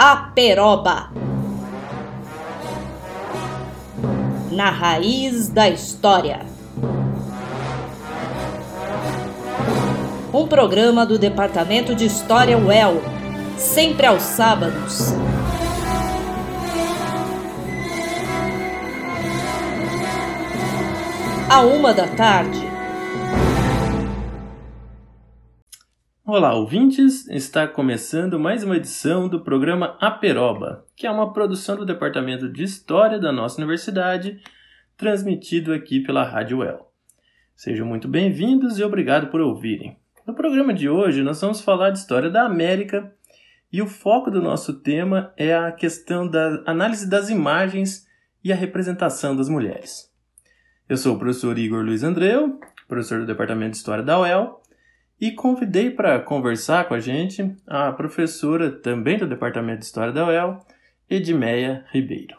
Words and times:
Aperoba. 0.00 1.10
Na 4.52 4.70
raiz 4.70 5.48
da 5.48 5.68
história. 5.68 6.46
Um 10.32 10.46
programa 10.46 11.04
do 11.04 11.18
Departamento 11.18 11.96
de 11.96 12.04
História 12.04 12.56
UEL, 12.56 13.02
sempre 13.56 14.06
aos 14.06 14.22
sábados. 14.22 15.12
À 21.50 21.62
uma 21.62 21.92
da 21.92 22.06
tarde. 22.06 22.67
Olá, 26.30 26.54
ouvintes! 26.54 27.26
Está 27.28 27.66
começando 27.66 28.38
mais 28.38 28.62
uma 28.62 28.76
edição 28.76 29.30
do 29.30 29.40
programa 29.40 29.96
Aperoba, 29.98 30.84
que 30.94 31.06
é 31.06 31.10
uma 31.10 31.32
produção 31.32 31.74
do 31.74 31.86
Departamento 31.86 32.52
de 32.52 32.64
História 32.64 33.18
da 33.18 33.32
nossa 33.32 33.56
universidade, 33.56 34.38
transmitido 34.94 35.72
aqui 35.72 36.00
pela 36.00 36.22
Rádio 36.22 36.62
El. 36.62 36.92
Sejam 37.56 37.86
muito 37.86 38.06
bem-vindos 38.06 38.78
e 38.78 38.84
obrigado 38.84 39.30
por 39.30 39.40
ouvirem. 39.40 39.96
No 40.26 40.34
programa 40.34 40.74
de 40.74 40.86
hoje, 40.86 41.22
nós 41.22 41.40
vamos 41.40 41.62
falar 41.62 41.92
de 41.92 41.98
história 41.98 42.28
da 42.28 42.42
América 42.42 43.10
e 43.72 43.80
o 43.80 43.86
foco 43.86 44.30
do 44.30 44.42
nosso 44.42 44.80
tema 44.80 45.32
é 45.34 45.56
a 45.56 45.72
questão 45.72 46.28
da 46.28 46.62
análise 46.66 47.08
das 47.08 47.30
imagens 47.30 48.06
e 48.44 48.52
a 48.52 48.54
representação 48.54 49.34
das 49.34 49.48
mulheres. 49.48 50.12
Eu 50.86 50.98
sou 50.98 51.16
o 51.16 51.18
professor 51.18 51.56
Igor 51.56 51.82
Luiz 51.82 52.02
Andreu, 52.02 52.60
professor 52.86 53.18
do 53.18 53.26
Departamento 53.26 53.70
de 53.70 53.76
História 53.78 54.04
da 54.04 54.20
UEL, 54.20 54.60
e 55.20 55.32
convidei 55.32 55.90
para 55.90 56.20
conversar 56.20 56.86
com 56.86 56.94
a 56.94 57.00
gente 57.00 57.56
a 57.66 57.92
professora 57.92 58.70
também 58.70 59.18
do 59.18 59.26
Departamento 59.26 59.80
de 59.80 59.86
História 59.86 60.12
da 60.12 60.26
UEL, 60.26 60.60
Edmeia 61.10 61.84
Ribeiro. 61.92 62.38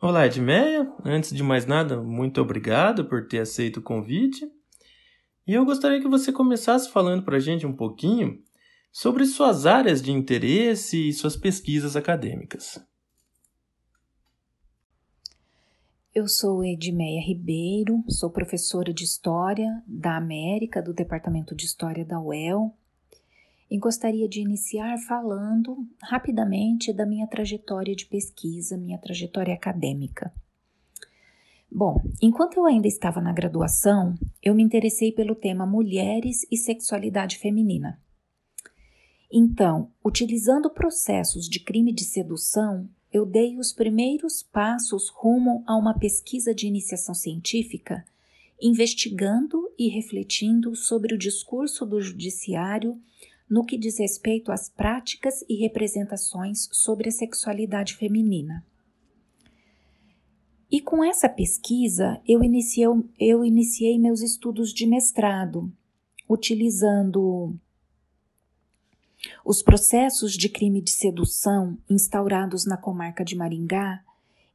Olá, 0.00 0.26
Edmeia. 0.26 0.90
Antes 1.04 1.30
de 1.34 1.42
mais 1.42 1.66
nada, 1.66 2.00
muito 2.00 2.40
obrigado 2.40 3.04
por 3.04 3.28
ter 3.28 3.40
aceito 3.40 3.78
o 3.78 3.82
convite. 3.82 4.50
E 5.46 5.52
eu 5.52 5.64
gostaria 5.64 6.00
que 6.00 6.08
você 6.08 6.32
começasse 6.32 6.90
falando 6.90 7.22
para 7.22 7.36
a 7.36 7.40
gente 7.40 7.66
um 7.66 7.76
pouquinho 7.76 8.42
sobre 8.90 9.26
suas 9.26 9.66
áreas 9.66 10.00
de 10.00 10.10
interesse 10.10 11.08
e 11.08 11.12
suas 11.12 11.36
pesquisas 11.36 11.96
acadêmicas. 11.96 12.80
Eu 16.20 16.28
sou 16.28 16.62
Edmeia 16.62 17.22
Ribeiro, 17.22 18.04
sou 18.06 18.28
professora 18.28 18.92
de 18.92 19.04
História 19.04 19.82
da 19.86 20.18
América 20.18 20.82
do 20.82 20.92
Departamento 20.92 21.54
de 21.54 21.64
História 21.64 22.04
da 22.04 22.20
UEL 22.20 22.76
e 23.70 23.78
gostaria 23.78 24.28
de 24.28 24.42
iniciar 24.42 24.98
falando 25.08 25.78
rapidamente 26.02 26.92
da 26.92 27.06
minha 27.06 27.26
trajetória 27.26 27.96
de 27.96 28.04
pesquisa, 28.04 28.76
minha 28.76 28.98
trajetória 28.98 29.54
acadêmica. 29.54 30.30
Bom, 31.72 32.02
enquanto 32.20 32.58
eu 32.58 32.66
ainda 32.66 32.86
estava 32.86 33.22
na 33.22 33.32
graduação, 33.32 34.14
eu 34.42 34.54
me 34.54 34.62
interessei 34.62 35.12
pelo 35.12 35.34
tema 35.34 35.64
mulheres 35.64 36.46
e 36.50 36.56
sexualidade 36.58 37.38
feminina. 37.38 37.98
Então, 39.32 39.90
utilizando 40.04 40.68
processos 40.68 41.48
de 41.48 41.60
crime 41.60 41.94
de 41.94 42.04
sedução, 42.04 42.90
eu 43.12 43.26
dei 43.26 43.58
os 43.58 43.72
primeiros 43.72 44.42
passos 44.42 45.08
rumo 45.08 45.64
a 45.66 45.76
uma 45.76 45.98
pesquisa 45.98 46.54
de 46.54 46.66
iniciação 46.66 47.14
científica, 47.14 48.04
investigando 48.60 49.70
e 49.78 49.88
refletindo 49.88 50.76
sobre 50.76 51.14
o 51.14 51.18
discurso 51.18 51.84
do 51.84 52.00
judiciário 52.00 53.00
no 53.48 53.64
que 53.64 53.76
diz 53.76 53.98
respeito 53.98 54.52
às 54.52 54.68
práticas 54.68 55.44
e 55.48 55.56
representações 55.56 56.68
sobre 56.70 57.08
a 57.08 57.12
sexualidade 57.12 57.96
feminina. 57.96 58.64
E 60.70 60.80
com 60.80 61.02
essa 61.02 61.28
pesquisa, 61.28 62.20
eu 62.28 62.44
iniciei, 62.44 62.86
eu 63.18 63.44
iniciei 63.44 63.98
meus 63.98 64.22
estudos 64.22 64.72
de 64.72 64.86
mestrado, 64.86 65.72
utilizando 66.28 67.58
os 69.44 69.62
processos 69.62 70.32
de 70.32 70.48
crime 70.48 70.80
de 70.80 70.90
sedução 70.90 71.78
instaurados 71.88 72.64
na 72.64 72.76
comarca 72.76 73.24
de 73.24 73.36
Maringá 73.36 74.02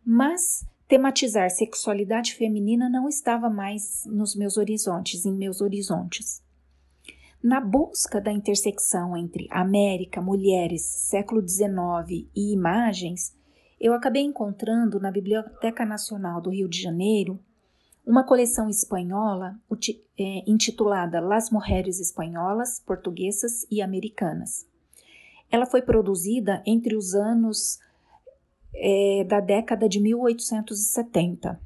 mas 0.05 0.67
tematizar 0.89 1.51
sexualidade 1.51 2.35
feminina 2.35 2.89
não 2.89 3.09
estava 3.09 3.51
mais 3.51 4.05
nos 4.07 4.35
meus 4.35 4.57
horizontes, 4.57 5.27
em 5.27 5.33
meus 5.33 5.61
horizontes. 5.61 6.43
Na 7.43 7.61
busca 7.61 8.21
da 8.21 8.33
intersecção 8.33 9.15
entre 9.17 9.47
América, 9.51 10.23
mulheres, 10.23 10.83
século 10.83 11.47
XIX 11.47 12.27
e 12.35 12.53
imagens, 12.53 13.37
eu 13.79 13.93
acabei 13.93 14.23
encontrando 14.23 14.99
na 14.99 15.11
Biblioteca 15.11 15.85
Nacional 15.85 16.41
do 16.41 16.51
Rio 16.51 16.69
de 16.69 16.81
Janeiro 16.81 17.39
uma 18.07 18.23
coleção 18.23 18.69
espanhola 18.69 19.59
é, 20.17 20.49
intitulada 20.49 21.19
Las 21.19 21.51
Mujeres 21.51 21.99
Espanholas, 21.99 22.79
Portuguesas 22.79 23.67
e 23.69 23.83
Americanas. 23.83 24.65
Ela 25.51 25.67
foi 25.67 25.83
produzida 25.83 26.63
entre 26.65 26.95
os 26.95 27.15
anos 27.15 27.81
é, 28.73 29.25
da 29.25 29.41
década 29.41 29.89
de 29.89 29.99
1870. 30.01 31.61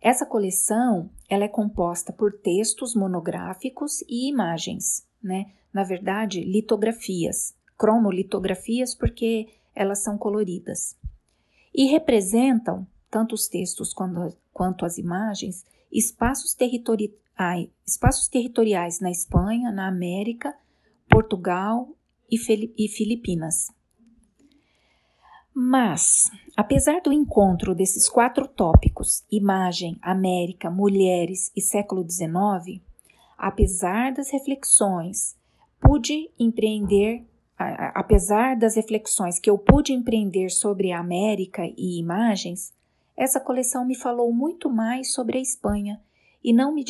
Essa 0.00 0.24
coleção 0.24 1.10
ela 1.28 1.44
é 1.44 1.48
composta 1.48 2.12
por 2.12 2.32
textos 2.32 2.94
monográficos 2.94 4.02
e 4.02 4.28
imagens, 4.28 5.04
né? 5.20 5.50
Na 5.72 5.82
verdade, 5.82 6.44
litografias, 6.44 7.52
cromolitografias, 7.76 8.94
porque 8.94 9.48
elas 9.74 10.04
são 10.04 10.16
coloridas. 10.16 10.96
E 11.74 11.86
representam 11.86 12.86
tanto 13.14 13.36
os 13.36 13.46
textos 13.46 13.94
quanto, 13.94 14.36
quanto 14.52 14.84
as 14.84 14.98
imagens, 14.98 15.64
espaços, 15.92 16.52
territori 16.52 17.16
espaços 17.86 18.26
territoriais 18.26 18.98
na 18.98 19.08
Espanha, 19.08 19.70
na 19.70 19.86
América, 19.86 20.52
Portugal 21.08 21.88
e, 22.28 22.36
e 22.76 22.88
Filipinas. 22.88 23.68
Mas, 25.54 26.28
apesar 26.56 27.00
do 27.02 27.12
encontro 27.12 27.72
desses 27.72 28.08
quatro 28.08 28.48
tópicos, 28.48 29.24
imagem, 29.30 29.96
América, 30.02 30.68
mulheres 30.68 31.52
e 31.54 31.60
século 31.60 32.04
XIX, 32.08 32.82
apesar 33.38 34.12
das 34.12 34.32
reflexões 34.32 35.36
pude 35.80 36.30
empreender, 36.36 37.24
apesar 37.94 38.56
das 38.56 38.74
reflexões 38.74 39.38
que 39.38 39.48
eu 39.48 39.56
pude 39.56 39.92
empreender 39.92 40.50
sobre 40.50 40.90
a 40.90 40.98
América 40.98 41.62
e 41.76 42.00
imagens, 42.00 42.73
essa 43.16 43.40
coleção 43.40 43.84
me 43.84 43.94
falou 43.94 44.32
muito 44.32 44.68
mais 44.68 45.12
sobre 45.12 45.38
a 45.38 45.40
Espanha 45.40 46.00
e 46.42 46.52
não 46.52 46.74
me, 46.74 46.84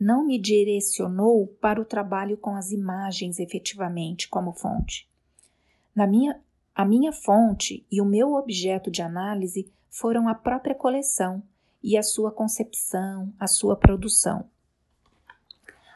não 0.00 0.24
me 0.24 0.38
direcionou 0.38 1.48
para 1.60 1.80
o 1.80 1.84
trabalho 1.84 2.36
com 2.36 2.54
as 2.54 2.70
imagens 2.70 3.38
efetivamente 3.38 4.28
como 4.28 4.52
fonte. 4.52 5.08
Na 5.94 6.06
minha, 6.06 6.40
a 6.74 6.84
minha 6.84 7.12
fonte 7.12 7.84
e 7.90 8.00
o 8.00 8.04
meu 8.04 8.34
objeto 8.34 8.90
de 8.90 9.02
análise 9.02 9.70
foram 9.90 10.28
a 10.28 10.34
própria 10.34 10.74
coleção 10.74 11.42
e 11.82 11.96
a 11.96 12.02
sua 12.02 12.30
concepção, 12.30 13.32
a 13.38 13.46
sua 13.46 13.76
produção. 13.76 14.48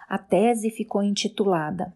A 0.09 0.19
tese 0.19 0.71
ficou 0.71 1.03
intitulada 1.03 1.95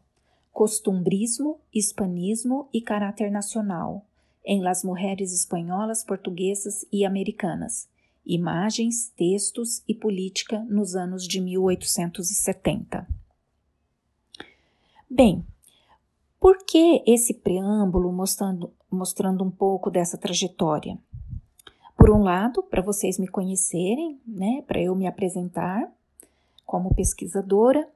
Costumbrismo, 0.53 1.59
Hispanismo 1.73 2.69
e 2.73 2.81
Caráter 2.81 3.31
Nacional 3.31 4.06
em 4.44 4.61
Las 4.61 4.85
Mulheres 4.85 5.32
Espanholas, 5.32 6.05
Portuguesas 6.05 6.85
e 6.93 7.05
Americanas, 7.05 7.88
Imagens, 8.26 9.12
Textos 9.17 9.82
e 9.88 9.94
Política 9.94 10.61
nos 10.69 10.94
anos 10.94 11.26
de 11.26 11.41
1870. 11.41 13.06
Bem, 15.08 15.44
por 16.41 16.58
que 16.64 17.02
esse 17.06 17.32
preâmbulo 17.32 18.12
mostrando, 18.12 18.73
mostrando 18.91 19.44
um 19.44 19.50
pouco 19.50 19.91
dessa 19.91 20.19
trajetória? 20.19 20.99
Por 21.96 22.11
um 22.11 22.23
lado, 22.23 22.62
para 22.62 22.82
vocês 22.82 23.19
me 23.19 23.29
conhecerem, 23.29 24.20
né, 24.26 24.62
para 24.67 24.81
eu 24.81 24.94
me 24.94 25.06
apresentar 25.06 25.91
como 26.67 26.94
pesquisadora, 26.94 27.88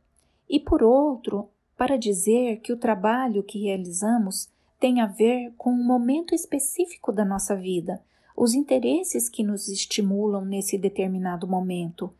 e 0.48 0.58
por 0.58 0.82
outro, 0.82 1.48
para 1.76 1.98
dizer 1.98 2.60
que 2.60 2.72
o 2.72 2.76
trabalho 2.76 3.42
que 3.42 3.64
realizamos 3.64 4.48
tem 4.78 5.00
a 5.00 5.06
ver 5.06 5.52
com 5.56 5.70
um 5.70 5.84
momento 5.84 6.34
específico 6.34 7.12
da 7.12 7.24
nossa 7.24 7.56
vida, 7.56 8.00
os 8.36 8.54
interesses 8.54 9.28
que 9.28 9.42
nos 9.42 9.68
estimulam 9.68 10.44
nesse 10.44 10.78
determinado 10.78 11.46
momento. 11.46 12.12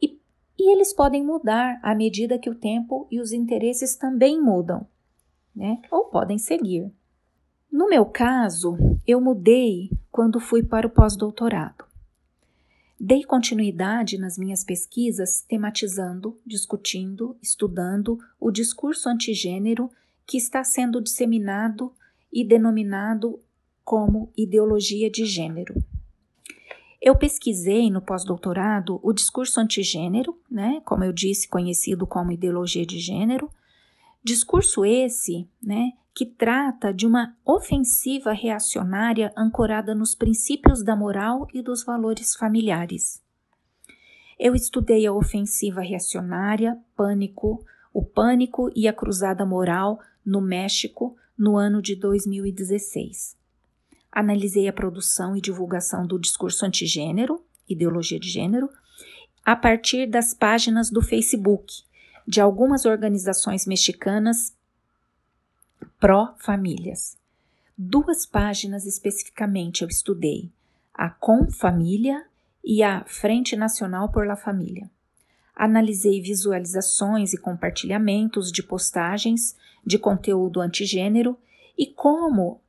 E, 0.00 0.18
e 0.58 0.72
eles 0.72 0.92
podem 0.92 1.24
mudar 1.24 1.78
à 1.82 1.94
medida 1.94 2.38
que 2.38 2.50
o 2.50 2.54
tempo 2.54 3.06
e 3.10 3.20
os 3.20 3.32
interesses 3.32 3.94
também 3.94 4.40
mudam, 4.40 4.86
né? 5.54 5.80
Ou 5.90 6.06
podem 6.06 6.38
seguir. 6.38 6.92
No 7.70 7.88
meu 7.88 8.04
caso, 8.04 8.76
eu 9.06 9.20
mudei 9.20 9.90
quando 10.10 10.40
fui 10.40 10.62
para 10.62 10.86
o 10.86 10.90
pós-doutorado. 10.90 11.84
Dei 12.98 13.24
continuidade 13.24 14.18
nas 14.18 14.36
minhas 14.36 14.62
pesquisas 14.62 15.42
tematizando, 15.42 16.38
discutindo, 16.46 17.36
estudando 17.42 18.18
o 18.38 18.50
discurso 18.50 19.08
antigênero 19.08 19.90
que 20.26 20.36
está 20.36 20.64
sendo 20.64 21.00
disseminado 21.00 21.92
e 22.32 22.44
denominado 22.44 23.40
como 23.84 24.32
ideologia 24.36 25.10
de 25.10 25.24
gênero. 25.24 25.74
Eu 27.00 27.16
pesquisei 27.16 27.90
no 27.90 28.00
pós-doutorado 28.00 29.00
o 29.02 29.12
discurso 29.12 29.60
antigênero, 29.60 30.38
né, 30.48 30.80
como 30.84 31.02
eu 31.02 31.12
disse, 31.12 31.48
conhecido 31.48 32.06
como 32.06 32.30
ideologia 32.30 32.86
de 32.86 33.00
gênero, 33.00 33.50
discurso 34.22 34.84
esse, 34.84 35.48
né, 35.60 35.92
que 36.14 36.24
trata 36.24 36.92
de 36.94 37.06
uma 37.06 37.36
ofensiva 37.44 38.32
reacionária 38.32 39.32
ancorada 39.36 39.94
nos 39.94 40.14
princípios 40.14 40.82
da 40.82 40.94
moral 40.94 41.48
e 41.52 41.60
dos 41.60 41.82
valores 41.82 42.36
familiares. 42.36 43.20
Eu 44.38 44.54
estudei 44.54 45.06
a 45.06 45.12
ofensiva 45.12 45.80
reacionária, 45.80 46.78
pânico, 46.96 47.64
o 47.92 48.04
pânico 48.04 48.70
e 48.76 48.86
a 48.86 48.92
cruzada 48.92 49.44
moral 49.44 49.98
no 50.24 50.40
México 50.40 51.16
no 51.36 51.56
ano 51.56 51.82
de 51.82 51.96
2016. 51.96 53.36
Analisei 54.10 54.68
a 54.68 54.72
produção 54.72 55.36
e 55.36 55.40
divulgação 55.40 56.06
do 56.06 56.18
discurso 56.18 56.66
antigênero, 56.66 57.42
ideologia 57.68 58.20
de 58.20 58.28
gênero, 58.28 58.68
a 59.44 59.56
partir 59.56 60.06
das 60.06 60.34
páginas 60.34 60.90
do 60.90 61.02
Facebook 61.02 61.82
de 62.26 62.40
algumas 62.40 62.84
organizações 62.84 63.66
mexicanas 63.66 64.54
pró-famílias. 65.98 67.16
Duas 67.76 68.26
páginas 68.26 68.84
especificamente 68.84 69.82
eu 69.82 69.88
estudei: 69.88 70.50
a 70.94 71.10
Com 71.10 71.50
Família 71.50 72.24
e 72.62 72.82
a 72.82 73.04
Frente 73.04 73.56
Nacional 73.56 74.10
por 74.10 74.26
la 74.26 74.36
Família. 74.36 74.90
Analisei 75.54 76.20
visualizações 76.20 77.32
e 77.32 77.38
compartilhamentos 77.38 78.50
de 78.50 78.62
postagens 78.62 79.56
de 79.84 79.98
conteúdo 79.98 80.60
antigênero 80.60 81.36
e 81.76 81.86
como 81.86 82.60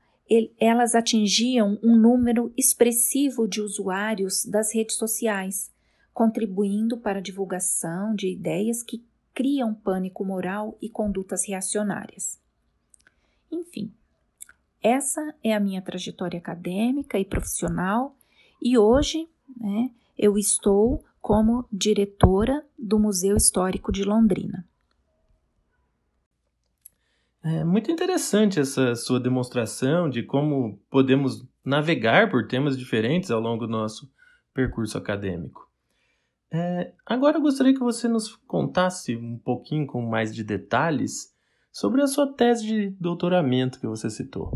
elas 0.60 0.96
atingiam 0.96 1.78
um 1.84 1.96
número 1.96 2.52
expressivo 2.58 3.48
de 3.48 3.62
usuários 3.62 4.46
das 4.46 4.74
redes 4.74 4.96
sociais, 4.96 5.72
contribuindo 6.14 6.98
para 6.98 7.20
a 7.20 7.22
divulgação 7.22 8.16
de 8.16 8.30
ideias 8.30 8.82
que 8.82 9.04
criam 9.34 9.74
pânico 9.74 10.24
moral 10.24 10.78
e 10.82 10.90
condutas 10.90 11.48
reacionárias. 11.48 12.40
Enfim, 13.52 13.92
essa 14.82 15.34
é 15.44 15.54
a 15.54 15.60
minha 15.60 15.82
trajetória 15.82 16.38
acadêmica 16.38 17.20
e 17.20 17.26
profissional 17.26 18.16
e 18.62 18.78
hoje 18.78 19.28
né, 19.58 19.90
eu 20.18 20.38
estou 20.38 21.04
como 21.24 21.66
diretora 21.72 22.66
do 22.78 23.00
Museu 23.00 23.38
Histórico 23.38 23.94
de 23.94 24.04
Londrina. 24.04 24.68
É 27.42 27.64
muito 27.64 27.90
interessante 27.90 28.60
essa 28.60 28.94
sua 28.94 29.22
demonstração 29.22 30.10
de 30.10 30.22
como 30.22 30.78
podemos 30.90 31.48
navegar 31.64 32.30
por 32.30 32.46
temas 32.46 32.78
diferentes 32.78 33.32
ao 33.32 33.40
longo 33.40 33.66
do 33.66 33.72
nosso 33.72 34.12
percurso 34.54 34.98
acadêmico. 34.98 35.66
É, 36.52 36.94
agora 37.06 37.38
eu 37.38 37.42
gostaria 37.42 37.74
que 37.74 37.80
você 37.80 38.10
nos 38.10 38.36
contasse 38.46 39.16
um 39.16 39.38
pouquinho 39.38 39.88
com 39.88 40.02
mais 40.02 40.36
de 40.36 40.44
detalhes 40.44 41.34
sobre 41.72 42.02
a 42.02 42.08
sua 42.08 42.34
tese 42.34 42.68
de 42.68 42.90
doutoramento 42.90 43.80
que 43.80 43.88
você 43.88 44.10
citou. 44.10 44.52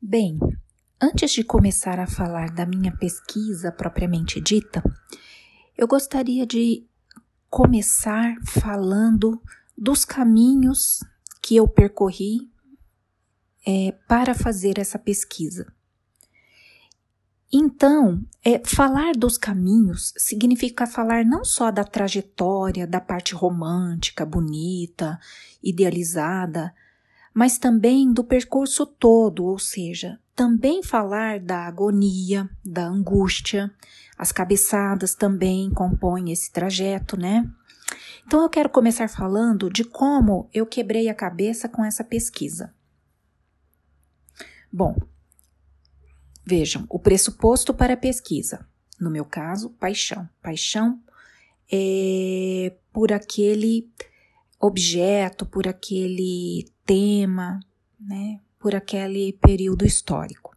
Bem, 0.00 0.38
antes 1.04 1.32
de 1.32 1.44
começar 1.44 2.00
a 2.00 2.06
falar 2.06 2.50
da 2.50 2.64
minha 2.64 2.90
pesquisa 2.96 3.70
propriamente 3.70 4.40
dita, 4.40 4.82
eu 5.76 5.86
gostaria 5.86 6.46
de 6.46 6.86
começar 7.50 8.34
falando 8.46 9.40
dos 9.76 10.04
caminhos 10.04 11.00
que 11.42 11.56
eu 11.56 11.68
percorri 11.68 12.50
é, 13.66 13.92
para 14.08 14.34
fazer 14.34 14.78
essa 14.78 14.98
pesquisa. 14.98 15.70
Então, 17.52 18.24
é, 18.42 18.62
falar 18.64 19.12
dos 19.12 19.36
caminhos 19.36 20.12
significa 20.16 20.86
falar 20.86 21.24
não 21.24 21.44
só 21.44 21.70
da 21.70 21.84
trajetória, 21.84 22.86
da 22.86 23.00
parte 23.00 23.34
romântica, 23.34 24.24
bonita, 24.24 25.20
idealizada, 25.62 26.74
mas 27.34 27.58
também 27.58 28.12
do 28.12 28.22
percurso 28.22 28.86
todo, 28.86 29.44
ou 29.44 29.58
seja, 29.58 30.18
também 30.34 30.82
falar 30.82 31.40
da 31.40 31.66
agonia, 31.66 32.48
da 32.64 32.86
angústia. 32.86 33.70
As 34.16 34.30
cabeçadas 34.30 35.14
também 35.14 35.70
compõem 35.70 36.30
esse 36.30 36.52
trajeto, 36.52 37.16
né? 37.16 37.50
Então 38.26 38.42
eu 38.42 38.48
quero 38.48 38.70
começar 38.70 39.08
falando 39.08 39.68
de 39.68 39.84
como 39.84 40.48
eu 40.54 40.64
quebrei 40.64 41.08
a 41.08 41.14
cabeça 41.14 41.68
com 41.68 41.84
essa 41.84 42.04
pesquisa. 42.04 42.72
Bom, 44.72 44.96
Vejam, 46.46 46.84
o 46.90 46.98
pressuposto 46.98 47.72
para 47.72 47.94
a 47.94 47.96
pesquisa. 47.96 48.66
No 49.00 49.10
meu 49.10 49.24
caso, 49.24 49.70
paixão. 49.70 50.28
Paixão 50.42 51.00
é 51.72 52.76
por 52.92 53.12
aquele 53.12 53.90
objeto, 54.60 55.46
por 55.46 55.66
aquele 55.66 56.70
tema, 56.84 57.60
né? 57.98 58.40
Por 58.58 58.74
aquele 58.74 59.32
período 59.34 59.84
histórico. 59.84 60.54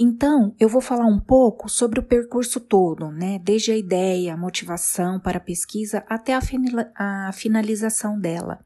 Então, 0.00 0.54
eu 0.60 0.68
vou 0.68 0.80
falar 0.80 1.06
um 1.06 1.18
pouco 1.18 1.68
sobre 1.68 1.98
o 1.98 2.04
percurso 2.04 2.60
todo, 2.60 3.10
né? 3.10 3.40
Desde 3.40 3.72
a 3.72 3.76
ideia, 3.76 4.32
a 4.32 4.36
motivação 4.36 5.18
para 5.18 5.38
a 5.38 5.40
pesquisa 5.40 6.04
até 6.08 6.34
a, 6.34 7.32
finalização 7.32 8.20
dela. 8.20 8.64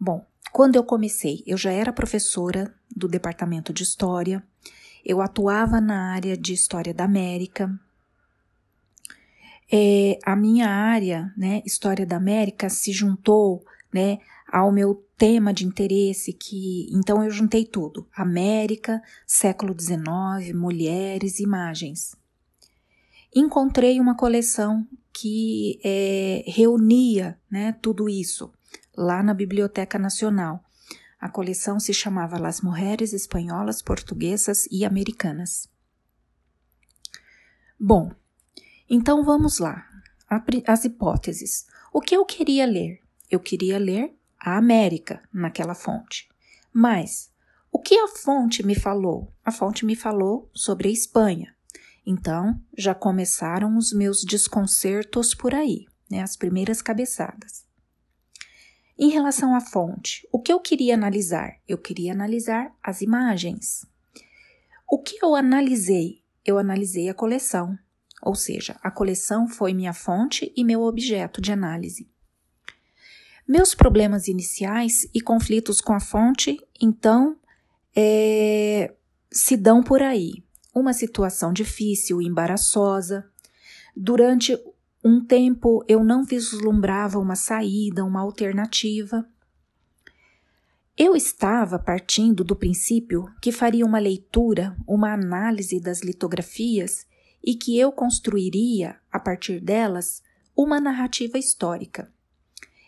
Bom, 0.00 0.24
quando 0.50 0.76
eu 0.76 0.84
comecei, 0.84 1.42
eu 1.46 1.58
já 1.58 1.70
era 1.72 1.92
professora 1.92 2.74
do 2.96 3.06
departamento 3.06 3.70
de 3.70 3.82
História, 3.82 4.42
eu 5.04 5.20
atuava 5.20 5.78
na 5.78 6.14
área 6.14 6.38
de 6.38 6.54
História 6.54 6.94
da 6.94 7.04
América. 7.04 7.78
É, 9.70 10.18
a 10.24 10.34
minha 10.34 10.70
área, 10.70 11.34
né, 11.36 11.60
História 11.66 12.06
da 12.06 12.16
América, 12.16 12.70
se 12.70 12.92
juntou, 12.92 13.62
né, 13.92 14.18
ao 14.54 14.70
meu 14.70 15.04
tema 15.18 15.52
de 15.52 15.66
interesse, 15.66 16.32
que 16.32 16.88
então 16.92 17.24
eu 17.24 17.30
juntei 17.30 17.64
tudo: 17.64 18.06
América, 18.14 19.02
século 19.26 19.74
XIX, 19.76 20.54
mulheres, 20.54 21.40
imagens. 21.40 22.14
encontrei 23.34 23.98
uma 23.98 24.16
coleção 24.16 24.86
que 25.12 25.80
é, 25.82 26.44
reunia 26.46 27.36
né, 27.50 27.72
tudo 27.82 28.08
isso 28.08 28.52
lá 28.96 29.24
na 29.24 29.34
Biblioteca 29.34 29.98
Nacional. 29.98 30.62
A 31.20 31.28
coleção 31.28 31.80
se 31.80 31.92
chamava 31.92 32.38
Las 32.38 32.60
Mulheres 32.60 33.12
Espanholas, 33.12 33.82
Portuguesas 33.82 34.68
e 34.70 34.84
Americanas. 34.84 35.68
Bom, 37.80 38.12
então 38.88 39.24
vamos 39.24 39.58
lá. 39.58 39.84
As 40.64 40.84
hipóteses. 40.84 41.66
O 41.92 42.00
que 42.00 42.14
eu 42.14 42.24
queria 42.24 42.66
ler? 42.66 43.00
Eu 43.28 43.40
queria 43.40 43.78
ler 43.78 44.14
a 44.44 44.58
América 44.58 45.22
naquela 45.32 45.74
fonte. 45.74 46.28
Mas 46.70 47.32
o 47.72 47.78
que 47.78 47.96
a 47.98 48.08
fonte 48.08 48.64
me 48.64 48.74
falou? 48.74 49.32
A 49.42 49.50
fonte 49.50 49.86
me 49.86 49.96
falou 49.96 50.50
sobre 50.52 50.88
a 50.88 50.92
Espanha. 50.92 51.56
Então 52.06 52.60
já 52.76 52.94
começaram 52.94 53.78
os 53.78 53.90
meus 53.94 54.22
desconcertos 54.22 55.34
por 55.34 55.54
aí, 55.54 55.86
né, 56.10 56.20
as 56.20 56.36
primeiras 56.36 56.82
cabeçadas. 56.82 57.64
Em 58.98 59.08
relação 59.08 59.54
à 59.54 59.62
fonte, 59.62 60.28
o 60.30 60.38
que 60.38 60.52
eu 60.52 60.60
queria 60.60 60.92
analisar? 60.94 61.58
Eu 61.66 61.78
queria 61.78 62.12
analisar 62.12 62.70
as 62.82 63.00
imagens. 63.00 63.86
O 64.86 64.98
que 64.98 65.16
eu 65.24 65.34
analisei? 65.34 66.22
Eu 66.44 66.58
analisei 66.58 67.08
a 67.08 67.14
coleção, 67.14 67.78
ou 68.22 68.34
seja, 68.34 68.78
a 68.82 68.90
coleção 68.90 69.48
foi 69.48 69.72
minha 69.72 69.94
fonte 69.94 70.52
e 70.54 70.62
meu 70.62 70.82
objeto 70.82 71.40
de 71.40 71.50
análise. 71.50 72.13
Meus 73.46 73.74
problemas 73.74 74.26
iniciais 74.26 75.06
e 75.12 75.20
conflitos 75.20 75.80
com 75.80 75.92
a 75.92 76.00
fonte, 76.00 76.58
então, 76.80 77.36
é, 77.94 78.94
se 79.30 79.56
dão 79.56 79.82
por 79.82 80.02
aí. 80.02 80.42
Uma 80.74 80.94
situação 80.94 81.52
difícil, 81.52 82.22
embaraçosa. 82.22 83.28
Durante 83.94 84.58
um 85.04 85.22
tempo 85.22 85.84
eu 85.86 86.02
não 86.02 86.24
vislumbrava 86.24 87.18
uma 87.18 87.36
saída, 87.36 88.04
uma 88.04 88.22
alternativa. 88.22 89.28
Eu 90.96 91.14
estava 91.14 91.78
partindo 91.78 92.42
do 92.44 92.56
princípio 92.56 93.26
que 93.42 93.52
faria 93.52 93.84
uma 93.84 93.98
leitura, 93.98 94.74
uma 94.86 95.12
análise 95.12 95.78
das 95.78 96.00
litografias 96.00 97.06
e 97.42 97.54
que 97.54 97.78
eu 97.78 97.92
construiria, 97.92 98.96
a 99.12 99.20
partir 99.20 99.60
delas, 99.60 100.22
uma 100.56 100.80
narrativa 100.80 101.36
histórica. 101.36 102.13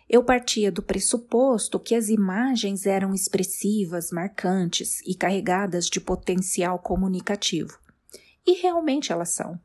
Eu 0.09 0.23
partia 0.23 0.71
do 0.71 0.83
pressuposto 0.83 1.81
que 1.81 1.95
as 1.95 2.09
imagens 2.09 2.87
eram 2.87 3.13
expressivas, 3.13 4.13
marcantes 4.13 5.01
e 5.05 5.17
carregadas 5.17 5.87
de 5.87 6.01
potencial 6.01 6.79
comunicativo. 6.79 7.77
E 8.47 8.53
realmente 8.53 9.11
elas 9.11 9.31
são. 9.31 9.61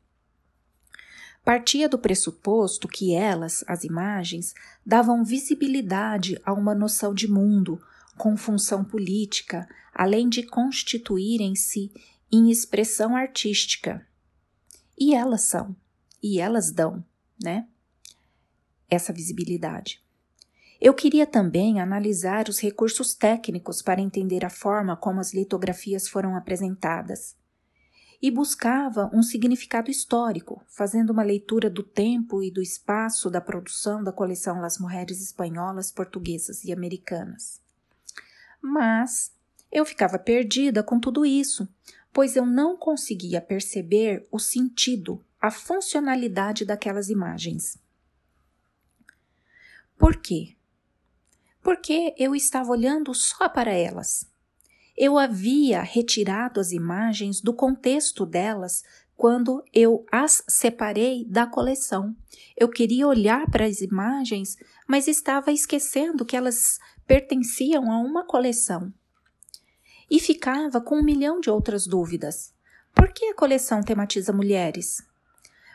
Partia 1.44 1.88
do 1.88 1.98
pressuposto 1.98 2.88
que 2.88 3.14
elas, 3.14 3.64
as 3.68 3.84
imagens, 3.84 4.52
davam 4.84 5.24
visibilidade 5.24 6.40
a 6.44 6.52
uma 6.52 6.74
noção 6.74 7.14
de 7.14 7.28
mundo 7.28 7.80
com 8.16 8.36
função 8.36 8.84
política, 8.84 9.68
além 9.94 10.28
de 10.28 10.42
constituírem-se 10.42 11.92
em 12.30 12.50
expressão 12.50 13.14
artística. 13.14 14.04
E 14.98 15.14
elas 15.14 15.42
são, 15.42 15.76
e 16.20 16.40
elas 16.40 16.72
dão, 16.72 17.04
né? 17.40 17.68
Essa 18.88 19.12
visibilidade. 19.12 20.01
Eu 20.84 20.92
queria 20.92 21.28
também 21.28 21.80
analisar 21.80 22.48
os 22.48 22.58
recursos 22.58 23.14
técnicos 23.14 23.80
para 23.80 24.00
entender 24.00 24.44
a 24.44 24.50
forma 24.50 24.96
como 24.96 25.20
as 25.20 25.32
litografias 25.32 26.08
foram 26.08 26.34
apresentadas. 26.34 27.36
E 28.20 28.32
buscava 28.32 29.08
um 29.14 29.22
significado 29.22 29.92
histórico, 29.92 30.60
fazendo 30.66 31.10
uma 31.10 31.22
leitura 31.22 31.70
do 31.70 31.84
tempo 31.84 32.42
e 32.42 32.50
do 32.50 32.60
espaço 32.60 33.30
da 33.30 33.40
produção 33.40 34.02
da 34.02 34.10
coleção 34.10 34.60
Las 34.60 34.76
Mulheres 34.76 35.22
Espanholas, 35.22 35.92
Portuguesas 35.92 36.64
e 36.64 36.72
Americanas. 36.72 37.60
Mas 38.60 39.30
eu 39.70 39.84
ficava 39.84 40.18
perdida 40.18 40.82
com 40.82 40.98
tudo 40.98 41.24
isso, 41.24 41.68
pois 42.12 42.34
eu 42.34 42.44
não 42.44 42.76
conseguia 42.76 43.40
perceber 43.40 44.26
o 44.32 44.38
sentido, 44.40 45.24
a 45.40 45.48
funcionalidade 45.48 46.64
daquelas 46.64 47.08
imagens. 47.08 47.78
Por 49.96 50.16
quê? 50.16 50.56
Porque 51.62 52.14
eu 52.18 52.34
estava 52.34 52.70
olhando 52.70 53.14
só 53.14 53.48
para 53.48 53.72
elas. 53.72 54.26
Eu 54.96 55.18
havia 55.18 55.80
retirado 55.80 56.60
as 56.60 56.72
imagens 56.72 57.40
do 57.40 57.54
contexto 57.54 58.26
delas 58.26 58.82
quando 59.16 59.64
eu 59.72 60.04
as 60.10 60.42
separei 60.48 61.24
da 61.24 61.46
coleção. 61.46 62.14
Eu 62.56 62.68
queria 62.68 63.06
olhar 63.06 63.48
para 63.50 63.64
as 63.64 63.80
imagens, 63.80 64.56
mas 64.86 65.06
estava 65.06 65.52
esquecendo 65.52 66.24
que 66.24 66.36
elas 66.36 66.78
pertenciam 67.06 67.90
a 67.90 67.98
uma 67.98 68.26
coleção. 68.26 68.92
E 70.10 70.18
ficava 70.18 70.80
com 70.80 70.96
um 70.96 71.04
milhão 71.04 71.40
de 71.40 71.48
outras 71.48 71.86
dúvidas. 71.86 72.52
Por 72.94 73.12
que 73.12 73.26
a 73.26 73.34
coleção 73.34 73.80
tematiza 73.80 74.32
mulheres? 74.32 74.98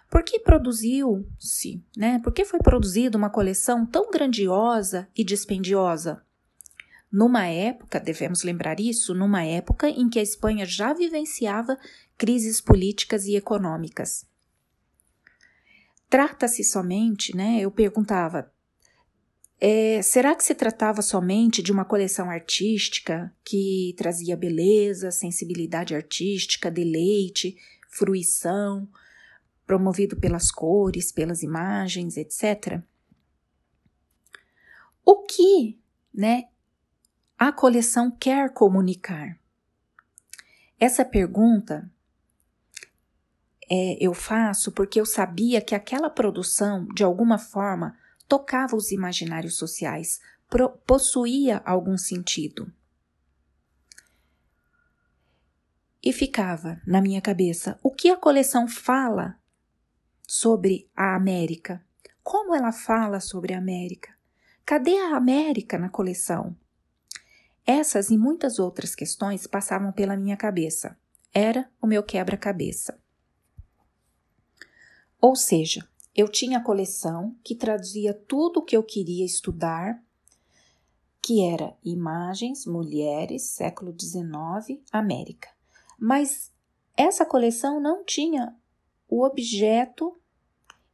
Por 0.09 0.23
que 0.23 0.39
produziu-se, 0.39 1.83
né? 1.95 2.19
Por 2.23 2.31
que 2.31 2.45
foi 2.45 2.59
produzida 2.59 3.17
uma 3.17 3.29
coleção 3.29 3.85
tão 3.85 4.09
grandiosa 4.09 5.07
e 5.15 5.23
dispendiosa? 5.23 6.21
Numa 7.11 7.47
época, 7.47 7.99
devemos 7.99 8.43
lembrar 8.43 8.79
isso, 8.79 9.13
numa 9.13 9.43
época 9.43 9.89
em 9.89 10.09
que 10.09 10.19
a 10.19 10.23
Espanha 10.23 10.65
já 10.65 10.93
vivenciava 10.93 11.77
crises 12.17 12.59
políticas 12.59 13.25
e 13.25 13.35
econômicas. 13.35 14.25
Trata-se 16.09 16.63
somente, 16.63 17.35
né? 17.35 17.59
Eu 17.59 17.71
perguntava, 17.71 18.51
é, 19.59 20.01
será 20.01 20.35
que 20.35 20.43
se 20.43 20.53
tratava 20.53 21.01
somente 21.01 21.61
de 21.61 21.71
uma 21.71 21.83
coleção 21.83 22.29
artística 22.29 23.33
que 23.43 23.93
trazia 23.97 24.37
beleza, 24.37 25.11
sensibilidade 25.11 25.95
artística, 25.95 26.69
deleite, 26.69 27.57
fruição? 27.89 28.87
Promovido 29.67 30.15
pelas 30.15 30.50
cores, 30.50 31.12
pelas 31.12 31.43
imagens, 31.43 32.15
etc. 32.15 32.81
O 35.05 35.24
que, 35.24 35.77
né, 36.13 36.45
a 37.38 37.51
coleção 37.51 38.09
quer 38.09 38.53
comunicar? 38.53 39.38
Essa 40.79 41.03
pergunta 41.03 41.91
é, 43.69 43.97
eu 44.00 44.13
faço 44.13 44.71
porque 44.71 45.00
eu 45.00 45.05
sabia 45.05 45.59
que 45.59 45.75
aquela 45.75 46.09
produção, 46.09 46.88
de 46.95 47.03
alguma 47.03 47.38
forma, 47.38 47.97
tocava 48.27 48.75
os 48.75 48.91
imaginários 48.91 49.57
sociais, 49.57 50.21
pro, 50.50 50.69
possuía 50.69 51.62
algum 51.65 51.97
sentido. 51.97 52.71
E 56.01 56.13
ficava 56.13 56.81
na 56.88 57.01
minha 57.01 57.21
cabeça 57.21 57.77
o 57.83 57.91
que 57.91 58.09
a 58.09 58.15
coleção 58.15 58.65
fala 58.67 59.38
sobre 60.27 60.89
a 60.93 61.15
América. 61.15 61.81
Como 62.22 62.53
ela 62.53 62.74
fala 62.74 63.22
sobre 63.22 63.53
a 63.53 63.57
América? 63.57 64.13
Cadê 64.65 64.98
a 64.98 65.15
América 65.15 65.77
na 65.77 65.88
coleção? 65.88 66.53
Essas 67.65 68.10
e 68.10 68.17
muitas 68.17 68.60
outras 68.60 68.93
questões 68.93 69.48
passavam 69.48 69.93
pela 69.93 70.17
minha 70.17 70.36
cabeça. 70.36 70.98
Era 71.34 71.69
o 71.81 71.88
meu 71.88 72.03
quebra-cabeça. 72.03 73.00
Ou 75.22 75.36
seja, 75.36 75.88
eu 76.13 76.27
tinha 76.27 76.57
a 76.57 76.63
coleção 76.63 77.36
que 77.43 77.55
traduzia 77.55 78.13
tudo 78.13 78.60
o 78.60 78.63
que 78.63 78.75
eu 78.75 78.84
queria 78.84 79.25
estudar, 79.25 80.03
que 81.22 81.46
era 81.46 81.75
imagens, 81.84 82.65
mulheres, 82.65 83.43
século 83.43 83.96
XIX, 83.98 84.81
América. 84.91 85.50
Mas 86.00 86.51
essa 86.96 87.25
coleção 87.25 87.79
não 87.79 88.03
tinha 88.03 88.55
o 89.07 89.23
objeto 89.23 90.15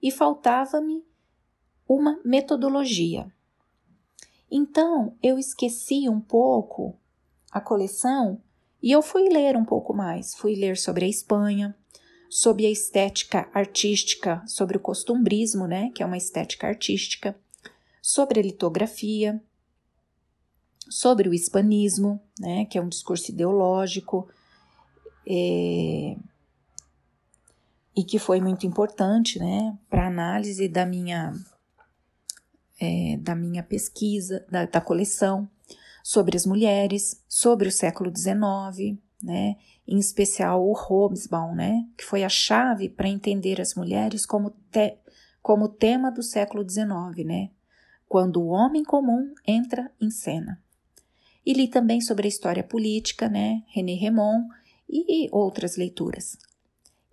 e 0.01 0.11
faltava-me 0.11 1.03
uma 1.87 2.19
metodologia. 2.23 3.31
Então 4.49 5.15
eu 5.21 5.39
esqueci 5.39 6.07
um 6.07 6.19
pouco 6.19 6.95
a 7.51 7.59
coleção 7.59 8.41
e 8.81 8.91
eu 8.91 9.01
fui 9.01 9.29
ler 9.29 9.55
um 9.55 9.65
pouco 9.65 9.93
mais. 9.93 10.35
Fui 10.35 10.55
ler 10.55 10.77
sobre 10.77 11.05
a 11.05 11.07
Espanha, 11.07 11.75
sobre 12.29 12.65
a 12.65 12.69
estética 12.69 13.49
artística, 13.53 14.43
sobre 14.47 14.75
o 14.77 14.79
costumbrismo, 14.79 15.67
né, 15.67 15.91
que 15.95 16.03
é 16.03 16.05
uma 16.05 16.17
estética 16.17 16.67
artística, 16.67 17.35
sobre 18.01 18.39
a 18.39 18.43
litografia, 18.43 19.41
sobre 20.89 21.29
o 21.29 21.33
hispanismo, 21.33 22.19
né, 22.39 22.65
que 22.65 22.77
é 22.77 22.81
um 22.81 22.89
discurso 22.89 23.31
ideológico. 23.31 24.27
É, 25.27 26.17
e 27.95 28.03
que 28.03 28.17
foi 28.17 28.41
muito 28.41 28.65
importante, 28.65 29.39
né, 29.39 29.77
para 29.89 30.07
análise 30.07 30.67
da 30.67 30.85
minha 30.85 31.33
é, 32.79 33.17
da 33.17 33.35
minha 33.35 33.63
pesquisa, 33.63 34.45
da, 34.49 34.65
da, 34.65 34.81
coleção 34.81 35.49
sobre 36.03 36.35
as 36.35 36.45
mulheres, 36.45 37.23
sobre 37.29 37.67
o 37.67 37.71
século 37.71 38.11
XIX, 38.13 38.99
né, 39.21 39.55
em 39.87 39.99
especial 39.99 40.65
o 40.65 40.73
Hobsbawm, 40.73 41.55
né, 41.55 41.87
que 41.95 42.03
foi 42.03 42.23
a 42.23 42.29
chave 42.29 42.89
para 42.89 43.07
entender 43.07 43.61
as 43.61 43.75
mulheres 43.75 44.25
como, 44.25 44.49
te, 44.71 44.97
como 45.41 45.69
tema 45.69 46.11
do 46.11 46.23
século 46.23 46.67
XIX, 46.67 47.25
né, 47.25 47.51
quando 48.09 48.41
o 48.41 48.47
homem 48.47 48.83
comum 48.83 49.33
entra 49.47 49.89
em 50.01 50.09
cena. 50.09 50.61
E 51.45 51.53
li 51.53 51.67
também 51.67 52.01
sobre 52.01 52.25
a 52.25 52.29
história 52.29 52.63
política, 52.63 53.29
né, 53.29 53.63
René 53.67 53.93
Remon 53.93 54.47
e 54.89 55.29
outras 55.31 55.77
leituras. 55.77 56.37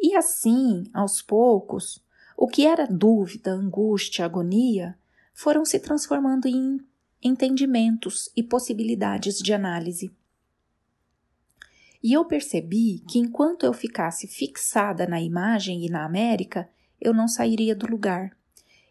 E 0.01 0.17
assim, 0.17 0.85
aos 0.95 1.21
poucos, 1.21 2.03
o 2.37 2.47
que 2.47 2.67
era 2.67 2.87
dúvida, 2.87 3.51
angústia, 3.53 4.25
agonia, 4.25 4.99
foram 5.35 5.65
se 5.65 5.79
transformando 5.79 6.47
em 6.47 6.81
entendimentos 7.23 8.31
e 8.35 8.43
possibilidades 8.43 9.39
de 9.39 9.53
análise. 9.53 10.11
E 12.03 12.15
eu 12.15 12.25
percebi 12.25 13.05
que 13.07 13.19
enquanto 13.19 13.67
eu 13.67 13.75
ficasse 13.75 14.27
fixada 14.27 15.07
na 15.07 15.21
imagem 15.21 15.85
e 15.85 15.91
na 15.91 16.05
América, 16.05 16.69
eu 16.99 17.13
não 17.13 17.29
sairia 17.29 17.75
do 17.75 17.87
lugar. 17.87 18.35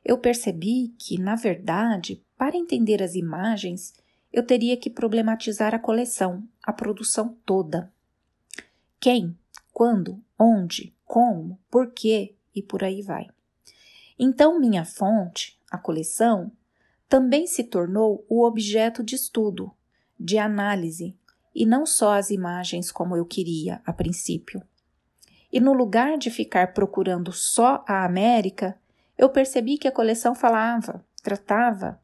Eu 0.06 0.18
percebi 0.18 0.94
que, 0.98 1.20
na 1.20 1.36
verdade, 1.36 2.24
para 2.38 2.56
entender 2.56 3.02
as 3.02 3.16
imagens, 3.16 3.94
eu 4.32 4.44
teria 4.46 4.78
que 4.78 4.90
problematizar 4.90 5.74
a 5.74 5.80
coleção, 5.80 6.48
a 6.64 6.72
produção 6.72 7.36
toda. 7.46 7.92
Quem, 9.00 9.36
quando, 9.74 10.24
onde, 10.38 10.94
como, 11.10 11.60
por 11.72 11.92
quê 11.92 12.36
e 12.54 12.62
por 12.62 12.84
aí 12.84 13.02
vai. 13.02 13.26
Então, 14.18 14.60
minha 14.60 14.86
fonte, 14.86 15.60
a 15.72 15.76
coleção, 15.76 16.52
também 17.08 17.48
se 17.48 17.64
tornou 17.64 18.24
o 18.30 18.46
objeto 18.46 19.04
de 19.04 19.16
estudo, 19.16 19.72
de 20.20 20.38
análise, 20.38 21.18
e 21.56 21.66
não 21.66 21.84
só 21.84 22.14
as 22.14 22.30
imagens 22.30 22.92
como 22.92 23.16
eu 23.16 23.26
queria 23.26 23.82
a 23.84 23.92
princípio. 23.92 24.62
E 25.52 25.60
no 25.60 25.74
lugar 25.74 26.16
de 26.16 26.30
ficar 26.30 26.76
procurando 26.76 27.32
só 27.32 27.84
a 27.88 28.06
América, 28.06 28.78
eu 29.18 29.30
percebi 29.30 29.80
que 29.80 29.88
a 29.88 29.92
coleção 29.92 30.36
falava, 30.36 31.04
tratava, 31.24 32.00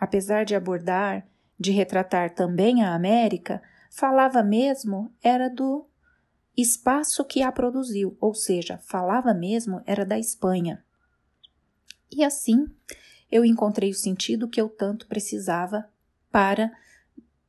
apesar 0.00 0.46
de 0.46 0.54
abordar, 0.54 1.28
de 1.60 1.70
retratar 1.70 2.34
também 2.34 2.82
a 2.82 2.94
América, 2.94 3.60
falava 3.90 4.42
mesmo 4.42 5.12
era 5.22 5.50
do 5.50 5.84
espaço 6.60 7.24
que 7.24 7.42
a 7.42 7.52
produziu, 7.52 8.16
ou 8.20 8.34
seja, 8.34 8.78
falava 8.78 9.32
mesmo 9.32 9.80
era 9.86 10.04
da 10.04 10.18
Espanha. 10.18 10.84
E 12.10 12.24
assim 12.24 12.66
eu 13.30 13.44
encontrei 13.44 13.90
o 13.90 13.94
sentido 13.94 14.48
que 14.48 14.60
eu 14.60 14.68
tanto 14.68 15.06
precisava 15.06 15.88
para 16.30 16.70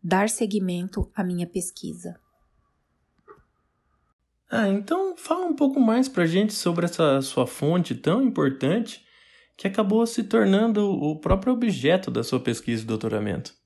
dar 0.03 0.29
seguimento 0.29 1.09
à 1.15 1.23
minha 1.23 1.47
pesquisa. 1.47 2.19
Ah, 4.49 4.67
então 4.67 5.15
fala 5.15 5.45
um 5.45 5.55
pouco 5.55 5.79
mais 5.79 6.09
para 6.09 6.23
a 6.23 6.27
gente 6.27 6.53
sobre 6.53 6.85
essa 6.85 7.21
sua 7.21 7.45
fonte 7.45 7.93
tão 7.93 8.21
importante 8.21 9.05
que 9.55 9.67
acabou 9.67 10.05
se 10.07 10.23
tornando 10.23 10.89
o 10.89 11.19
próprio 11.19 11.53
objeto 11.53 12.09
da 12.09 12.23
sua 12.23 12.39
pesquisa 12.39 12.83
e 12.83 12.85
doutoramento. 12.85 13.58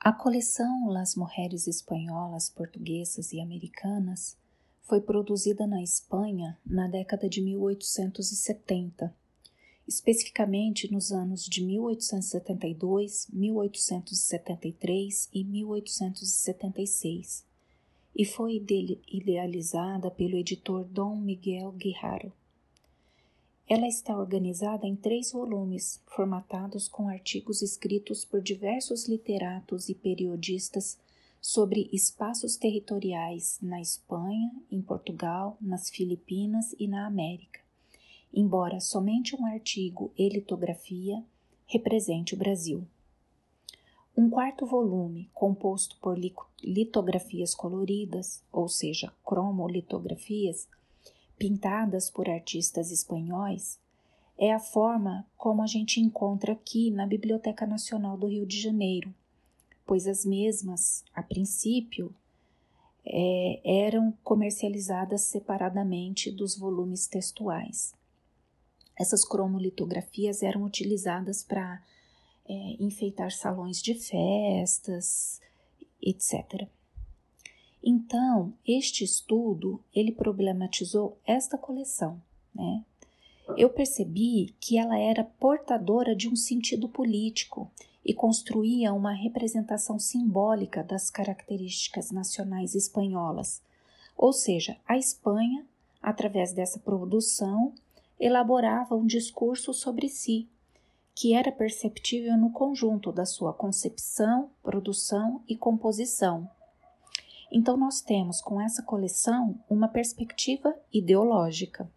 A 0.00 0.12
coleção 0.12 0.88
Las 0.88 1.14
Mulheres 1.14 1.66
Espanholas, 1.66 2.48
Portuguesas 2.48 3.32
e 3.32 3.40
Americanas 3.40 4.36
foi 4.82 5.00
produzida 5.00 5.66
na 5.66 5.82
Espanha 5.82 6.58
na 6.64 6.88
década 6.88 7.28
de 7.28 7.42
1870 7.42 9.14
especificamente 9.88 10.92
nos 10.92 11.10
anos 11.10 11.44
de 11.46 11.64
1872, 11.64 13.26
1873 13.32 15.30
e 15.32 15.42
1876, 15.42 17.46
e 18.14 18.26
foi 18.26 18.62
idealizada 19.08 20.10
pelo 20.10 20.36
editor 20.36 20.84
Dom 20.84 21.16
Miguel 21.16 21.72
Guijarro. 21.72 22.30
Ela 23.68 23.86
está 23.86 24.16
organizada 24.16 24.86
em 24.86 24.96
três 24.96 25.32
volumes, 25.32 26.00
formatados 26.06 26.88
com 26.88 27.08
artigos 27.08 27.60
escritos 27.60 28.24
por 28.24 28.40
diversos 28.40 29.06
literatos 29.06 29.88
e 29.88 29.94
periodistas 29.94 30.98
sobre 31.40 31.88
espaços 31.92 32.56
territoriais 32.56 33.58
na 33.60 33.80
Espanha, 33.80 34.50
em 34.70 34.80
Portugal, 34.80 35.56
nas 35.60 35.90
Filipinas 35.90 36.74
e 36.78 36.88
na 36.88 37.06
América 37.06 37.60
embora 38.32 38.80
somente 38.80 39.34
um 39.34 39.46
artigo 39.46 40.12
e 40.16 40.28
litografia 40.28 41.24
represente 41.66 42.34
o 42.34 42.36
Brasil. 42.36 42.86
Um 44.16 44.28
quarto 44.28 44.66
volume, 44.66 45.30
composto 45.32 45.96
por 46.00 46.18
litografias 46.62 47.54
coloridas, 47.54 48.42
ou 48.52 48.68
seja, 48.68 49.12
cromolitografias, 49.24 50.68
pintadas 51.38 52.10
por 52.10 52.28
artistas 52.28 52.90
espanhóis, 52.90 53.78
é 54.36 54.52
a 54.52 54.60
forma 54.60 55.26
como 55.36 55.62
a 55.62 55.66
gente 55.66 56.00
encontra 56.00 56.52
aqui 56.52 56.90
na 56.90 57.06
Biblioteca 57.06 57.66
Nacional 57.66 58.16
do 58.16 58.28
Rio 58.28 58.46
de 58.46 58.60
Janeiro, 58.60 59.12
pois 59.86 60.06
as 60.06 60.24
mesmas, 60.24 61.04
a 61.14 61.22
princípio, 61.22 62.14
é, 63.04 63.60
eram 63.64 64.12
comercializadas 64.22 65.22
separadamente 65.22 66.30
dos 66.30 66.56
volumes 66.56 67.06
textuais. 67.06 67.94
Essas 68.96 69.24
cromolitografias 69.24 70.42
eram 70.42 70.64
utilizadas 70.64 71.42
para 71.42 71.82
é, 72.48 72.76
enfeitar 72.80 73.32
salões 73.32 73.80
de 73.80 73.94
festas, 73.94 75.40
etc. 76.02 76.68
Então, 77.82 78.52
este 78.66 79.04
estudo 79.04 79.82
ele 79.94 80.12
problematizou 80.12 81.18
esta 81.24 81.56
coleção, 81.56 82.20
né? 82.54 82.84
Eu 83.56 83.70
percebi 83.70 84.54
que 84.60 84.76
ela 84.76 84.98
era 84.98 85.24
portadora 85.24 86.14
de 86.14 86.28
um 86.28 86.36
sentido 86.36 86.88
político 86.88 87.70
e 88.04 88.12
construía 88.12 88.92
uma 88.92 89.12
representação 89.12 89.98
simbólica 89.98 90.82
das 90.82 91.08
características 91.08 92.10
nacionais 92.10 92.74
espanholas, 92.74 93.62
ou 94.16 94.32
seja, 94.32 94.76
a 94.86 94.98
Espanha, 94.98 95.64
através 96.02 96.52
dessa 96.52 96.78
produção, 96.78 97.72
elaborava 98.18 98.96
um 98.96 99.06
discurso 99.06 99.72
sobre 99.72 100.08
si, 100.08 100.48
que 101.14 101.34
era 101.34 101.50
perceptível 101.50 102.36
no 102.36 102.50
conjunto 102.50 103.10
da 103.10 103.24
sua 103.24 103.52
concepção, 103.52 104.50
produção 104.62 105.42
e 105.48 105.56
composição. 105.56 106.48
Então, 107.50 107.76
nós 107.76 108.00
temos 108.00 108.40
com 108.40 108.60
essa 108.60 108.82
coleção 108.82 109.58
uma 109.68 109.88
perspectiva 109.88 110.74
ideológica. 110.92 111.90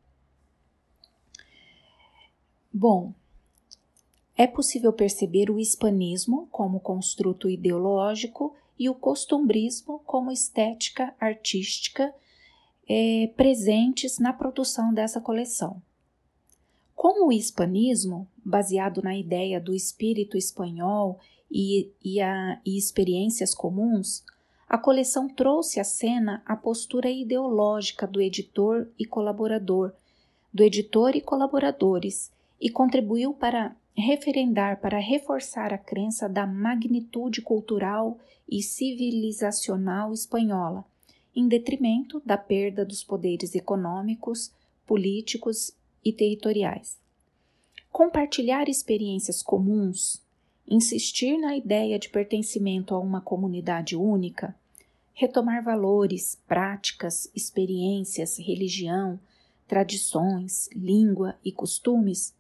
Bom, 2.74 3.14
é 4.38 4.48
possível 4.48 4.94
perceber 4.94 5.52
o 5.52 5.60
hispanismo 5.60 6.48
como 6.52 6.80
construto 6.80 7.50
ideológico 7.50 8.56
e 8.80 8.90
o 8.90 8.96
costumbrismo 8.96 10.00
como 10.00 10.32
estética 10.32 11.14
artística 11.20 12.14
é, 12.90 13.28
presentes 13.36 14.20
na 14.20 14.34
produção 14.34 14.94
dessa 14.94 15.22
coleção. 15.22 15.82
Com 16.96 17.28
o 17.28 17.32
hispanismo, 17.32 18.28
baseado 18.44 19.02
na 19.02 19.16
ideia 19.16 19.60
do 19.60 19.74
espírito 19.74 20.38
espanhol 20.38 21.20
e, 21.52 21.92
e, 22.04 22.22
a, 22.22 22.60
e 22.66 22.78
experiências 22.78 23.54
comuns, 23.54 24.24
a 24.72 24.78
coleção 24.78 25.28
trouxe 25.28 25.82
à 25.82 25.84
cena 25.84 26.42
a 26.46 26.56
postura 26.56 27.10
ideológica 27.10 28.08
do 28.08 28.22
editor 28.22 28.88
e 28.98 29.06
colaborador, 29.06 29.92
do 30.54 30.64
editor 30.64 31.14
e 31.14 31.20
colaboradores, 31.20 32.32
e 32.58 32.70
contribuiu 32.70 33.34
para 33.34 33.76
referendar, 33.94 34.80
para 34.80 34.98
reforçar 34.98 35.74
a 35.74 35.78
crença 35.78 36.30
da 36.30 36.48
magnitude 36.48 37.42
cultural 37.42 38.18
e 38.48 38.64
civilizacional 38.64 40.14
espanhola, 40.14 40.86
em 41.36 41.50
detrimento 41.50 42.22
da 42.26 42.38
perda 42.38 42.86
dos 42.86 43.04
poderes 43.04 43.54
econômicos, 43.54 44.54
políticos 44.88 45.74
e 46.02 46.14
territoriais. 46.14 46.98
Compartilhar 47.92 48.70
experiências 48.70 49.44
comuns, 49.44 50.24
insistir 50.66 51.38
na 51.38 51.58
ideia 51.58 52.00
de 52.00 52.08
pertencimento 52.08 52.96
a 52.96 53.00
uma 53.00 53.20
comunidade 53.20 53.98
única, 53.98 54.56
retomar 55.14 55.64
valores, 55.64 56.36
práticas, 56.48 57.30
experiências, 57.36 58.38
religião, 58.38 59.20
tradições, 59.68 60.70
língua 60.74 61.36
e 61.44 61.52
costumes, 61.52 62.36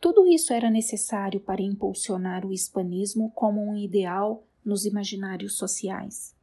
tudo 0.00 0.26
isso 0.26 0.52
era 0.52 0.70
necessário 0.70 1.40
para 1.40 1.62
impulsionar 1.62 2.44
o 2.44 2.52
hispanismo 2.52 3.30
como 3.34 3.66
um 3.66 3.76
ideal 3.76 4.44
nos 4.64 4.84
imaginários 4.84 5.54
sociais. 5.54 6.34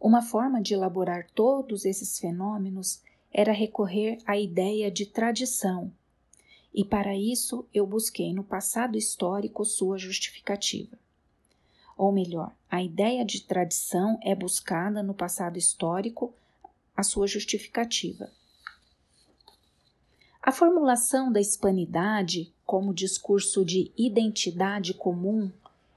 Uma 0.00 0.20
forma 0.20 0.60
de 0.60 0.74
elaborar 0.74 1.26
todos 1.34 1.84
esses 1.84 2.18
fenômenos 2.18 3.00
era 3.32 3.52
recorrer 3.52 4.18
à 4.26 4.36
ideia 4.36 4.90
de 4.90 5.06
tradição, 5.06 5.90
e 6.74 6.84
para 6.84 7.16
isso 7.16 7.66
eu 7.72 7.86
busquei 7.86 8.34
no 8.34 8.42
passado 8.42 8.98
histórico 8.98 9.64
sua 9.64 9.96
justificativa. 9.96 10.98
Ou 11.96 12.12
melhor, 12.12 12.52
a 12.70 12.82
ideia 12.82 13.24
de 13.24 13.42
tradição 13.42 14.18
é 14.22 14.34
buscada 14.34 15.02
no 15.02 15.14
passado 15.14 15.58
histórico 15.58 16.34
a 16.96 17.02
sua 17.02 17.26
justificativa. 17.26 18.30
A 20.42 20.50
formulação 20.50 21.30
da 21.30 21.40
hispanidade 21.40 22.52
como 22.66 22.92
discurso 22.92 23.64
de 23.64 23.92
identidade 23.96 24.92
comum 24.94 25.50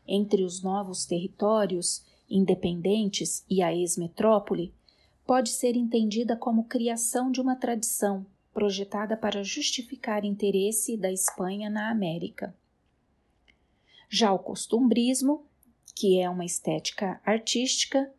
entre 0.08 0.43
os 0.43 0.62
novos 0.62 1.05
territórios 1.05 2.03
independentes 2.29 3.43
e 3.49 3.62
a 3.62 3.73
ex-metrópole 3.73 4.73
pode 5.25 5.49
ser 5.49 5.75
entendida 5.75 6.36
como 6.36 6.65
criação 6.65 7.31
de 7.31 7.41
uma 7.41 7.55
tradição 7.55 8.25
projetada 8.53 9.17
para 9.17 9.43
justificar 9.43 10.23
interesse 10.23 10.95
da 10.95 11.12
Espanha 11.12 11.69
na 11.69 11.89
América. 11.89 12.55
Já 14.08 14.31
o 14.31 14.39
costumbrismo, 14.39 15.43
que 15.93 16.19
é 16.19 16.30
uma 16.30 16.45
estética 16.45 17.21
artística, 17.26 18.12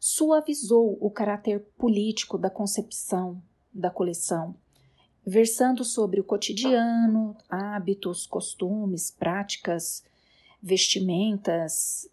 suavizou 0.00 0.96
o 1.00 1.10
caráter 1.10 1.60
político 1.76 2.38
da 2.38 2.48
concepção 2.48 3.42
da 3.72 3.90
coleção, 3.90 4.54
versando 5.26 5.84
sobre 5.84 6.20
o 6.20 6.24
cotidiano, 6.24 7.36
hábitos, 7.48 8.26
costumes, 8.26 9.10
práticas, 9.10 10.04
vestimentas, 10.62 12.08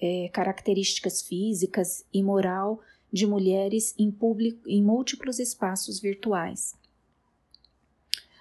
é, 0.00 0.28
características 0.28 1.22
físicas 1.22 2.04
e 2.12 2.22
moral 2.22 2.80
de 3.12 3.26
mulheres 3.26 3.94
em, 3.98 4.10
público, 4.10 4.68
em 4.68 4.82
múltiplos 4.82 5.38
espaços 5.38 6.00
virtuais. 6.00 6.74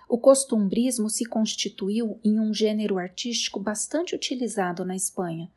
O 0.08 0.18
costumbrismo 0.18 1.10
se 1.10 1.26
constituiu 1.26 2.20
em 2.24 2.40
um 2.40 2.54
gênero 2.54 2.98
artístico 2.98 3.60
bastante 3.60 4.14
utilizado 4.14 4.86
na 4.86 4.96
Espanha 4.96 5.50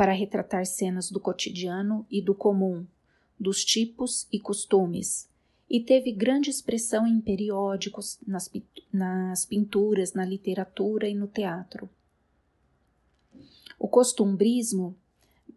para 0.00 0.14
retratar 0.14 0.64
cenas 0.64 1.10
do 1.10 1.20
cotidiano 1.20 2.06
e 2.10 2.22
do 2.22 2.34
comum, 2.34 2.86
dos 3.38 3.62
tipos 3.62 4.26
e 4.32 4.40
costumes, 4.40 5.28
e 5.68 5.78
teve 5.78 6.10
grande 6.10 6.48
expressão 6.48 7.06
em 7.06 7.20
periódicos, 7.20 8.18
nas, 8.26 8.50
nas 8.90 9.44
pinturas, 9.44 10.14
na 10.14 10.24
literatura 10.24 11.06
e 11.06 11.14
no 11.14 11.26
teatro. 11.26 11.86
O 13.78 13.86
costumbrismo 13.86 14.96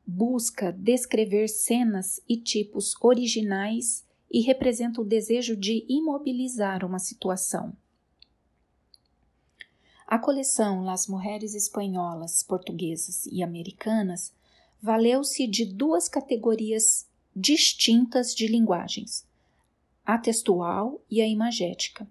busca 0.05 0.73
descrever 0.73 1.47
cenas 1.47 2.19
e 2.27 2.35
tipos 2.35 2.97
originais 2.99 4.03
e 4.29 4.41
representa 4.41 4.99
o 4.99 5.05
desejo 5.05 5.55
de 5.55 5.85
imobilizar 5.87 6.85
uma 6.85 6.99
situação. 6.99 7.73
A 10.13 10.19
coleção 10.19 10.83
Las 10.83 11.07
Mulheres 11.07 11.55
Espanholas, 11.55 12.43
Portuguesas 12.43 13.25
e 13.25 13.41
Americanas 13.41 14.31
valeu-se 14.79 15.47
de 15.47 15.65
duas 15.65 16.07
categorias 16.07 17.07
distintas 17.35 18.35
de 18.35 18.45
linguagens, 18.45 19.25
a 20.05 20.19
textual 20.19 21.01
e 21.09 21.19
a 21.19 21.27
imagética. 21.27 22.07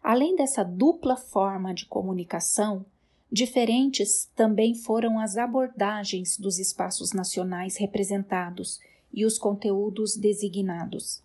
Além 0.00 0.36
dessa 0.36 0.62
dupla 0.62 1.16
forma 1.16 1.74
de 1.74 1.84
comunicação, 1.84 2.86
Diferentes 3.28 4.30
também 4.36 4.72
foram 4.72 5.18
as 5.18 5.36
abordagens 5.36 6.38
dos 6.38 6.60
espaços 6.60 7.12
nacionais 7.12 7.76
representados 7.76 8.78
e 9.12 9.26
os 9.26 9.36
conteúdos 9.36 10.16
designados. 10.16 11.20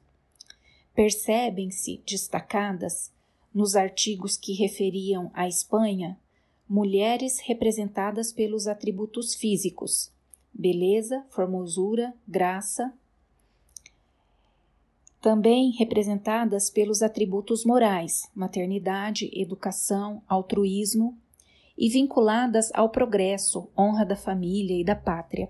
Percebem-se 0.95 2.01
destacadas, 2.07 3.11
nos 3.53 3.75
artigos 3.75 4.37
que 4.37 4.53
referiam 4.53 5.31
à 5.33 5.47
Espanha, 5.47 6.17
mulheres 6.67 7.39
representadas 7.39 8.31
pelos 8.31 8.67
atributos 8.67 9.33
físicos, 9.33 10.11
beleza, 10.53 11.25
formosura, 11.29 12.13
graça, 12.27 12.93
também 15.21 15.71
representadas 15.71 16.69
pelos 16.69 17.01
atributos 17.01 17.65
morais, 17.65 18.29
maternidade, 18.35 19.29
educação, 19.33 20.21
altruísmo, 20.27 21.17
e 21.77 21.89
vinculadas 21.89 22.71
ao 22.73 22.89
progresso, 22.89 23.69
honra 23.77 24.03
da 24.03 24.15
família 24.15 24.79
e 24.79 24.83
da 24.83 24.95
pátria. 24.95 25.49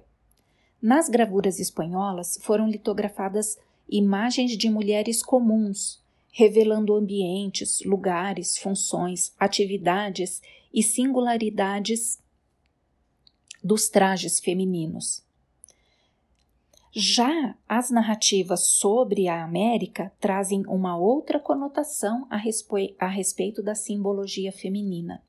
Nas 0.82 1.08
gravuras 1.08 1.60
espanholas 1.60 2.38
foram 2.42 2.68
litografadas 2.68 3.58
imagens 3.90 4.58
de 4.58 4.70
mulheres 4.70 5.24
comuns, 5.24 6.04
revelando 6.38 6.94
ambientes, 6.94 7.82
lugares, 7.84 8.60
funções, 8.60 9.34
atividades 9.40 10.40
e 10.72 10.84
singularidades 10.84 12.20
dos 13.64 13.90
trajes 13.90 14.40
femininos. 14.40 15.24
Já 16.92 17.58
as 17.68 17.90
narrativas 17.90 18.68
sobre 18.68 19.28
a 19.28 19.44
América 19.44 20.14
trazem 20.20 20.64
uma 20.68 20.96
outra 20.96 21.40
conotação 21.40 22.28
a, 22.30 22.38
respe 22.38 22.96
a 23.00 23.08
respeito 23.08 23.64
da 23.64 23.74
simbologia 23.74 24.52
feminina. 24.52 25.24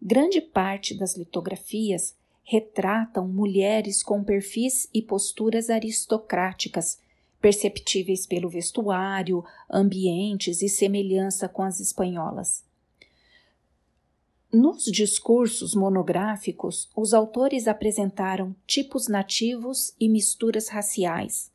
Grande 0.00 0.42
parte 0.42 0.94
das 0.94 1.16
litografias 1.16 2.14
retratam 2.44 3.26
mulheres 3.26 4.02
com 4.02 4.22
perfis 4.22 4.90
e 4.92 5.00
posturas 5.00 5.70
aristocráticas, 5.70 7.00
perceptíveis 7.42 8.24
pelo 8.24 8.48
vestuário, 8.48 9.44
ambientes 9.68 10.62
e 10.62 10.68
semelhança 10.68 11.48
com 11.48 11.64
as 11.64 11.80
espanholas. 11.80 12.64
Nos 14.52 14.84
discursos 14.84 15.74
monográficos, 15.74 16.88
os 16.94 17.12
autores 17.12 17.66
apresentaram 17.66 18.54
tipos 18.66 19.08
nativos 19.08 19.94
e 19.98 20.08
misturas 20.08 20.68
raciais, 20.68 21.50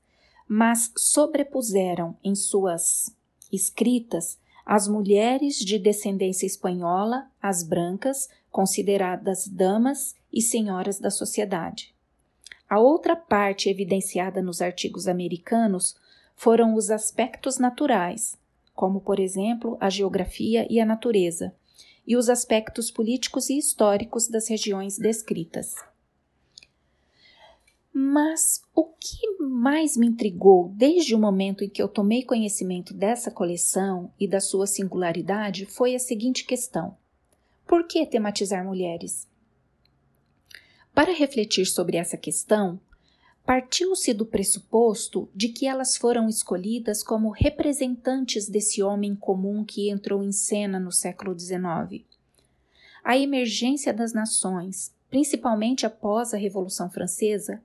mas 0.47 0.91
sobrepuseram 0.97 2.17
em 2.23 2.36
suas 2.36 3.15
escritas 3.52 4.38
as 4.65 4.88
mulheres 4.88 5.58
de 5.58 5.80
descendência 5.80 6.45
espanhola, 6.45 7.32
as 7.41 7.63
brancas, 7.63 8.28
consideradas 8.52 9.47
damas 9.47 10.15
e 10.34 10.41
senhoras 10.41 11.00
da 11.00 11.10
sociedade. 11.10 11.96
A 12.69 12.80
outra 12.80 13.15
parte 13.15 13.69
evidenciada 13.69 14.41
nos 14.41 14.62
artigos 14.62 15.08
americanos 15.08 15.95
foram 16.36 16.75
os 16.75 16.91
aspectos 16.91 17.58
naturais, 17.58 18.38
como, 18.75 18.99
por 18.99 19.19
exemplo, 19.19 19.77
a 19.80 19.89
geografia 19.89 20.67
e 20.69 20.80
a 20.80 20.86
natureza, 20.86 21.56
e 22.06 22.15
os 22.15 22.30
aspectos 22.30 22.91
políticos 22.91 23.49
e 23.49 23.58
históricos 23.58 24.27
das 24.27 24.47
regiões 24.47 24.97
descritas. 24.97 25.75
Mas 27.91 28.62
o 28.75 28.84
que 28.84 29.39
mais 29.39 29.97
me 29.97 30.06
intrigou 30.06 30.69
desde 30.75 31.15
o 31.15 31.19
momento 31.19 31.63
em 31.63 31.69
que 31.69 31.82
eu 31.82 31.88
tomei 31.88 32.23
conhecimento 32.23 32.93
dessa 32.93 33.32
coleção 33.32 34.12
e 34.19 34.27
da 34.27 34.39
sua 34.39 34.67
singularidade 34.67 35.65
foi 35.65 35.95
a 35.95 35.99
seguinte 35.99 36.45
questão: 36.45 36.95
por 37.65 37.88
que 37.88 38.06
tematizar 38.06 38.63
mulheres? 38.63 39.27
Para 40.97 41.13
refletir 41.13 41.67
sobre 41.67 41.95
essa 41.95 42.17
questão, 42.17 42.81
partiu-se 43.45 44.15
do 44.15 44.25
pressuposto 44.25 45.29
de 45.31 45.49
que 45.49 45.67
elas 45.67 45.95
foram 45.95 46.27
escolhidas 46.27 47.03
como 47.03 47.29
representantes 47.29 48.49
desse 48.49 48.81
homem 48.81 49.15
comum 49.15 49.63
que 49.63 49.91
entrou 49.91 50.23
em 50.23 50.31
cena 50.31 50.79
no 50.79 50.91
século 50.91 51.38
XIX. 51.38 52.03
A 53.03 53.15
emergência 53.15 53.93
das 53.93 54.12
nações, 54.12 54.91
principalmente 55.07 55.86
após 55.86 56.33
a 56.33 56.38
Revolução 56.38 56.89
Francesa, 56.89 57.62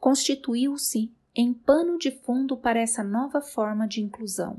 constituiu-se 0.00 1.12
em 1.36 1.52
pano 1.52 1.98
de 1.98 2.10
fundo 2.10 2.56
para 2.56 2.80
essa 2.80 3.04
nova 3.04 3.42
forma 3.42 3.86
de 3.86 4.00
inclusão. 4.00 4.56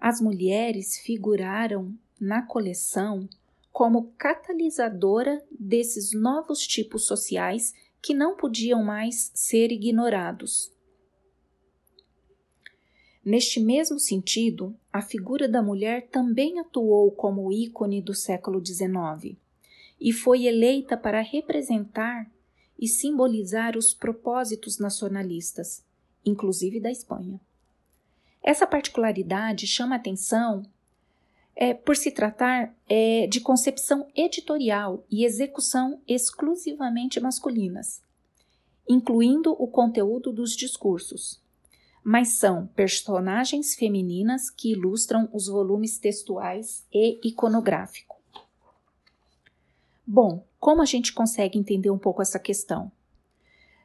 As 0.00 0.18
mulheres 0.18 0.96
figuraram 0.96 1.92
na 2.18 2.40
coleção 2.40 3.28
como 3.72 4.12
catalisadora 4.18 5.42
desses 5.50 6.12
novos 6.12 6.66
tipos 6.66 7.06
sociais 7.06 7.74
que 8.02 8.14
não 8.14 8.36
podiam 8.36 8.82
mais 8.82 9.30
ser 9.34 9.70
ignorados. 9.70 10.72
Neste 13.24 13.60
mesmo 13.60 13.98
sentido, 13.98 14.74
a 14.92 15.02
figura 15.02 15.46
da 15.46 15.62
mulher 15.62 16.08
também 16.08 16.58
atuou 16.58 17.12
como 17.12 17.52
ícone 17.52 18.00
do 18.00 18.14
século 18.14 18.64
XIX 18.64 19.36
e 20.00 20.12
foi 20.12 20.46
eleita 20.46 20.96
para 20.96 21.20
representar 21.20 22.30
e 22.78 22.88
simbolizar 22.88 23.76
os 23.76 23.92
propósitos 23.92 24.78
nacionalistas, 24.78 25.84
inclusive 26.24 26.80
da 26.80 26.90
Espanha. 26.90 27.38
Essa 28.42 28.66
particularidade 28.66 29.66
chama 29.66 29.96
atenção 29.96 30.62
é, 31.60 31.74
por 31.74 31.94
se 31.94 32.10
tratar 32.10 32.74
é, 32.88 33.26
de 33.26 33.38
concepção 33.38 34.08
editorial 34.16 35.04
e 35.10 35.26
execução 35.26 36.00
exclusivamente 36.08 37.20
masculinas, 37.20 38.02
incluindo 38.88 39.52
o 39.52 39.68
conteúdo 39.68 40.32
dos 40.32 40.56
discursos, 40.56 41.38
mas 42.02 42.38
são 42.38 42.66
personagens 42.68 43.74
femininas 43.74 44.48
que 44.48 44.72
ilustram 44.72 45.28
os 45.34 45.48
volumes 45.48 45.98
textuais 45.98 46.86
e 46.90 47.20
iconográficos. 47.22 48.16
Bom, 50.06 50.42
como 50.58 50.80
a 50.80 50.86
gente 50.86 51.12
consegue 51.12 51.58
entender 51.58 51.90
um 51.90 51.98
pouco 51.98 52.22
essa 52.22 52.38
questão? 52.38 52.90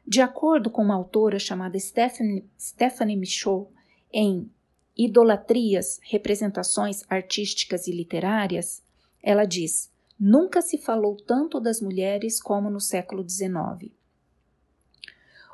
De 0.06 0.22
acordo 0.22 0.70
com 0.70 0.82
uma 0.82 0.94
autora 0.94 1.38
chamada 1.38 1.78
Stephanie, 1.78 2.48
Stephanie 2.58 3.16
Michaud, 3.16 3.68
em 4.10 4.50
Idolatrias, 4.96 6.00
Representações 6.02 7.04
Artísticas 7.08 7.86
e 7.86 7.92
Literárias, 7.92 8.82
ela 9.22 9.44
diz: 9.44 9.90
Nunca 10.18 10.62
se 10.62 10.78
falou 10.78 11.16
tanto 11.16 11.60
das 11.60 11.80
mulheres 11.80 12.40
como 12.40 12.70
no 12.70 12.80
século 12.80 13.28
XIX. 13.28 13.92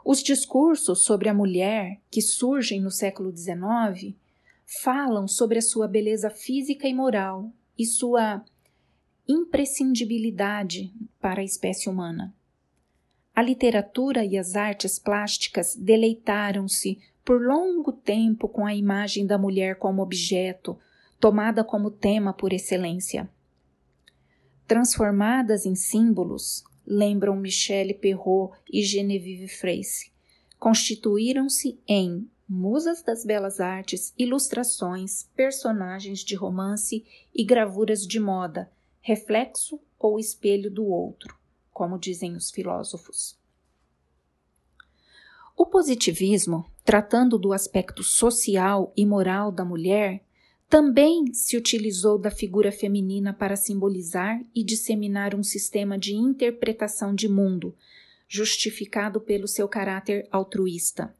Os 0.05 0.22
discursos 0.22 1.05
sobre 1.05 1.28
a 1.28 1.35
mulher 1.35 2.00
que 2.11 2.20
surgem 2.20 2.81
no 2.81 2.90
século 2.90 3.37
XIX 3.37 4.14
falam 4.64 5.28
sobre 5.28 5.59
a 5.59 5.62
sua 5.62 5.87
beleza 5.87 6.31
física 6.31 6.88
e 6.88 6.94
moral 6.94 7.52
e 7.78 7.85
sua 7.85 8.44
imprescindibilidade 9.28 10.92
para 11.20 11.40
a 11.40 11.44
espécie 11.44 11.88
humana. 11.88 12.35
A 13.35 13.40
literatura 13.40 14.24
e 14.24 14.37
as 14.37 14.57
artes 14.57 14.98
plásticas 14.98 15.74
deleitaram-se 15.74 17.00
por 17.25 17.41
longo 17.41 17.93
tempo 17.93 18.49
com 18.49 18.67
a 18.67 18.75
imagem 18.75 19.27
da 19.27 19.39
mulher 19.39 19.77
como 19.77 20.03
objeto, 20.03 20.79
tomada 21.21 21.63
como 21.63 21.91
tema 21.91 22.33
por 22.33 22.53
excelência. 22.53 23.29
Transformadas 24.67 25.67
em 25.67 25.75
símbolos, 25.75 26.65
lembram 26.87 27.37
Michelle 27.37 27.95
Perrault 27.95 28.59
e 28.73 28.83
Genevieve 28.83 29.49
Fraisse, 29.49 30.11
constituíram-se 30.59 31.79
em 31.87 32.29
musas 32.49 33.03
das 33.03 33.25
belas 33.25 33.61
artes, 33.61 34.13
ilustrações, 34.19 35.29
personagens 35.37 36.21
de 36.21 36.35
romance 36.35 37.05
e 37.35 37.45
gravuras 37.45 38.07
de 38.07 38.19
moda, 38.19 38.71
reflexo 39.01 39.81
ou 39.99 40.19
espelho 40.19 40.71
do 40.71 40.85
outro 40.85 41.43
como 41.73 41.99
dizem 41.99 42.37
os 42.37 42.51
filósofos. 42.51 43.37
O 45.57 45.67
positivismo, 45.67 46.71
tratando 46.85 47.38
do 47.38 47.53
aspecto 47.53 48.03
social 48.03 48.92
e 48.97 49.07
moral 49.07 49.53
da 49.53 49.64
mulher, 49.64 50.25
também 50.68 51.35
se 51.35 51.57
utilizou 51.57 52.18
da 52.18 52.31
figura 52.31 52.73
feminina 52.73 53.33
para 53.33 53.57
simbolizar 53.57 54.42
e 54.55 54.64
disseminar 54.64 55.35
um 55.35 55.42
sistema 55.42 55.99
de 55.99 56.14
interpretação 56.14 57.14
de 57.14 57.29
mundo, 57.29 57.77
justificado 58.27 59.21
pelo 59.21 59.47
seu 59.47 59.68
caráter 59.68 60.27
altruísta. 60.33 61.14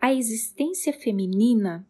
A 0.00 0.12
existência 0.12 0.92
feminina 0.92 1.86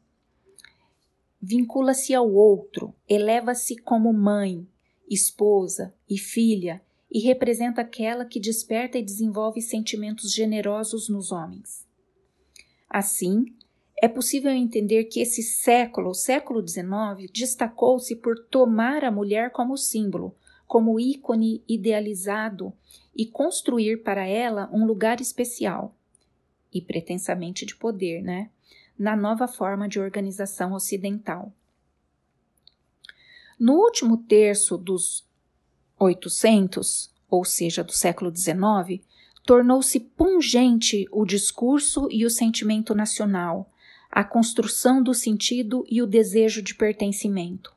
vincula-se 1.41 2.13
ao 2.13 2.31
outro, 2.31 2.95
eleva-se 3.09 3.77
como 3.77 4.13
mãe, 4.13 4.69
esposa 5.09 5.95
e 6.09 6.19
filha 6.19 6.83
e 7.11 7.21
representa 7.21 7.81
aquela 7.81 8.25
que 8.25 8.39
desperta 8.39 8.99
e 8.99 9.03
desenvolve 9.03 9.63
sentimentos 9.63 10.33
generosos 10.33 11.09
nos 11.09 11.33
homens. 11.33 11.89
Assim, 12.91 13.55
é 14.03 14.09
possível 14.09 14.51
entender 14.51 15.05
que 15.05 15.21
esse 15.21 15.45
século, 15.45 16.11
o 16.11 16.15
século 16.15 16.67
XIX, 16.67 17.31
destacou-se 17.33 18.17
por 18.17 18.37
tomar 18.47 19.05
a 19.05 19.13
mulher 19.13 19.53
como 19.53 19.77
símbolo, 19.77 20.35
como 20.67 20.99
ícone 20.99 21.63
idealizado 21.69 22.73
e 23.15 23.27
construir 23.27 24.03
para 24.03 24.27
ela 24.27 24.69
um 24.73 24.85
lugar 24.85 25.21
especial 25.21 25.95
e 26.73 26.81
pretensamente 26.81 27.65
de 27.65 27.77
poder, 27.77 28.23
né? 28.23 28.51
Na 28.99 29.15
nova 29.15 29.47
forma 29.47 29.89
de 29.89 30.01
organização 30.01 30.73
ocidental. 30.73 31.53
No 33.59 33.75
último 33.75 34.17
terço 34.17 34.77
dos 34.77 35.25
800, 35.99 37.13
ou 37.29 37.45
seja, 37.45 37.85
do 37.85 37.93
século 37.93 38.35
XIX, 38.35 39.05
tornou-se 39.51 39.99
pungente 39.99 41.09
o 41.11 41.25
discurso 41.25 42.07
e 42.09 42.25
o 42.25 42.31
sentimento 42.31 42.95
nacional, 42.95 43.69
a 44.09 44.23
construção 44.23 45.03
do 45.03 45.13
sentido 45.13 45.85
e 45.91 46.01
o 46.01 46.07
desejo 46.07 46.63
de 46.63 46.73
pertencimento. 46.73 47.75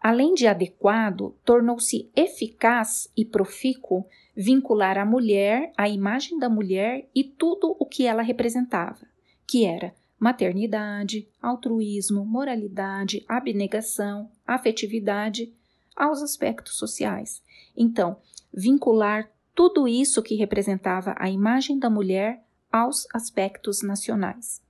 Além 0.00 0.34
de 0.34 0.46
adequado, 0.46 1.34
tornou-se 1.44 2.08
eficaz 2.14 3.10
e 3.16 3.24
profícuo 3.24 4.06
vincular 4.36 4.98
a 4.98 5.04
mulher, 5.04 5.72
a 5.76 5.88
imagem 5.88 6.38
da 6.38 6.48
mulher 6.48 7.08
e 7.12 7.24
tudo 7.24 7.74
o 7.76 7.84
que 7.84 8.06
ela 8.06 8.22
representava, 8.22 9.04
que 9.44 9.64
era 9.64 9.92
maternidade, 10.16 11.26
altruísmo, 11.42 12.24
moralidade, 12.24 13.24
abnegação, 13.26 14.30
afetividade 14.46 15.52
aos 15.96 16.22
aspectos 16.22 16.76
sociais. 16.76 17.42
Então, 17.76 18.16
vincular 18.54 19.28
tudo 19.54 19.86
isso 19.86 20.22
que 20.22 20.34
representava 20.34 21.14
a 21.18 21.28
imagem 21.28 21.78
da 21.78 21.90
mulher 21.90 22.42
aos 22.70 23.06
aspectos 23.12 23.82
nacionais. 23.82 24.62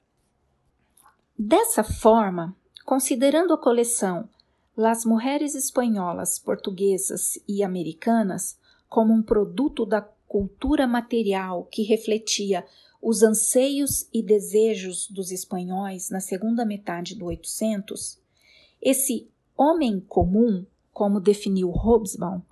Dessa 1.39 1.85
forma, 1.85 2.57
considerando 2.85 3.55
a 3.55 3.59
coleção 3.59 4.29
Las 4.77 5.05
Mujeres 5.05 5.55
Espanholas, 5.55 6.39
Portuguesas 6.39 7.39
e 7.47 7.63
Americanas 7.63 8.59
como 8.89 9.13
um 9.13 9.23
produto 9.23 9.87
da 9.87 10.01
cultura 10.01 10.87
material 10.87 11.65
que 11.71 11.83
refletia 11.83 12.67
os 13.01 13.23
anseios 13.23 14.09
e 14.13 14.23
desejos 14.23 15.09
dos 15.09 15.31
espanhóis 15.31 16.09
na 16.11 16.21
segunda 16.21 16.65
metade 16.65 17.15
do 17.15 17.27
800, 17.27 18.19
esse 18.81 19.29
homem 19.57 20.01
comum 20.01 20.65
como 20.93 21.21
definiu 21.21 21.71
Hobsbawm, 21.71 22.43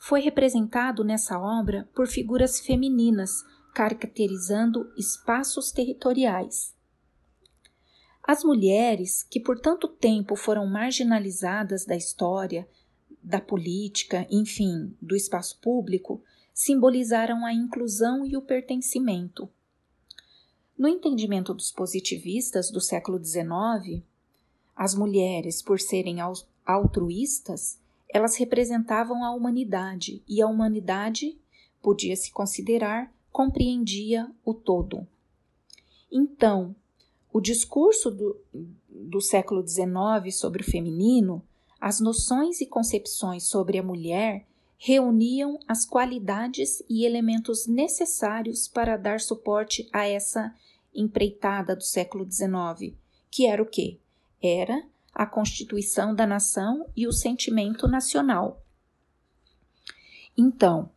foi 0.00 0.22
representado 0.22 1.04
nessa 1.04 1.38
obra 1.38 1.86
por 1.94 2.08
figuras 2.08 2.58
femininas, 2.58 3.44
caracterizando 3.74 4.90
espaços 4.96 5.70
territoriais. 5.70 6.74
As 8.22 8.42
mulheres, 8.42 9.22
que 9.22 9.38
por 9.38 9.60
tanto 9.60 9.86
tempo 9.86 10.34
foram 10.36 10.66
marginalizadas 10.66 11.84
da 11.84 11.94
história, 11.94 12.66
da 13.22 13.42
política, 13.42 14.26
enfim, 14.30 14.96
do 15.02 15.14
espaço 15.14 15.58
público, 15.60 16.24
simbolizaram 16.54 17.44
a 17.44 17.52
inclusão 17.52 18.24
e 18.24 18.38
o 18.38 18.42
pertencimento. 18.42 19.50
No 20.78 20.88
entendimento 20.88 21.52
dos 21.52 21.70
positivistas 21.70 22.70
do 22.70 22.80
século 22.80 23.22
XIX, 23.22 24.02
as 24.74 24.94
mulheres, 24.94 25.60
por 25.60 25.78
serem 25.78 26.16
altruístas, 26.64 27.78
elas 28.12 28.36
representavam 28.36 29.24
a 29.24 29.30
humanidade 29.32 30.22
e 30.28 30.42
a 30.42 30.46
humanidade, 30.46 31.38
podia 31.82 32.16
se 32.16 32.32
considerar, 32.32 33.12
compreendia 33.32 34.30
o 34.44 34.52
todo. 34.52 35.06
Então, 36.10 36.74
o 37.32 37.40
discurso 37.40 38.10
do, 38.10 38.36
do 38.88 39.20
século 39.20 39.66
XIX 39.66 40.34
sobre 40.34 40.62
o 40.62 40.70
feminino, 40.70 41.42
as 41.80 42.00
noções 42.00 42.60
e 42.60 42.66
concepções 42.66 43.44
sobre 43.44 43.78
a 43.78 43.82
mulher 43.82 44.46
reuniam 44.76 45.58
as 45.68 45.84
qualidades 45.84 46.82
e 46.88 47.04
elementos 47.04 47.66
necessários 47.66 48.66
para 48.66 48.96
dar 48.96 49.20
suporte 49.20 49.88
a 49.92 50.06
essa 50.06 50.54
empreitada 50.94 51.76
do 51.76 51.84
século 51.84 52.24
XIX, 52.24 52.94
que 53.30 53.46
era 53.46 53.62
o 53.62 53.66
quê? 53.66 53.98
Era 54.42 54.82
a 55.14 55.26
constituição 55.26 56.14
da 56.14 56.26
nação 56.26 56.86
e 56.96 57.06
o 57.06 57.12
sentimento 57.12 57.86
nacional. 57.86 58.62
Então, 60.36 60.90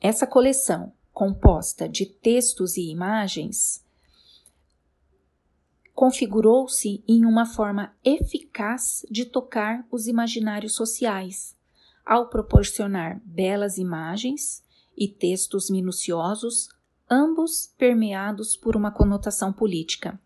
essa 0.00 0.26
coleção, 0.26 0.92
composta 1.12 1.88
de 1.88 2.04
textos 2.04 2.76
e 2.76 2.90
imagens, 2.90 3.84
configurou-se 5.94 7.02
em 7.06 7.24
uma 7.24 7.46
forma 7.46 7.94
eficaz 8.04 9.06
de 9.10 9.24
tocar 9.24 9.86
os 9.90 10.06
imaginários 10.08 10.74
sociais, 10.74 11.56
ao 12.04 12.28
proporcionar 12.28 13.20
belas 13.24 13.78
imagens 13.78 14.62
e 14.96 15.08
textos 15.08 15.70
minuciosos, 15.70 16.68
ambos 17.08 17.72
permeados 17.78 18.56
por 18.56 18.76
uma 18.76 18.90
conotação 18.90 19.52
política. 19.52 20.20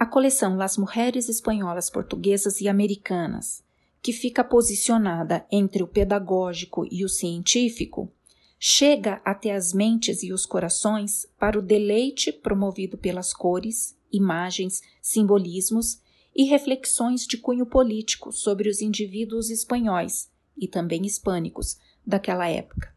A 0.00 0.06
coleção 0.06 0.56
Las 0.56 0.78
Mujeres 0.78 1.28
Espanholas, 1.28 1.90
Portuguesas 1.90 2.62
e 2.62 2.68
Americanas, 2.68 3.62
que 4.00 4.14
fica 4.14 4.42
posicionada 4.42 5.44
entre 5.52 5.82
o 5.82 5.86
pedagógico 5.86 6.88
e 6.90 7.04
o 7.04 7.08
científico, 7.08 8.10
chega 8.58 9.20
até 9.22 9.54
as 9.54 9.74
mentes 9.74 10.22
e 10.22 10.32
os 10.32 10.46
corações 10.46 11.26
para 11.38 11.58
o 11.58 11.60
deleite 11.60 12.32
promovido 12.32 12.96
pelas 12.96 13.34
cores, 13.34 13.94
imagens, 14.10 14.80
simbolismos 15.02 16.00
e 16.34 16.44
reflexões 16.44 17.26
de 17.26 17.36
cunho 17.36 17.66
político 17.66 18.32
sobre 18.32 18.70
os 18.70 18.80
indivíduos 18.80 19.50
espanhóis 19.50 20.30
e 20.56 20.66
também 20.66 21.04
hispânicos 21.04 21.76
daquela 22.06 22.48
época. 22.48 22.90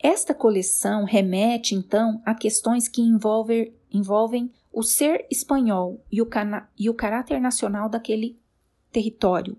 Esta 0.00 0.34
coleção 0.34 1.04
remete, 1.04 1.76
então, 1.76 2.20
a 2.24 2.34
questões 2.34 2.88
que 2.88 3.00
envolver, 3.00 3.72
envolvem 3.96 4.52
o 4.72 4.82
ser 4.82 5.26
espanhol 5.30 6.04
e 6.12 6.20
o, 6.20 6.28
e 6.78 6.90
o 6.90 6.94
caráter 6.94 7.40
nacional 7.40 7.88
daquele 7.88 8.38
território. 8.92 9.56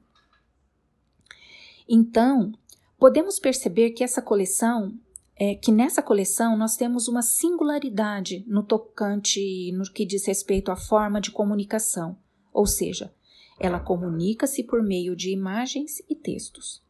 Então, 1.89 2.53
podemos 2.97 3.39
perceber 3.39 3.91
que 3.91 4.03
essa 4.03 4.21
coleção 4.21 4.93
é 5.35 5.55
que 5.55 5.71
nessa 5.71 6.01
coleção 6.01 6.57
nós 6.57 6.75
temos 6.75 7.07
uma 7.07 7.21
singularidade 7.21 8.43
no 8.47 8.63
tocante 8.63 9.71
no 9.71 9.83
que 9.91 10.05
diz 10.05 10.25
respeito 10.25 10.71
à 10.71 10.75
forma 10.75 11.21
de 11.21 11.31
comunicação, 11.31 12.17
ou 12.51 12.65
seja, 12.65 13.13
ela 13.59 13.79
comunica-se 13.79 14.63
por 14.63 14.81
meio 14.81 15.15
de 15.15 15.31
imagens 15.31 16.01
e 16.09 16.15
textos. 16.15 16.81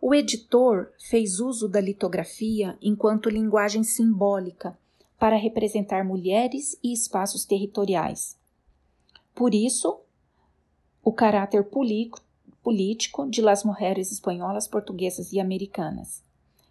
O 0.00 0.14
editor 0.14 0.92
fez 0.98 1.40
uso 1.40 1.68
da 1.68 1.80
litografia 1.80 2.76
enquanto 2.82 3.30
linguagem 3.30 3.82
simbólica 3.82 4.78
para 5.18 5.36
representar 5.36 6.04
mulheres 6.04 6.78
e 6.82 6.92
espaços 6.92 7.44
territoriais. 7.44 8.36
Por 9.34 9.54
isso, 9.54 10.00
o 11.02 11.12
caráter 11.12 11.64
político 12.62 13.28
de 13.28 13.40
Las 13.40 13.64
Mujeres 13.64 14.12
Espanholas, 14.12 14.66
Portuguesas 14.66 15.32
e 15.32 15.40
Americanas, 15.40 16.22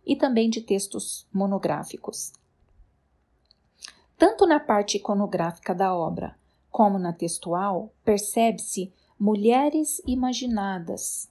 e 0.06 0.16
também 0.16 0.50
de 0.50 0.62
textos 0.62 1.28
monográficos. 1.34 2.32
Tanto 4.18 4.46
na 4.46 4.60
parte 4.60 4.98
iconográfica 4.98 5.74
da 5.74 5.94
obra 5.94 6.36
como 6.70 7.00
na 7.00 7.14
textual, 7.14 7.90
percebe-se 8.04 8.92
mulheres 9.18 10.02
imaginadas 10.06 11.30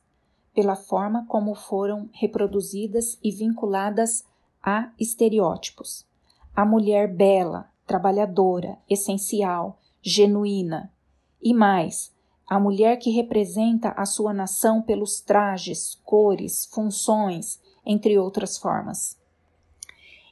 pela 0.55 0.75
forma 0.75 1.27
como 1.27 1.55
foram 1.55 2.09
reproduzidas 2.13 3.19
e 3.23 3.31
vinculadas 3.31 4.25
a 4.63 4.91
estereótipos. 4.99 6.07
A 6.57 6.65
mulher 6.65 7.13
bela, 7.13 7.69
trabalhadora, 7.85 8.79
essencial, 8.89 9.81
genuína. 10.01 10.93
E 11.43 11.53
mais, 11.53 12.15
a 12.47 12.61
mulher 12.61 12.97
que 12.99 13.11
representa 13.11 13.89
a 13.91 14.07
sua 14.07 14.33
nação 14.33 14.81
pelos 14.81 15.21
trajes, 15.21 15.99
cores, 16.05 16.67
funções, 16.67 17.59
entre 17.85 18.17
outras 18.19 18.57
formas. 18.57 19.19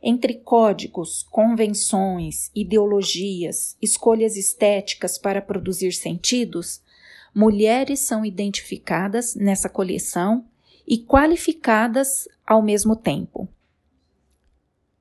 Entre 0.01 0.35
códigos, 0.35 1.25
convenções, 1.25 2.51
ideologias, 2.55 3.77
escolhas 3.81 4.37
estéticas 4.37 5.19
para 5.19 5.43
produzir 5.43 5.93
sentidos, 5.93 6.81
mulheres 7.35 7.99
são 8.01 8.25
identificadas 8.25 9.35
nessa 9.35 9.69
coleção 9.69 10.45
e 10.87 10.99
qualificadas 10.99 12.29
ao 12.47 12.63
mesmo 12.63 12.95
tempo. 12.95 13.49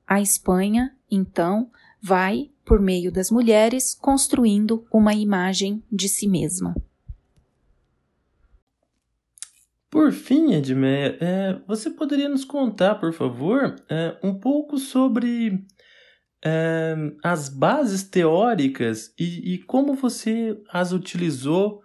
A 0.07 0.21
Espanha, 0.21 0.95
então, 1.11 1.69
vai, 2.01 2.49
por 2.65 2.79
meio 2.79 3.11
das 3.11 3.29
mulheres, 3.29 3.93
construindo 3.93 4.85
uma 4.91 5.13
imagem 5.13 5.83
de 5.91 6.07
si 6.07 6.27
mesma. 6.27 6.73
Por 9.89 10.13
fim, 10.13 10.53
Edmeia, 10.53 11.17
é, 11.19 11.61
você 11.67 11.89
poderia 11.89 12.29
nos 12.29 12.45
contar, 12.45 12.95
por 12.95 13.11
favor, 13.11 13.75
é, 13.89 14.17
um 14.23 14.33
pouco 14.33 14.77
sobre 14.77 15.65
é, 16.43 16.95
as 17.21 17.49
bases 17.49 18.01
teóricas 18.03 19.13
e, 19.19 19.55
e 19.55 19.57
como 19.57 19.93
você 19.93 20.57
as 20.69 20.93
utilizou 20.93 21.81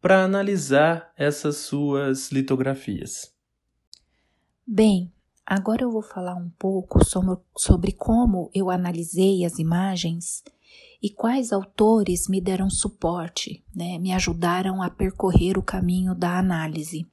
para 0.00 0.24
analisar 0.24 1.12
essas 1.16 1.58
suas 1.58 2.32
litografias. 2.32 3.32
Bem, 4.66 5.13
agora 5.46 5.82
eu 5.82 5.90
vou 5.90 6.02
falar 6.02 6.34
um 6.34 6.50
pouco 6.58 7.00
sobre, 7.56 7.92
como 7.92 8.50
eu 8.54 8.70
analisei 8.70 9.44
as 9.44 9.58
imagens 9.58 10.42
e 11.02 11.10
quais 11.10 11.52
autores 11.52 12.28
me 12.28 12.40
deram 12.40 12.70
suporte, 12.70 13.64
né, 13.74 13.98
me 13.98 14.12
ajudaram 14.12 14.82
a 14.82 14.88
percorrer 14.88 15.58
o 15.58 15.62
caminho 15.62 16.14
da 16.14 16.38
análise. 16.38 17.06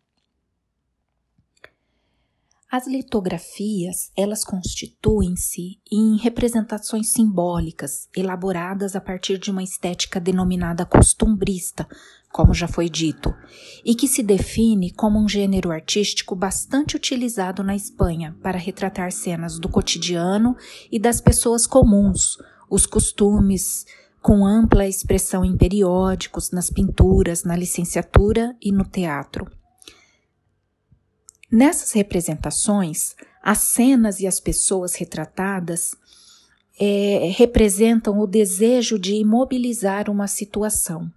As 2.71 2.87
litografias, 2.87 4.13
elas 4.15 4.45
constituem-se 4.45 5.77
em 5.91 6.15
representações 6.15 7.09
simbólicas, 7.09 8.07
elaboradas 8.15 8.95
a 8.95 9.01
partir 9.01 9.37
de 9.37 9.51
uma 9.51 9.61
estética 9.61 10.21
denominada 10.21 10.85
costumbrista, 10.85 11.85
como 12.31 12.53
já 12.53 12.69
foi 12.69 12.87
dito, 12.87 13.35
e 13.83 13.93
que 13.93 14.07
se 14.07 14.23
define 14.23 14.89
como 14.89 15.19
um 15.19 15.27
gênero 15.27 15.69
artístico 15.69 16.33
bastante 16.33 16.95
utilizado 16.95 17.61
na 17.61 17.75
Espanha 17.75 18.37
para 18.41 18.57
retratar 18.57 19.11
cenas 19.11 19.59
do 19.59 19.67
cotidiano 19.67 20.55
e 20.89 20.97
das 20.97 21.19
pessoas 21.19 21.67
comuns, 21.67 22.37
os 22.69 22.85
costumes, 22.85 23.85
com 24.21 24.45
ampla 24.45 24.87
expressão 24.87 25.43
em 25.43 25.57
periódicos, 25.57 26.51
nas 26.51 26.69
pinturas, 26.69 27.43
na 27.43 27.57
licenciatura 27.57 28.55
e 28.61 28.71
no 28.71 28.85
teatro. 28.85 29.45
Nessas 31.51 31.91
representações, 31.91 33.13
as 33.43 33.57
cenas 33.57 34.21
e 34.21 34.27
as 34.27 34.39
pessoas 34.39 34.95
retratadas 34.95 35.93
é, 36.79 37.29
representam 37.35 38.17
o 38.19 38.25
desejo 38.25 38.97
de 38.97 39.15
imobilizar 39.15 40.09
uma 40.09 40.27
situação. 40.27 41.11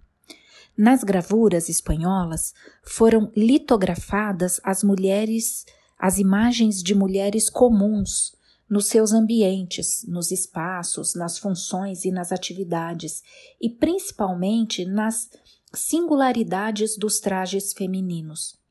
Nas 0.77 1.05
gravuras 1.05 1.69
espanholas 1.69 2.53
foram 2.83 3.31
litografadas 3.33 4.59
as 4.61 4.83
mulheres, 4.83 5.65
as 5.97 6.17
imagens 6.17 6.83
de 6.83 6.93
mulheres 6.93 7.49
comuns 7.49 8.35
nos 8.69 8.87
seus 8.87 9.13
ambientes, 9.13 10.03
nos 10.05 10.31
espaços, 10.31 11.15
nas 11.15 11.37
funções 11.37 12.03
e 12.03 12.11
nas 12.11 12.33
atividades, 12.33 13.23
e 13.61 13.69
principalmente 13.69 14.83
nas 14.83 15.29
singularidades 15.73 16.97
dos 16.97 17.21
trajes 17.21 17.71
femininos. 17.71 18.64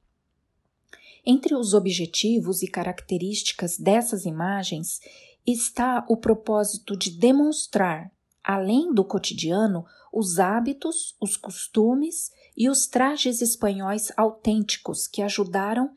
Entre 1.27 1.55
os 1.55 1.73
objetivos 1.73 2.63
e 2.63 2.69
características 2.69 3.79
dessas 3.79 4.27
imagens 4.27 5.01
está 5.47 6.05
o 6.07 6.19
propósito 6.19 6.95
de 6.95 7.11
demonstrar, 7.11 8.13
além 8.43 8.93
do 8.93 9.03
cotidiano, 9.03 9.87
os 10.13 10.39
hábitos, 10.39 11.17
os 11.19 11.37
costumes 11.37 12.31
e 12.55 12.69
os 12.69 12.87
trajes 12.87 13.41
espanhóis 13.41 14.13
autênticos 14.19 15.07
que 15.07 15.23
ajudaram 15.23 15.91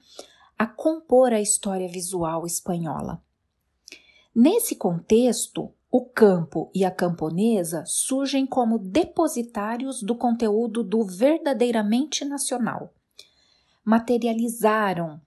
a 0.57 0.65
compor 0.65 1.33
a 1.33 1.41
história 1.41 1.89
visual 1.89 2.45
espanhola. 2.45 3.21
Nesse 4.33 4.75
contexto, 4.75 5.71
o 5.91 6.05
campo 6.05 6.71
e 6.73 6.85
a 6.85 6.91
camponesa 6.91 7.83
surgem 7.85 8.45
como 8.45 8.79
depositários 8.79 10.01
do 10.01 10.15
conteúdo 10.15 10.83
do 10.83 11.03
verdadeiramente 11.03 12.23
nacional 12.23 12.93
materializaram 13.87 15.21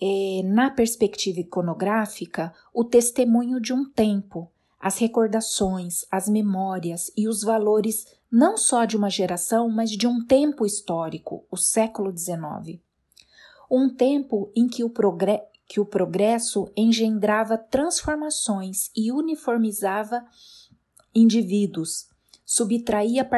é, 0.00 0.42
na 0.42 0.70
perspectiva 0.70 1.40
iconográfica 1.40 2.50
o 2.72 2.82
testemunho 2.82 3.60
de 3.60 3.74
um 3.74 3.84
tempo, 3.84 4.50
as 4.80 4.96
recordações, 4.96 6.06
as 6.10 6.30
memórias 6.30 7.12
e 7.14 7.28
os 7.28 7.42
valores 7.42 8.06
não 8.30 8.56
só 8.56 8.86
de 8.86 8.96
uma 8.96 9.10
geração, 9.10 9.68
mas 9.68 9.90
de 9.90 10.06
um 10.06 10.24
tempo 10.24 10.64
histórico, 10.64 11.44
o 11.50 11.58
século 11.58 12.10
XIX. 12.16 12.80
Um 13.70 13.94
tempo 13.94 14.50
em 14.56 14.66
que 14.66 14.82
o, 14.82 14.88
progre 14.88 15.42
que 15.68 15.78
o 15.78 15.84
progresso 15.84 16.72
engendrava 16.74 17.58
transformações 17.58 18.90
e 18.96 19.12
uniformizava 19.12 20.24
indivíduos, 21.14 22.08
subtraía 22.46 23.28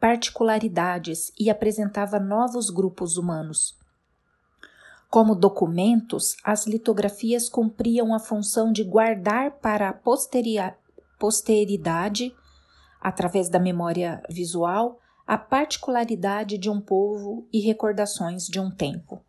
particularidades 0.00 1.32
e 1.38 1.50
apresentava 1.50 2.18
novos 2.18 2.70
grupos 2.70 3.16
humanos. 3.16 3.76
Como 5.10 5.34
documentos, 5.34 6.36
as 6.44 6.66
litografias 6.66 7.48
cumpriam 7.48 8.14
a 8.14 8.18
função 8.18 8.70
de 8.70 8.84
guardar 8.84 9.52
para 9.52 9.88
a 9.88 9.98
posteridade, 11.18 12.34
através 13.00 13.48
da 13.48 13.58
memória 13.58 14.22
visual, 14.28 14.98
a 15.26 15.38
particularidade 15.38 16.58
de 16.58 16.70
um 16.70 16.80
povo 16.80 17.46
e 17.52 17.60
recordações 17.60 18.44
de 18.46 18.60
um 18.60 18.70
tempo. 18.70 19.22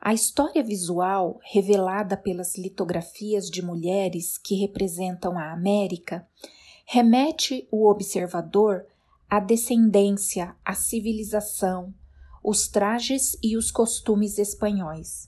A 0.00 0.12
história 0.12 0.62
visual, 0.64 1.38
revelada 1.44 2.16
pelas 2.16 2.58
litografias 2.58 3.48
de 3.48 3.62
mulheres 3.62 4.38
que 4.38 4.56
representam 4.56 5.38
a 5.38 5.52
América, 5.52 6.26
remete 6.84 7.68
o 7.70 7.88
observador 7.88 8.84
a 9.32 9.40
descendência, 9.40 10.54
a 10.62 10.74
civilização, 10.74 11.94
os 12.44 12.68
trajes 12.68 13.34
e 13.42 13.56
os 13.56 13.70
costumes 13.70 14.36
espanhóis. 14.36 15.26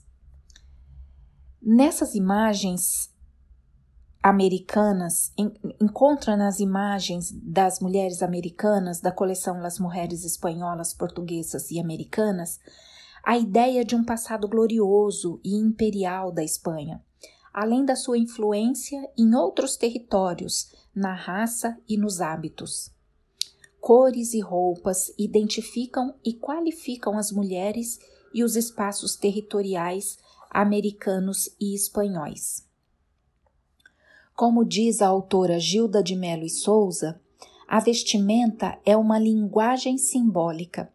Nessas 1.59 2.13
imagens 2.13 3.11
americanas, 4.21 5.33
encontra 5.81 6.37
nas 6.37 6.59
imagens 6.59 7.31
das 7.31 7.79
mulheres 7.79 8.21
americanas 8.21 9.01
da 9.01 9.11
coleção 9.11 9.59
Las 9.59 9.79
Mulheres 9.79 10.23
Espanholas, 10.23 10.93
Portuguesas 10.93 11.71
e 11.71 11.79
Americanas, 11.79 12.59
a 13.23 13.35
ideia 13.39 13.83
de 13.83 13.95
um 13.95 14.03
passado 14.03 14.47
glorioso 14.47 15.39
e 15.43 15.55
imperial 15.55 16.31
da 16.31 16.43
Espanha, 16.43 17.03
além 17.51 17.83
da 17.83 17.95
sua 17.95 18.19
influência 18.19 19.01
em 19.17 19.33
outros 19.33 19.75
territórios, 19.75 20.71
na 20.93 21.15
raça 21.15 21.75
e 21.89 21.97
nos 21.97 22.21
hábitos 22.21 22.93
cores 23.85 24.33
e 24.33 24.39
roupas 24.39 25.13
identificam 25.15 26.15
e 26.25 26.33
qualificam 26.33 27.15
as 27.19 27.31
mulheres 27.31 27.99
e 28.33 28.43
os 28.43 28.55
espaços 28.55 29.15
territoriais 29.15 30.17
americanos 30.49 31.55
e 31.61 31.75
espanhóis. 31.75 32.67
Como 34.35 34.65
diz 34.65 35.03
a 35.03 35.07
autora 35.07 35.59
Gilda 35.59 36.01
de 36.01 36.15
Melo 36.15 36.43
e 36.43 36.49
Souza, 36.49 37.21
a 37.67 37.79
vestimenta 37.79 38.75
é 38.83 38.97
uma 38.97 39.19
linguagem 39.19 39.99
simbólica. 39.99 40.91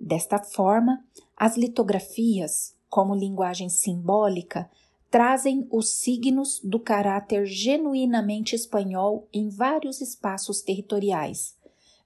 Desta 0.00 0.40
forma, 0.40 1.04
as 1.36 1.56
litografias, 1.56 2.74
como 2.90 3.14
linguagem 3.14 3.68
simbólica, 3.68 4.68
trazem 5.08 5.68
os 5.70 5.88
signos 5.88 6.60
do 6.64 6.80
caráter 6.80 7.46
genuinamente 7.46 8.56
espanhol 8.56 9.28
em 9.32 9.48
vários 9.48 10.00
espaços 10.00 10.62
territoriais, 10.62 11.54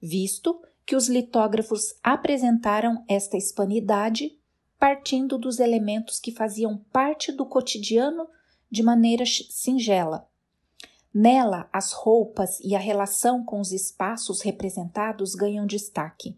visto 0.01 0.61
que 0.87 0.97
os 0.97 1.09
litógrafos 1.09 1.95
apresentaram 2.03 3.05
esta 3.09 3.37
hispanidade 3.37 4.39
partindo 4.79 5.37
dos 5.37 5.59
elementos 5.59 6.21
que 6.21 6.31
faziam 6.31 6.79
parte 6.93 7.33
do 7.33 7.45
cotidiano 7.45 8.29
de 8.71 8.83
maneira 8.83 9.25
singela, 9.27 10.29
Nela, 11.13 11.69
as 11.73 11.93
roupas 11.93 12.61
e 12.61 12.77
a 12.77 12.79
relação 12.79 13.43
com 13.43 13.61
os 13.61 13.73
espaços 13.73 14.43
representados 14.43 15.35
ganham 15.35 15.67
destaque. 15.67 16.37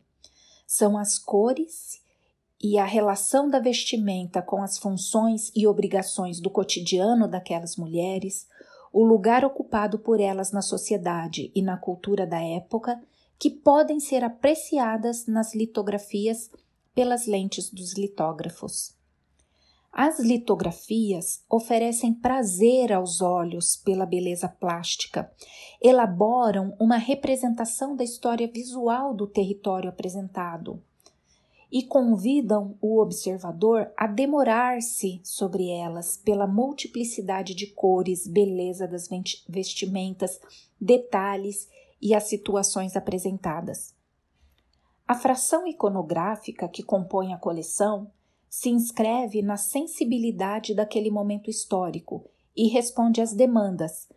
São 0.67 0.97
as 0.97 1.19
cores 1.19 2.01
e 2.63 2.79
a 2.79 2.85
relação 2.85 3.49
da 3.51 3.59
vestimenta 3.59 4.41
com 4.41 4.63
as 4.63 4.79
funções 4.79 5.51
e 5.57 5.67
obrigações 5.67 6.41
do 6.41 6.49
cotidiano 6.49 7.27
daquelas 7.27 7.77
mulheres, 7.77 8.47
o 8.93 9.05
lugar 9.05 9.45
ocupado 9.45 9.99
por 9.99 10.21
elas 10.21 10.53
na 10.53 10.63
sociedade 10.63 11.51
e 11.55 11.63
na 11.63 11.77
cultura 11.77 12.27
da 12.27 12.41
época, 12.41 13.01
que 13.41 13.49
podem 13.49 13.99
ser 13.99 14.23
apreciadas 14.23 15.27
nas 15.27 15.55
litografias 15.55 16.51
pelas 16.95 17.27
lentes 17.27 17.71
dos 17.71 17.97
litógrafos. 17.97 18.95
As 19.91 20.21
litografias 20.21 21.43
oferecem 21.49 22.13
prazer 22.13 22.93
aos 22.93 23.23
olhos 23.23 23.77
pela 23.77 24.05
beleza 24.05 24.47
plástica, 24.47 25.33
elaboram 25.83 26.77
uma 26.79 26.99
representação 26.99 27.97
da 27.97 28.05
história 28.05 28.47
visual 28.47 29.15
do 29.15 29.27
território 29.27 29.89
apresentado 29.89 30.83
e 31.73 31.83
convidam 31.83 32.77
o 32.81 33.01
observador 33.01 33.91
a 33.97 34.07
demorar-se 34.07 35.21
sobre 35.25 35.71
elas 35.71 36.17
pela 36.17 36.47
multiplicidade 36.47 37.55
de 37.55 37.69
cores, 37.69 38.27
beleza 38.27 38.87
das 38.87 39.09
vestimentas, 39.49 40.39
detalhes 40.81 41.69
e 42.01 42.15
as 42.15 42.25
situações 42.25 42.97
apresentadas. 42.97 43.95
A 45.07 45.15
fração 45.15 45.67
iconográfica 45.67 46.69
que 46.69 46.83
compõe 46.83 47.33
a 47.35 47.39
coleção 47.39 48.11
se 48.49 48.69
inscreve 48.69 49.43
na 49.43 49.57
sensibilidade 49.57 50.75
daquele 50.75 51.11
momento 51.11 51.51
histórico 51.51 52.25
e 52.57 52.69
responde 52.69 53.21
às 53.21 53.33
demandas 53.33 54.09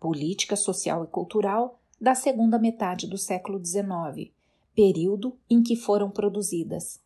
política, 0.00 0.56
social 0.56 1.04
e 1.04 1.06
cultural 1.06 1.78
da 2.00 2.14
segunda 2.14 2.58
metade 2.58 3.06
do 3.06 3.18
século 3.18 3.62
XIX, 3.62 4.32
período 4.74 5.38
em 5.48 5.62
que 5.62 5.76
foram 5.76 6.10
produzidas. 6.10 6.98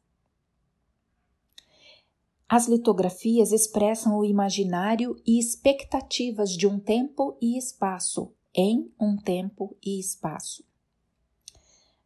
As 2.48 2.68
litografias 2.68 3.50
expressam 3.50 4.16
o 4.16 4.24
imaginário 4.24 5.20
e 5.26 5.38
expectativas 5.38 6.50
de 6.50 6.68
um 6.68 6.78
tempo 6.78 7.36
e 7.42 7.58
espaço, 7.58 8.32
em 8.54 8.92
um 9.00 9.16
tempo 9.16 9.76
e 9.84 9.98
espaço. 9.98 10.64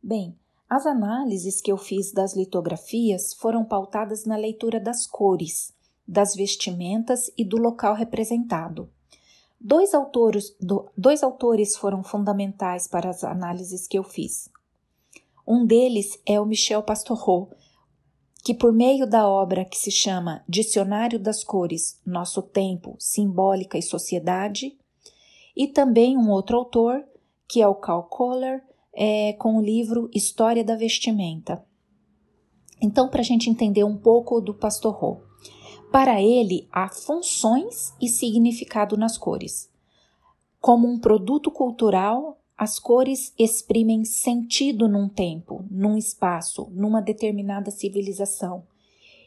Bem, 0.02 0.38
as 0.68 0.86
análises 0.86 1.60
que 1.60 1.72
eu 1.72 1.76
fiz 1.76 2.12
das 2.12 2.36
litografias 2.36 3.34
foram 3.34 3.64
pautadas 3.64 4.24
na 4.24 4.36
leitura 4.36 4.78
das 4.78 5.06
cores, 5.06 5.72
das 6.06 6.34
vestimentas 6.34 7.30
e 7.36 7.44
do 7.44 7.56
local 7.56 7.94
representado. 7.94 8.90
Dois 9.60 9.92
autores, 9.92 10.56
do, 10.60 10.88
dois 10.96 11.22
autores 11.22 11.76
foram 11.76 12.02
fundamentais 12.02 12.86
para 12.86 13.10
as 13.10 13.24
análises 13.24 13.88
que 13.88 13.98
eu 13.98 14.04
fiz. 14.04 14.48
Um 15.46 15.66
deles 15.66 16.20
é 16.26 16.40
o 16.40 16.46
Michel 16.46 16.82
Pastoreau, 16.82 17.50
que 18.44 18.54
por 18.54 18.72
meio 18.72 19.06
da 19.06 19.28
obra 19.28 19.64
que 19.64 19.76
se 19.76 19.90
chama 19.90 20.44
Dicionário 20.48 21.18
das 21.18 21.42
Cores, 21.42 22.00
Nosso 22.06 22.40
Tempo, 22.40 22.94
Simbólica 22.98 23.76
e 23.76 23.82
Sociedade, 23.82 24.78
e 25.58 25.66
também 25.66 26.16
um 26.16 26.30
outro 26.30 26.56
autor, 26.56 27.04
que 27.48 27.60
é 27.60 27.66
o 27.66 27.74
Carl 27.74 28.04
Kohler, 28.04 28.62
é, 28.94 29.32
com 29.32 29.56
o 29.56 29.60
livro 29.60 30.08
História 30.14 30.62
da 30.62 30.76
Vestimenta. 30.76 31.66
Então, 32.80 33.08
para 33.08 33.22
a 33.22 33.24
gente 33.24 33.50
entender 33.50 33.82
um 33.82 33.96
pouco 33.96 34.40
do 34.40 34.54
Pastor 34.54 34.94
Ro. 34.94 35.20
Para 35.90 36.22
ele, 36.22 36.68
há 36.70 36.88
funções 36.88 37.92
e 38.00 38.08
significado 38.08 38.96
nas 38.96 39.18
cores. 39.18 39.68
Como 40.60 40.86
um 40.86 40.96
produto 40.96 41.50
cultural, 41.50 42.38
as 42.56 42.78
cores 42.78 43.34
exprimem 43.36 44.04
sentido 44.04 44.88
num 44.88 45.08
tempo, 45.08 45.64
num 45.68 45.96
espaço, 45.96 46.68
numa 46.72 47.00
determinada 47.00 47.72
civilização 47.72 48.62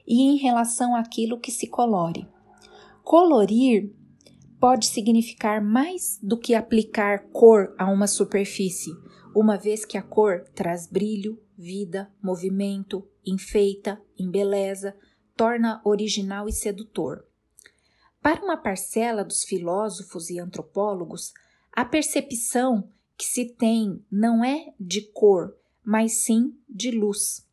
e 0.08 0.22
em 0.22 0.38
relação 0.38 0.96
àquilo 0.96 1.40
que 1.40 1.52
se 1.52 1.68
colore. 1.68 2.26
Colorir 3.04 3.94
pode 4.62 4.86
significar 4.86 5.60
mais 5.60 6.20
do 6.22 6.38
que 6.38 6.54
aplicar 6.54 7.24
cor 7.32 7.74
a 7.80 7.90
uma 7.90 8.06
superfície, 8.06 8.92
uma 9.36 9.58
vez 9.58 9.84
que 9.84 9.98
a 9.98 10.04
cor 10.04 10.46
traz 10.54 10.86
brilho, 10.86 11.42
vida, 11.58 12.14
movimento, 12.22 13.04
enfeita, 13.26 14.00
embeleza, 14.16 14.96
torna 15.36 15.82
original 15.84 16.48
e 16.48 16.54
sedutor. 16.54 17.26
Para 18.22 18.44
uma 18.44 18.56
parcela 18.56 19.26
dos 19.26 19.44
filósofos 19.44 20.30
e 20.30 20.40
antropólogos, 20.40 21.34
a 21.74 21.84
percepção 21.84 22.88
que 23.18 23.26
se 23.26 23.46
tem 23.46 24.06
não 24.12 24.46
é 24.46 24.76
de 24.80 25.02
cor, 25.12 25.58
mas 25.84 26.24
sim 26.24 26.56
de 26.70 26.92
luz. 26.92 27.48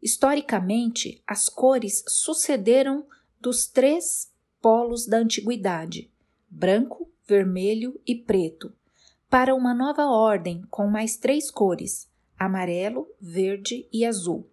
Historicamente, 0.00 1.20
as 1.26 1.48
cores 1.48 2.04
sucederam 2.06 3.04
dos 3.40 3.66
três 3.66 4.32
polos 4.62 5.04
da 5.04 5.18
antiguidade: 5.18 6.13
branco, 6.54 7.10
vermelho 7.26 8.00
e 8.06 8.14
preto, 8.14 8.72
para 9.28 9.54
uma 9.54 9.74
nova 9.74 10.06
ordem 10.06 10.62
com 10.70 10.86
mais 10.86 11.16
três 11.16 11.50
cores: 11.50 12.08
amarelo, 12.38 13.08
verde 13.20 13.88
e 13.92 14.04
azul. 14.04 14.48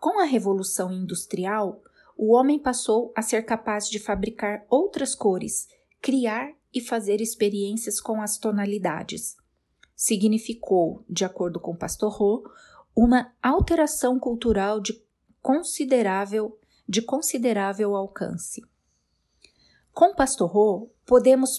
Com 0.00 0.20
a 0.20 0.24
Revolução 0.24 0.90
Industrial, 0.90 1.82
o 2.16 2.32
homem 2.32 2.58
passou 2.58 3.12
a 3.14 3.20
ser 3.20 3.42
capaz 3.42 3.90
de 3.90 3.98
fabricar 3.98 4.64
outras 4.70 5.14
cores, 5.14 5.68
criar 6.00 6.52
e 6.72 6.80
fazer 6.80 7.20
experiências 7.20 8.00
com 8.00 8.22
as 8.22 8.38
tonalidades. 8.38 9.36
Significou, 9.94 11.04
de 11.08 11.24
acordo 11.26 11.60
com 11.60 11.76
Pastor 11.76 12.10
Ro, 12.10 12.50
uma 12.94 13.32
alteração 13.42 14.18
cultural 14.18 14.80
de 14.80 15.02
considerável, 15.42 16.58
de 16.88 17.02
considerável 17.02 17.94
alcance. 17.94 18.62
Com 19.96 20.14
Pastor 20.14 20.50
Ro, 20.50 20.90
podemos 21.06 21.58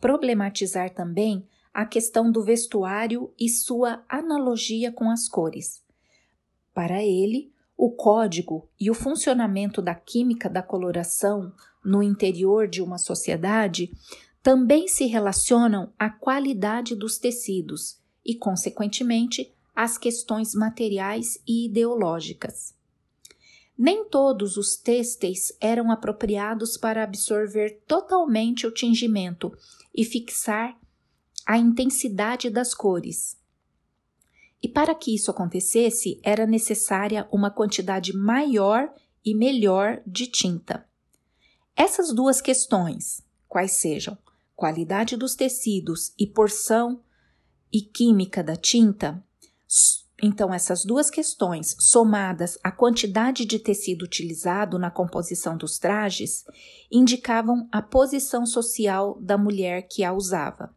problematizar 0.00 0.88
também 0.88 1.46
a 1.70 1.84
questão 1.84 2.32
do 2.32 2.42
vestuário 2.42 3.30
e 3.38 3.46
sua 3.46 4.02
analogia 4.08 4.90
com 4.90 5.10
as 5.10 5.28
cores. 5.28 5.84
Para 6.72 7.04
ele, 7.04 7.52
o 7.76 7.90
código 7.90 8.70
e 8.80 8.90
o 8.90 8.94
funcionamento 8.94 9.82
da 9.82 9.94
química 9.94 10.48
da 10.48 10.62
coloração 10.62 11.52
no 11.84 12.02
interior 12.02 12.66
de 12.66 12.80
uma 12.80 12.96
sociedade 12.96 13.92
também 14.42 14.88
se 14.88 15.04
relacionam 15.04 15.92
à 15.98 16.08
qualidade 16.08 16.96
dos 16.96 17.18
tecidos 17.18 18.00
e, 18.24 18.34
consequentemente, 18.34 19.52
às 19.76 19.98
questões 19.98 20.54
materiais 20.54 21.38
e 21.46 21.66
ideológicas. 21.66 22.74
Nem 23.76 24.04
todos 24.08 24.56
os 24.56 24.76
têxteis 24.76 25.56
eram 25.60 25.90
apropriados 25.90 26.76
para 26.76 27.02
absorver 27.02 27.82
totalmente 27.86 28.66
o 28.66 28.70
tingimento 28.70 29.56
e 29.94 30.04
fixar 30.04 30.78
a 31.46 31.58
intensidade 31.58 32.50
das 32.50 32.74
cores. 32.74 33.36
E 34.62 34.68
para 34.68 34.94
que 34.94 35.14
isso 35.14 35.30
acontecesse, 35.30 36.20
era 36.22 36.46
necessária 36.46 37.26
uma 37.32 37.50
quantidade 37.50 38.16
maior 38.16 38.92
e 39.24 39.34
melhor 39.34 40.00
de 40.06 40.26
tinta. 40.26 40.86
Essas 41.74 42.12
duas 42.12 42.40
questões, 42.40 43.24
quais 43.48 43.72
sejam 43.72 44.16
qualidade 44.54 45.16
dos 45.16 45.34
tecidos 45.34 46.12
e 46.16 46.26
porção 46.26 47.02
e 47.72 47.80
química 47.80 48.44
da 48.44 48.54
tinta, 48.54 49.24
então, 50.24 50.54
essas 50.54 50.84
duas 50.84 51.10
questões, 51.10 51.74
somadas 51.80 52.56
à 52.62 52.70
quantidade 52.70 53.44
de 53.44 53.58
tecido 53.58 54.04
utilizado 54.04 54.78
na 54.78 54.88
composição 54.88 55.56
dos 55.56 55.80
trajes, 55.80 56.44
indicavam 56.92 57.68
a 57.72 57.82
posição 57.82 58.46
social 58.46 59.18
da 59.20 59.36
mulher 59.36 59.88
que 59.90 60.04
a 60.04 60.12
usava. 60.12 60.72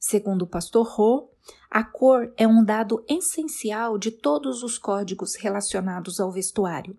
Segundo 0.00 0.42
o 0.42 0.48
pastor 0.48 0.84
Ro, 0.84 1.30
a 1.70 1.84
cor 1.84 2.32
é 2.36 2.46
um 2.46 2.64
dado 2.64 3.04
essencial 3.08 3.96
de 3.96 4.10
todos 4.10 4.64
os 4.64 4.78
códigos 4.78 5.36
relacionados 5.36 6.18
ao 6.18 6.32
vestuário. 6.32 6.98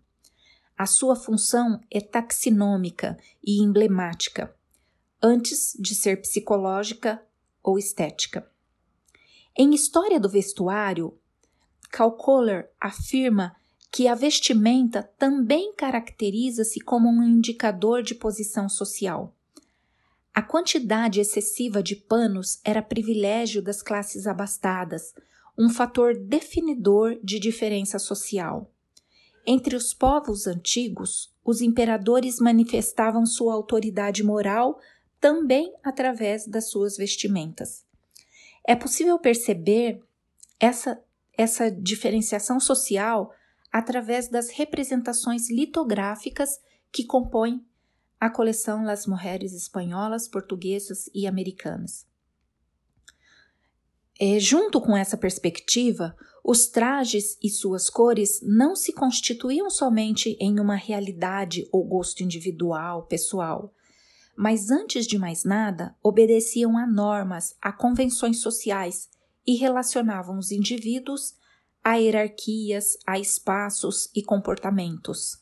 a 0.78 0.86
sua 0.86 1.16
função 1.16 1.80
é 1.92 2.02
taxinômica 2.02 3.18
e 3.44 3.62
emblemática, 3.62 4.56
antes 5.22 5.78
de 5.80 5.94
ser 5.94 6.22
psicológica 6.22 7.24
ou 7.62 7.78
estética. 7.78 8.50
Em 9.56 9.74
História 9.74 10.20
do 10.20 10.28
Vestuário, 10.28 11.18
Calcoller 11.94 12.72
afirma 12.82 13.56
que 13.92 14.08
a 14.08 14.16
vestimenta 14.16 15.04
também 15.16 15.76
caracteriza-se 15.76 16.80
como 16.80 17.08
um 17.08 17.22
indicador 17.22 18.02
de 18.02 18.16
posição 18.16 18.68
social. 18.68 19.32
A 20.34 20.42
quantidade 20.42 21.20
excessiva 21.20 21.84
de 21.84 21.96
panos 21.96 22.60
era 22.66 22.82
privilégio 22.82 23.62
das 23.62 23.84
classes 23.84 24.26
abastadas, 24.26 25.14
um 25.56 25.70
fator 25.70 26.18
definidor 26.18 27.20
de 27.24 27.38
diferença 27.38 28.00
social. 28.00 28.72
Entre 29.46 29.76
os 29.76 29.94
povos 29.94 30.48
antigos, 30.48 31.32
os 31.46 31.62
imperadores 31.62 32.40
manifestavam 32.40 33.24
sua 33.24 33.54
autoridade 33.54 34.24
moral 34.24 34.80
também 35.22 35.72
através 35.84 36.48
das 36.48 36.72
suas 36.72 36.98
vestimentas. 36.98 37.86
É 38.68 38.76
possível 38.76 39.20
perceber 39.20 40.02
essa, 40.60 41.00
essa 41.38 41.70
diferenciação 41.72 42.60
social 42.60 43.34
através 43.72 44.28
das 44.28 44.50
representações 44.50 45.50
litográficas 45.50 46.60
que 46.92 47.04
compõem 47.04 47.66
a 48.20 48.30
coleção 48.30 48.86
Las 48.86 49.06
Mulheres 49.06 49.52
Espanholas, 49.52 50.28
Portuguesas 50.28 51.10
e 51.14 51.28
Americanas. 51.28 52.06
É, 54.20 54.40
junto 54.40 54.80
com 54.80 54.96
essa 54.96 55.18
perspectiva, 55.18 56.16
os 56.44 56.68
trajes 56.68 57.38
e 57.42 57.50
suas 57.50 57.90
cores 57.90 58.40
não 58.44 58.76
se 58.76 58.94
constituíam 58.94 59.70
somente 59.70 60.38
em 60.40 60.60
uma 60.60 60.76
realidade 60.76 61.68
ou 61.72 61.84
gosto 61.84 62.22
individual, 62.22 63.08
pessoal, 63.08 63.74
mas 64.36 64.70
antes 64.70 65.08
de 65.08 65.18
mais 65.18 65.44
nada 65.44 65.96
obedeciam 66.02 66.78
a 66.78 66.86
normas, 66.86 67.56
a 67.62 67.72
convenções 67.72 68.40
sociais 68.40 69.10
e 69.46 69.56
relacionavam 69.56 70.38
os 70.38 70.52
indivíduos 70.52 71.36
a 71.84 71.96
hierarquias, 71.96 72.98
a 73.06 73.20
espaços 73.20 74.10
e 74.16 74.24
comportamentos. 74.24 75.38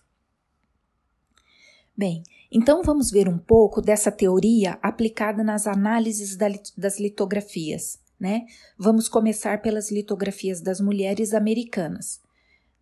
Bem, 1.95 2.23
então 2.51 2.81
vamos 2.81 3.11
ver 3.11 3.29
um 3.29 3.37
pouco 3.37 3.81
dessa 3.81 4.11
teoria 4.11 4.79
aplicada 4.81 5.43
nas 5.43 5.67
análises 5.67 6.35
das 6.35 6.99
litografias. 6.99 7.99
Né? 8.19 8.45
Vamos 8.77 9.07
começar 9.07 9.61
pelas 9.61 9.91
litografias 9.91 10.61
das 10.61 10.79
mulheres 10.79 11.33
americanas. 11.33 12.21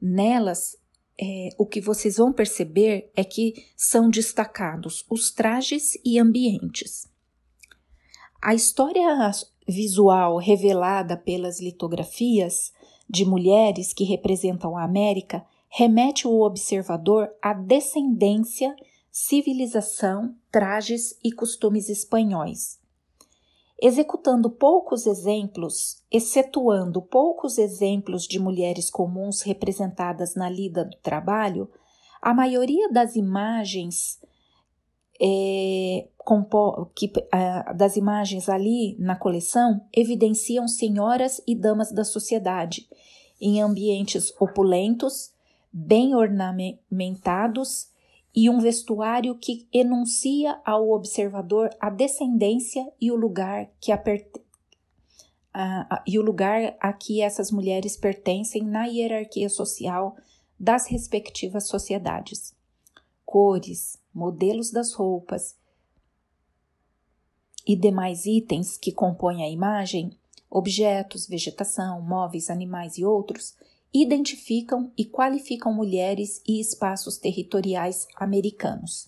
Nelas, 0.01 0.77
é, 1.21 1.49
o 1.57 1.65
que 1.65 1.81
vocês 1.81 2.17
vão 2.17 2.31
perceber 2.31 3.11
é 3.15 3.23
que 3.23 3.65
são 3.75 4.09
destacados 4.09 5.05
os 5.09 5.31
trajes 5.31 5.97
e 6.03 6.17
ambientes. 6.17 7.07
A 8.41 8.55
história 8.55 9.33
visual 9.69 10.37
revelada 10.37 11.15
pelas 11.15 11.61
litografias 11.61 12.73
de 13.09 13.25
mulheres 13.25 13.93
que 13.93 14.03
representam 14.03 14.77
a 14.77 14.83
América 14.83 15.45
remete 15.69 16.27
o 16.27 16.41
observador 16.41 17.29
à 17.41 17.53
descendência 17.53 18.75
civilização, 19.11 20.35
trajes 20.51 21.17
e 21.23 21.31
costumes 21.31 21.89
espanhóis. 21.89 22.79
Executando 23.81 24.49
poucos 24.49 25.07
exemplos, 25.07 26.03
excetuando 26.11 27.01
poucos 27.01 27.57
exemplos 27.57 28.23
de 28.23 28.39
mulheres 28.39 28.89
comuns 28.89 29.41
representadas 29.41 30.35
na 30.35 30.49
lida 30.49 30.83
do 30.83 30.97
trabalho, 30.97 31.69
a 32.21 32.33
maioria 32.33 32.89
das 32.89 33.15
imagens 33.15 34.19
é, 35.21 36.07
que, 36.95 37.11
das 37.75 37.95
imagens 37.95 38.47
ali 38.49 38.95
na 38.99 39.15
coleção 39.15 39.81
evidenciam 39.91 40.67
senhoras 40.67 41.41
e 41.47 41.55
damas 41.55 41.91
da 41.91 42.03
sociedade 42.03 42.87
em 43.41 43.61
ambientes 43.61 44.33
opulentos, 44.39 45.31
bem 45.71 46.13
ornamentados 46.13 47.89
e 48.35 48.49
um 48.49 48.59
vestuário 48.59 49.35
que 49.35 49.67
enuncia 49.73 50.59
ao 50.63 50.91
observador 50.91 51.69
a 51.79 51.89
descendência 51.89 52.87
e 53.01 53.11
o 53.11 53.15
lugar 53.15 53.69
que 53.79 53.91
a, 53.91 54.01
a, 55.53 55.95
a, 55.95 56.03
e 56.05 56.19
o 56.19 56.21
lugar 56.21 56.75
a 56.79 56.93
que 56.93 57.21
essas 57.21 57.49
mulheres 57.49 57.97
pertencem 57.97 58.61
na 58.61 58.85
hierarquia 58.85 59.49
social 59.49 60.15
das 60.59 60.87
respectivas 60.87 61.67
sociedades. 61.67 62.53
Cores, 63.25 63.97
modelos 64.13 64.71
das 64.71 64.93
roupas 64.93 65.58
e 67.69 67.75
demais 67.75 68.25
itens 68.25 68.79
que 68.79 68.91
compõem 68.91 69.43
a 69.43 69.47
imagem, 69.47 70.09
objetos, 70.49 71.27
vegetação, 71.27 72.01
móveis, 72.01 72.49
animais 72.49 72.97
e 72.97 73.05
outros, 73.05 73.53
identificam 73.93 74.91
e 74.97 75.05
qualificam 75.05 75.71
mulheres 75.71 76.41
e 76.47 76.59
espaços 76.59 77.19
territoriais 77.19 78.07
americanos. 78.15 79.07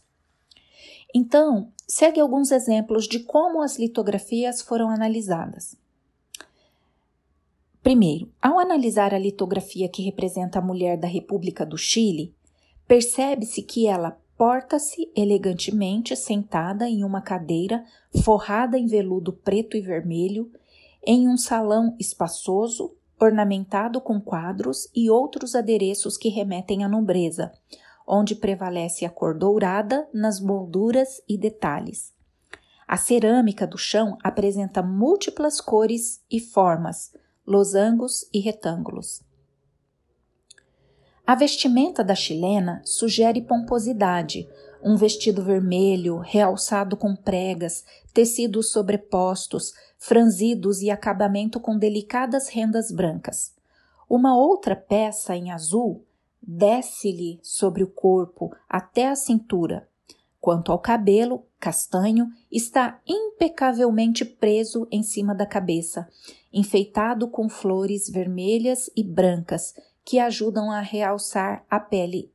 Então, 1.11 1.71
segue 1.87 2.19
alguns 2.19 2.51
exemplos 2.51 3.07
de 3.07 3.21
como 3.21 3.63
as 3.63 3.79
litografias 3.79 4.61
foram 4.61 4.91
analisadas. 4.91 5.75
Primeiro, 7.81 8.31
ao 8.39 8.59
analisar 8.59 9.11
a 9.11 9.17
litografia 9.17 9.89
que 9.89 10.03
representa 10.03 10.59
a 10.59 10.61
mulher 10.61 10.99
da 10.99 11.07
República 11.07 11.65
do 11.65 11.79
Chile, 11.79 12.31
percebe-se 12.87 13.63
que 13.63 13.87
ela 13.87 14.21
porta-se 14.41 15.11
elegantemente 15.15 16.15
sentada 16.15 16.89
em 16.89 17.03
uma 17.03 17.21
cadeira 17.21 17.85
forrada 18.23 18.75
em 18.75 18.87
veludo 18.87 19.31
preto 19.31 19.77
e 19.77 19.81
vermelho, 19.81 20.51
em 21.05 21.29
um 21.29 21.37
salão 21.37 21.95
espaçoso 21.99 22.97
ornamentado 23.19 24.01
com 24.01 24.19
quadros 24.19 24.89
e 24.95 25.11
outros 25.11 25.53
adereços 25.53 26.17
que 26.17 26.27
remetem 26.27 26.83
à 26.83 26.89
nobreza, 26.89 27.51
onde 28.07 28.33
prevalece 28.33 29.05
a 29.05 29.11
cor 29.11 29.37
dourada 29.37 30.09
nas 30.11 30.39
molduras 30.39 31.21
e 31.29 31.37
detalhes. 31.37 32.11
A 32.87 32.97
cerâmica 32.97 33.67
do 33.67 33.77
chão 33.77 34.17
apresenta 34.23 34.81
múltiplas 34.81 35.61
cores 35.61 36.19
e 36.31 36.39
formas, 36.39 37.15
losangos 37.45 38.27
e 38.33 38.39
retângulos. 38.39 39.21
A 41.31 41.35
vestimenta 41.35 42.03
da 42.03 42.13
chilena 42.13 42.81
sugere 42.83 43.41
pomposidade, 43.41 44.49
um 44.83 44.97
vestido 44.97 45.41
vermelho, 45.41 46.17
realçado 46.17 46.97
com 46.97 47.15
pregas, 47.15 47.85
tecidos 48.13 48.73
sobrepostos, 48.73 49.71
franzidos 49.97 50.81
e 50.81 50.91
acabamento 50.91 51.57
com 51.57 51.77
delicadas 51.77 52.49
rendas 52.49 52.91
brancas. 52.91 53.55
Uma 54.09 54.35
outra 54.35 54.75
peça 54.75 55.33
em 55.33 55.51
azul 55.51 56.03
desce-lhe 56.45 57.39
sobre 57.41 57.81
o 57.81 57.87
corpo 57.87 58.53
até 58.67 59.07
a 59.07 59.15
cintura. 59.15 59.87
Quanto 60.37 60.69
ao 60.69 60.79
cabelo, 60.79 61.45
castanho, 61.57 62.27
está 62.51 62.99
impecavelmente 63.07 64.25
preso 64.25 64.85
em 64.91 65.01
cima 65.01 65.33
da 65.33 65.45
cabeça, 65.45 66.09
enfeitado 66.51 67.29
com 67.29 67.47
flores 67.47 68.09
vermelhas 68.09 68.89
e 68.97 69.01
brancas 69.01 69.73
que 70.03 70.19
ajudam 70.19 70.71
a 70.71 70.81
realçar 70.81 71.65
a 71.69 71.79
pele 71.79 72.31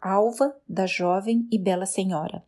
alva 0.00 0.56
da 0.68 0.86
jovem 0.86 1.46
e 1.50 1.58
bela 1.58 1.86
senhora. 1.86 2.44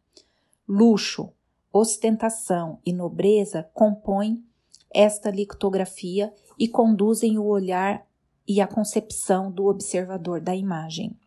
Luxo, 0.67 1.33
ostentação 1.73 2.79
e 2.85 2.93
nobreza 2.93 3.69
compõem 3.75 4.45
esta 4.93 5.31
litografia 5.31 6.33
e 6.59 6.69
conduzem 6.69 7.37
o 7.37 7.45
olhar 7.45 8.07
e 8.47 8.61
a 8.61 8.67
concepção 8.67 9.51
do 9.51 9.67
observador 9.67 10.41
da 10.41 10.55
imagem. 10.55 11.19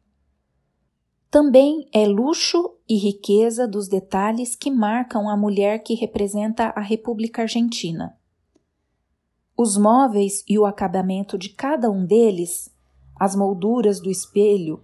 Também 1.29 1.89
é 1.91 2.07
luxo 2.07 2.77
e 2.87 2.95
riqueza 2.95 3.67
dos 3.67 3.89
detalhes 3.89 4.55
que 4.55 4.71
marcam 4.71 5.29
a 5.29 5.35
mulher 5.35 5.79
que 5.79 5.93
representa 5.93 6.71
a 6.75 6.79
República 6.79 7.41
Argentina. 7.41 8.17
Os 9.55 9.75
móveis 9.75 10.43
e 10.47 10.57
o 10.57 10.65
acabamento 10.65 11.37
de 11.37 11.49
cada 11.49 11.91
um 11.91 12.05
deles, 12.05 12.73
as 13.19 13.35
molduras 13.35 13.99
do 13.99 14.09
espelho, 14.09 14.83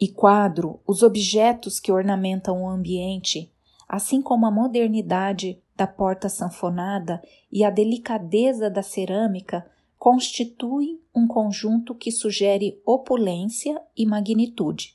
e 0.00 0.08
quadro 0.08 0.80
os 0.86 1.02
objetos 1.02 1.80
que 1.80 1.90
ornamentam 1.90 2.62
o 2.62 2.68
ambiente, 2.68 3.52
assim 3.88 4.22
como 4.22 4.46
a 4.46 4.50
modernidade 4.50 5.60
da 5.74 5.86
porta 5.86 6.28
sanfonada 6.28 7.22
e 7.50 7.64
a 7.64 7.70
delicadeza 7.70 8.70
da 8.70 8.82
cerâmica, 8.82 9.68
constituem 9.98 11.00
um 11.14 11.26
conjunto 11.26 11.94
que 11.94 12.12
sugere 12.12 12.80
opulência 12.86 13.80
e 13.96 14.06
magnitude. 14.06 14.94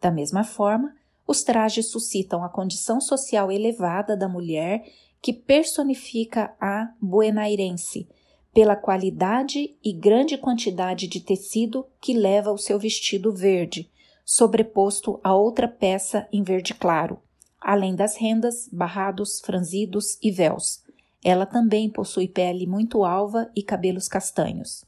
Da 0.00 0.10
mesma 0.10 0.44
forma, 0.44 0.94
os 1.26 1.42
trajes 1.42 1.90
suscitam 1.90 2.44
a 2.44 2.48
condição 2.48 3.00
social 3.00 3.50
elevada 3.50 4.16
da 4.16 4.28
mulher 4.28 4.84
que 5.20 5.32
personifica 5.32 6.54
a 6.60 6.92
buenairense, 7.00 8.08
pela 8.52 8.76
qualidade 8.76 9.76
e 9.84 9.92
grande 9.92 10.36
quantidade 10.36 11.06
de 11.06 11.20
tecido 11.20 11.86
que 12.00 12.12
leva 12.12 12.50
o 12.50 12.58
seu 12.58 12.78
vestido 12.78 13.32
verde, 13.32 13.90
sobreposto 14.24 15.20
a 15.22 15.34
outra 15.34 15.68
peça 15.68 16.28
em 16.32 16.42
verde 16.42 16.74
claro, 16.74 17.18
além 17.60 17.94
das 17.94 18.16
rendas, 18.16 18.68
barrados, 18.72 19.40
franzidos 19.40 20.18
e 20.22 20.30
véus. 20.30 20.82
Ela 21.24 21.46
também 21.46 21.90
possui 21.90 22.28
pele 22.28 22.66
muito 22.66 23.04
alva 23.04 23.50
e 23.54 23.62
cabelos 23.62 24.08
castanhos. 24.08 24.84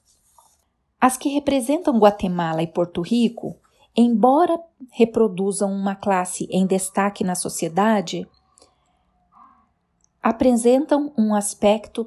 As 1.00 1.16
que 1.16 1.28
representam 1.30 1.98
Guatemala 1.98 2.62
e 2.62 2.66
Porto 2.66 3.00
Rico, 3.00 3.56
embora 3.96 4.60
reproduzam 4.90 5.72
uma 5.72 5.94
classe 5.94 6.46
em 6.50 6.66
destaque 6.66 7.24
na 7.24 7.34
sociedade, 7.34 8.28
apresentam 10.22 11.12
um 11.16 11.34
aspecto 11.34 12.04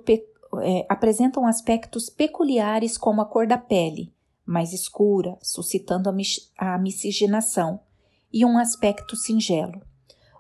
é, 0.62 0.86
apresentam 0.90 1.46
aspectos 1.46 2.10
peculiares 2.10 2.98
como 2.98 3.22
a 3.22 3.26
cor 3.26 3.48
da 3.48 3.58
pele, 3.58 4.14
mais 4.46 4.74
escura, 4.74 5.38
suscitando 5.42 6.10
a, 6.10 6.14
a 6.58 6.78
miscigenação, 6.78 7.80
e 8.32 8.44
um 8.44 8.58
aspecto 8.58 9.16
singelo. 9.16 9.82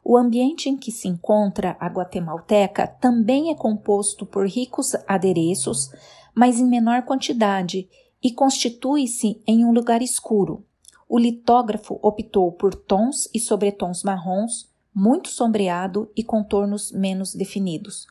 O 0.03 0.17
ambiente 0.17 0.67
em 0.67 0.75
que 0.75 0.91
se 0.91 1.07
encontra 1.07 1.77
a 1.79 1.87
guatemalteca 1.87 2.87
também 2.87 3.51
é 3.51 3.55
composto 3.55 4.25
por 4.25 4.47
ricos 4.47 4.93
adereços, 5.07 5.89
mas 6.35 6.59
em 6.59 6.65
menor 6.65 7.03
quantidade, 7.03 7.87
e 8.21 8.31
constitui-se 8.31 9.41
em 9.45 9.63
um 9.63 9.71
lugar 9.71 10.01
escuro. 10.01 10.65
O 11.07 11.19
litógrafo 11.19 11.99
optou 12.01 12.51
por 12.51 12.73
tons 12.73 13.29
e 13.33 13.39
sobretons 13.39 14.03
marrons, 14.03 14.71
muito 14.93 15.29
sombreado 15.29 16.11
e 16.15 16.23
contornos 16.23 16.91
menos 16.91 17.33
definidos. 17.33 18.07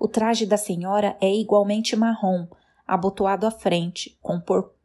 O 0.00 0.08
traje 0.08 0.46
da 0.46 0.56
senhora 0.56 1.14
é 1.20 1.30
igualmente 1.30 1.94
marrom, 1.94 2.46
abotoado 2.86 3.46
à 3.46 3.50
frente, 3.50 4.18
com 4.22 4.40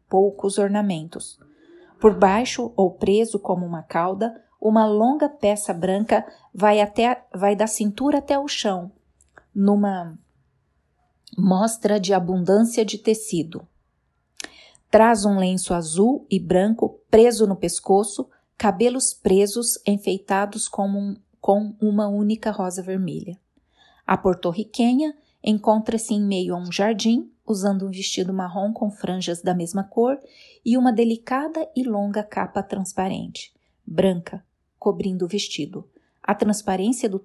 poucos 0.10 0.58
ornamentos. 0.58 1.40
Por 2.02 2.20
baixo, 2.20 2.74
ou 2.76 2.92
preso 2.92 3.40
como 3.40 3.66
uma 3.66 3.82
cauda, 3.82 4.44
uma 4.60 4.86
longa 4.86 5.30
peça 5.30 5.74
branca 5.74 6.28
vai, 6.54 6.82
até, 6.82 7.26
vai 7.34 7.56
da 7.56 7.66
cintura 7.66 8.18
até 8.18 8.38
o 8.38 8.46
chão, 8.46 8.92
numa 9.56 10.20
mostra 11.38 11.98
de 11.98 12.14
abundância 12.14 12.84
de 12.84 12.98
tecido. 12.98 13.66
Traz 14.92 15.24
um 15.24 15.38
lenço 15.38 15.74
azul 15.74 16.28
e 16.30 16.38
branco 16.38 17.00
preso 17.10 17.48
no 17.48 17.56
pescoço, 17.56 18.30
cabelos 18.58 19.14
presos 19.14 19.80
enfeitados 19.88 20.68
com, 20.68 20.90
um, 20.90 21.16
com 21.40 21.74
uma 21.80 22.10
única 22.10 22.52
rosa 22.52 22.82
vermelha. 22.82 23.40
A 24.06 24.18
porto-riquenha 24.18 25.16
encontra-se 25.44 26.14
em 26.14 26.22
meio 26.22 26.56
a 26.56 26.58
um 26.58 26.72
jardim, 26.72 27.32
usando 27.46 27.88
um 27.88 27.92
vestido 27.92 28.34
marrom 28.34 28.74
com 28.74 28.90
franjas 28.90 29.42
da 29.42 29.54
mesma 29.54 29.84
cor 29.84 30.20
e 30.64 30.78
uma 30.78 30.92
delicada 30.92 31.68
e 31.76 31.84
longa 31.84 32.24
capa 32.24 32.64
transparente, 32.64 33.54
branca, 33.86 34.44
cobrindo 34.80 35.26
o 35.26 35.28
vestido. 35.28 35.88
A 36.22 36.34
transparência 36.34 37.08
do, 37.08 37.24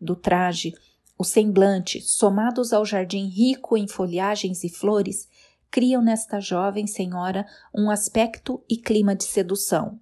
do 0.00 0.16
traje, 0.16 0.74
o 1.18 1.24
semblante, 1.24 2.00
somados 2.00 2.72
ao 2.72 2.84
jardim 2.84 3.26
rico 3.26 3.76
em 3.76 3.86
folhagens 3.86 4.64
e 4.64 4.68
flores, 4.68 5.28
criam 5.70 6.02
nesta 6.02 6.40
jovem 6.40 6.86
senhora 6.86 7.46
um 7.74 7.90
aspecto 7.90 8.62
e 8.68 8.76
clima 8.76 9.14
de 9.14 9.24
sedução. 9.24 10.00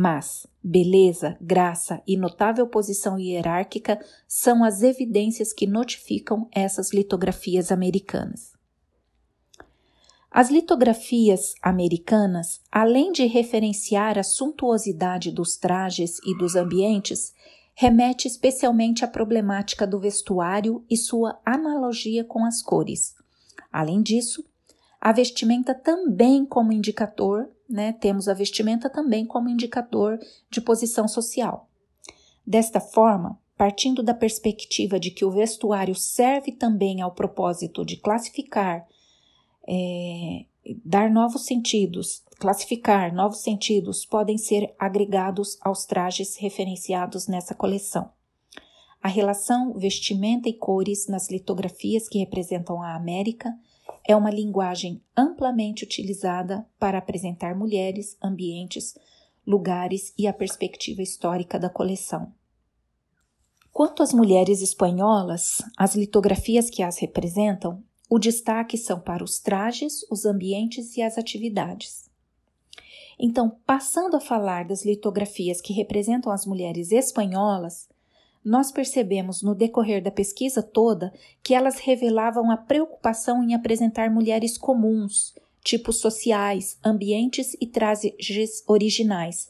Mas 0.00 0.46
beleza, 0.62 1.36
graça 1.40 2.00
e 2.06 2.16
notável 2.16 2.68
posição 2.68 3.18
hierárquica 3.18 3.98
são 4.28 4.62
as 4.62 4.80
evidências 4.84 5.52
que 5.52 5.66
notificam 5.66 6.48
essas 6.52 6.92
litografias 6.92 7.72
americanas. 7.72 8.52
As 10.30 10.50
litografias 10.50 11.56
americanas, 11.60 12.60
além 12.70 13.10
de 13.10 13.26
referenciar 13.26 14.16
a 14.16 14.22
suntuosidade 14.22 15.32
dos 15.32 15.56
trajes 15.56 16.20
e 16.24 16.38
dos 16.38 16.54
ambientes, 16.54 17.34
remete 17.74 18.28
especialmente 18.28 19.04
à 19.04 19.08
problemática 19.08 19.84
do 19.84 19.98
vestuário 19.98 20.84
e 20.88 20.96
sua 20.96 21.40
analogia 21.44 22.22
com 22.22 22.44
as 22.44 22.62
cores. 22.62 23.16
Além 23.72 24.00
disso, 24.00 24.44
a 25.00 25.10
vestimenta 25.10 25.74
também 25.74 26.44
como 26.44 26.72
indicador, 26.72 27.50
né, 27.68 27.92
temos 27.92 28.28
a 28.28 28.34
vestimenta 28.34 28.88
também 28.88 29.26
como 29.26 29.48
indicador 29.48 30.18
de 30.50 30.60
posição 30.60 31.06
social. 31.06 31.68
Desta 32.46 32.80
forma, 32.80 33.38
partindo 33.56 34.02
da 34.02 34.14
perspectiva 34.14 34.98
de 34.98 35.10
que 35.10 35.24
o 35.24 35.30
vestuário 35.30 35.94
serve 35.94 36.52
também 36.52 37.02
ao 37.02 37.12
propósito 37.12 37.84
de 37.84 37.96
classificar, 37.96 38.86
é, 39.68 40.46
dar 40.84 41.10
novos 41.10 41.44
sentidos, 41.44 42.22
classificar 42.38 43.12
novos 43.12 43.42
sentidos 43.42 44.06
podem 44.06 44.38
ser 44.38 44.74
agregados 44.78 45.58
aos 45.60 45.84
trajes 45.84 46.36
referenciados 46.36 47.26
nessa 47.26 47.54
coleção. 47.54 48.10
A 49.02 49.08
relação 49.08 49.74
vestimenta 49.74 50.48
e 50.48 50.52
cores 50.52 51.06
nas 51.06 51.30
litografias 51.30 52.08
que 52.08 52.18
representam 52.18 52.82
a 52.82 52.94
América 52.94 53.54
é 54.08 54.16
uma 54.16 54.30
linguagem 54.30 55.02
amplamente 55.14 55.84
utilizada 55.84 56.66
para 56.78 56.96
apresentar 56.96 57.54
mulheres, 57.54 58.16
ambientes, 58.22 58.96
lugares 59.46 60.14
e 60.16 60.26
a 60.26 60.32
perspectiva 60.32 61.02
histórica 61.02 61.58
da 61.58 61.68
coleção. 61.68 62.32
Quanto 63.70 64.02
às 64.02 64.14
mulheres 64.14 64.62
espanholas, 64.62 65.62
as 65.76 65.94
litografias 65.94 66.70
que 66.70 66.82
as 66.82 66.98
representam, 66.98 67.84
o 68.08 68.18
destaque 68.18 68.78
são 68.78 68.98
para 68.98 69.22
os 69.22 69.38
trajes, 69.38 70.04
os 70.10 70.24
ambientes 70.24 70.96
e 70.96 71.02
as 71.02 71.18
atividades. 71.18 72.08
Então, 73.18 73.58
passando 73.66 74.16
a 74.16 74.20
falar 74.20 74.64
das 74.64 74.86
litografias 74.86 75.60
que 75.60 75.74
representam 75.74 76.32
as 76.32 76.46
mulheres 76.46 76.92
espanholas, 76.92 77.88
nós 78.48 78.72
percebemos 78.72 79.42
no 79.42 79.54
decorrer 79.54 80.02
da 80.02 80.10
pesquisa 80.10 80.62
toda 80.62 81.12
que 81.42 81.54
elas 81.54 81.78
revelavam 81.80 82.50
a 82.50 82.56
preocupação 82.56 83.44
em 83.44 83.54
apresentar 83.54 84.10
mulheres 84.10 84.56
comuns, 84.56 85.34
tipos 85.62 86.00
sociais, 86.00 86.78
ambientes 86.82 87.54
e 87.60 87.66
trajes 87.66 88.64
originais. 88.66 89.48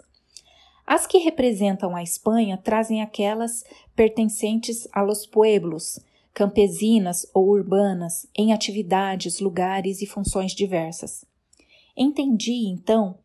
As 0.85 1.07
que 1.07 1.19
representam 1.19 1.95
a 1.95 2.03
Espanha 2.03 2.57
trazem 2.57 3.01
aquelas 3.01 3.63
pertencentes 3.95 4.89
a 4.93 5.01
los 5.01 5.25
pueblos, 5.27 6.01
campesinas 6.35 7.25
ou 7.33 7.51
urbanas, 7.51 8.27
em 8.37 8.53
atividades, 8.53 9.39
lugares 9.39 10.03
e 10.03 10.07
funções 10.07 10.53
diversas. 10.53 11.25
Entendi, 11.97 12.67
então, 12.67 13.19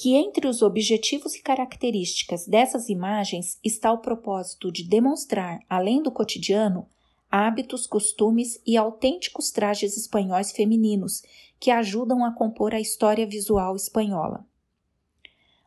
que 0.00 0.14
entre 0.14 0.48
os 0.48 0.62
objetivos 0.62 1.34
e 1.34 1.42
características 1.42 2.46
dessas 2.46 2.88
imagens 2.88 3.58
está 3.62 3.92
o 3.92 3.98
propósito 3.98 4.72
de 4.72 4.82
demonstrar, 4.82 5.60
além 5.68 6.02
do 6.02 6.10
cotidiano, 6.10 6.88
hábitos, 7.30 7.86
costumes 7.86 8.58
e 8.66 8.78
autênticos 8.78 9.50
trajes 9.50 9.98
espanhóis 9.98 10.52
femininos 10.52 11.22
que 11.58 11.70
ajudam 11.70 12.24
a 12.24 12.32
compor 12.32 12.74
a 12.74 12.80
história 12.80 13.26
visual 13.26 13.76
espanhola. 13.76 14.46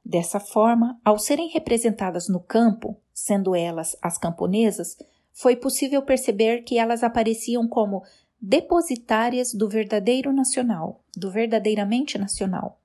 Dessa 0.03 0.39
forma, 0.39 0.99
ao 1.05 1.19
serem 1.19 1.49
representadas 1.49 2.27
no 2.27 2.39
campo, 2.39 2.97
sendo 3.13 3.55
elas 3.55 3.95
as 4.01 4.17
camponesas, 4.17 4.97
foi 5.31 5.55
possível 5.55 6.01
perceber 6.01 6.63
que 6.63 6.79
elas 6.79 7.03
apareciam 7.03 7.67
como 7.67 8.01
depositárias 8.41 9.53
do 9.53 9.69
verdadeiro 9.69 10.34
nacional, 10.34 11.03
do 11.15 11.29
verdadeiramente 11.29 12.17
nacional. 12.17 12.79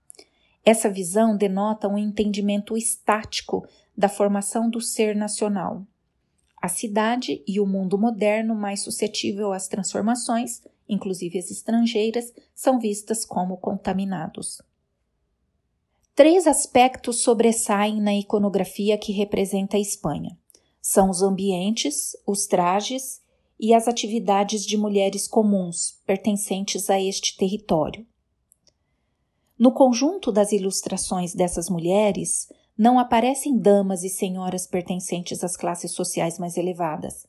Essa 0.64 0.90
visão 0.90 1.36
denota 1.36 1.88
um 1.88 1.96
entendimento 1.96 2.76
estático 2.76 3.66
da 3.96 4.08
formação 4.08 4.68
do 4.68 4.80
ser 4.80 5.16
nacional. 5.16 5.86
A 6.60 6.68
cidade 6.68 7.42
e 7.46 7.60
o 7.60 7.66
mundo 7.66 7.96
moderno 7.96 8.54
mais 8.54 8.82
suscetível 8.82 9.52
às 9.52 9.68
transformações, 9.68 10.62
inclusive 10.88 11.38
as 11.38 11.50
estrangeiras, 11.50 12.32
são 12.54 12.78
vistas 12.78 13.24
como 13.24 13.56
contaminados. 13.56 14.60
Três 16.14 16.48
aspectos 16.48 17.22
sobressaem 17.22 18.00
na 18.00 18.12
iconografia 18.12 18.98
que 18.98 19.12
representa 19.12 19.76
a 19.76 19.80
Espanha. 19.80 20.36
São 20.82 21.10
os 21.10 21.22
ambientes, 21.22 22.16
os 22.26 22.46
trajes 22.46 23.22
e 23.60 23.72
as 23.72 23.86
atividades 23.86 24.64
de 24.64 24.76
mulheres 24.76 25.28
comuns 25.28 26.00
pertencentes 26.04 26.90
a 26.90 27.00
este 27.00 27.36
território. 27.36 28.04
No 29.58 29.72
conjunto 29.72 30.30
das 30.30 30.52
ilustrações 30.52 31.34
dessas 31.34 31.68
mulheres, 31.68 32.48
não 32.76 32.96
aparecem 32.96 33.58
damas 33.58 34.04
e 34.04 34.08
senhoras 34.08 34.68
pertencentes 34.68 35.42
às 35.42 35.56
classes 35.56 35.90
sociais 35.90 36.38
mais 36.38 36.56
elevadas. 36.56 37.26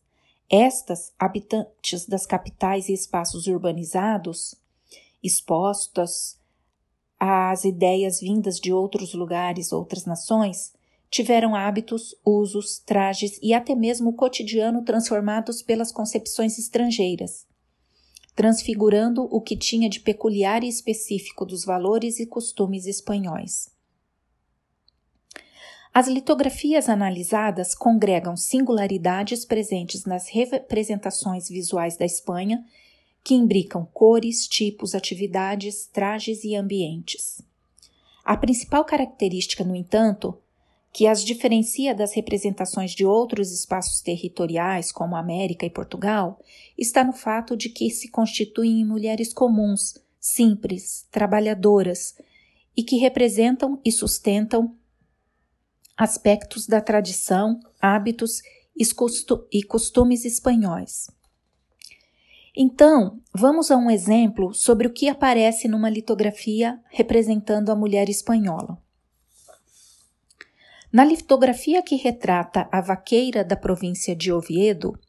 Estas, 0.47 1.11
habitantes 1.17 2.05
das 2.05 2.27
capitais 2.27 2.87
e 2.87 2.93
espaços 2.93 3.47
urbanizados, 3.47 4.53
expostas 5.23 6.37
às 7.19 7.63
ideias 7.63 8.19
vindas 8.19 8.59
de 8.59 8.71
outros 8.71 9.15
lugares, 9.15 9.73
outras 9.73 10.05
nações, 10.05 10.71
tiveram 11.09 11.55
hábitos, 11.55 12.15
usos, 12.23 12.77
trajes 12.77 13.39
e 13.41 13.55
até 13.55 13.73
mesmo 13.73 14.11
o 14.11 14.13
cotidiano 14.13 14.83
transformados 14.83 15.63
pelas 15.63 15.91
concepções 15.91 16.59
estrangeiras 16.59 17.48
transfigurando 18.39 19.23
o 19.23 19.41
que 19.41 19.57
tinha 19.57 19.89
de 19.89 19.99
peculiar 19.99 20.63
e 20.63 20.69
específico 20.69 21.45
dos 21.45 21.65
valores 21.65 22.21
e 22.21 22.25
costumes 22.25 22.85
espanhóis. 22.85 23.69
As 25.93 26.07
litografias 26.07 26.87
analisadas 26.87 27.75
congregam 27.75 28.37
singularidades 28.37 29.43
presentes 29.43 30.05
nas 30.05 30.29
representações 30.29 31.49
visuais 31.49 31.97
da 31.97 32.05
Espanha, 32.05 32.65
que 33.25 33.33
imbricam 33.33 33.85
cores, 33.91 34.47
tipos, 34.47 34.95
atividades, 34.95 35.87
trajes 35.87 36.45
e 36.45 36.55
ambientes. 36.55 37.41
A 38.23 38.37
principal 38.37 38.85
característica, 38.85 39.65
no 39.65 39.75
entanto, 39.75 40.41
que 40.91 41.05
as 41.07 41.23
diferencia 41.23 41.93
das 41.93 42.13
representações 42.13 42.91
de 42.91 43.05
outros 43.05 43.51
espaços 43.51 44.01
territoriais, 44.01 44.91
como 44.91 45.15
América 45.15 45.65
e 45.65 45.69
Portugal, 45.69 46.39
está 46.77 47.03
no 47.03 47.13
fato 47.13 47.55
de 47.55 47.69
que 47.69 47.89
se 47.89 48.09
constituem 48.09 48.85
mulheres 48.85 49.33
comuns, 49.33 49.97
simples, 50.19 51.07
trabalhadoras 51.11 52.15
e 52.75 52.83
que 52.83 52.97
representam 52.97 53.79
e 53.85 53.91
sustentam 53.91 54.75
aspectos 55.95 56.65
da 56.65 56.81
tradição, 56.81 57.59
hábitos 57.79 58.41
e 59.51 59.63
costumes 59.63 60.25
espanhóis. 60.25 61.07
Então, 62.55 63.21
vamos 63.33 63.69
a 63.69 63.77
um 63.77 63.91
exemplo 63.91 64.53
sobre 64.53 64.87
o 64.87 64.93
que 64.93 65.07
aparece 65.07 65.67
numa 65.67 65.89
litografia 65.89 66.79
representando 66.89 67.69
a 67.69 67.75
mulher 67.75 68.09
espanhola. 68.09 68.81
Na 70.91 71.05
litografia 71.05 71.83
que 71.83 71.95
retrata 71.95 72.67
a 72.71 72.81
vaqueira 72.81 73.43
da 73.43 73.55
província 73.55 74.15
de 74.15 74.31
Oviedo, 74.31 74.99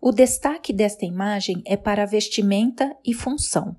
o 0.00 0.12
destaque 0.12 0.72
desta 0.72 1.04
imagem 1.04 1.62
é 1.66 1.76
para 1.76 2.04
a 2.04 2.06
vestimenta 2.06 2.96
e 3.04 3.12
função. 3.12 3.76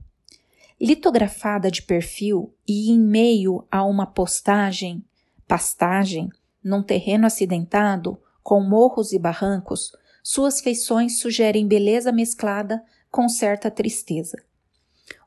Litografada 0.79 1.71
de 1.71 1.81
perfil 1.81 2.53
e 2.67 2.91
em 2.91 2.99
meio 2.99 3.65
a 3.71 3.85
uma 3.85 4.05
postagem, 4.05 5.01
pastagem 5.47 6.27
num 6.61 6.83
terreno 6.83 7.25
acidentado, 7.25 8.19
com 8.43 8.59
morros 8.59 9.13
e 9.13 9.19
barrancos, 9.19 9.93
suas 10.21 10.59
feições 10.59 11.19
sugerem 11.19 11.65
beleza 11.65 12.11
mesclada 12.11 12.83
com 13.09 13.29
certa 13.29 13.71
tristeza. 13.71 14.37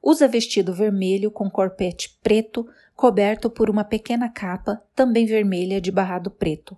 Usa 0.02 0.28
vestido 0.28 0.74
vermelho 0.74 1.30
com 1.30 1.50
corpete 1.50 2.18
preto, 2.22 2.66
coberto 3.01 3.48
por 3.48 3.70
uma 3.70 3.82
pequena 3.82 4.28
capa, 4.28 4.82
também 4.94 5.24
vermelha 5.24 5.80
de 5.80 5.90
barrado 5.90 6.30
preto. 6.30 6.76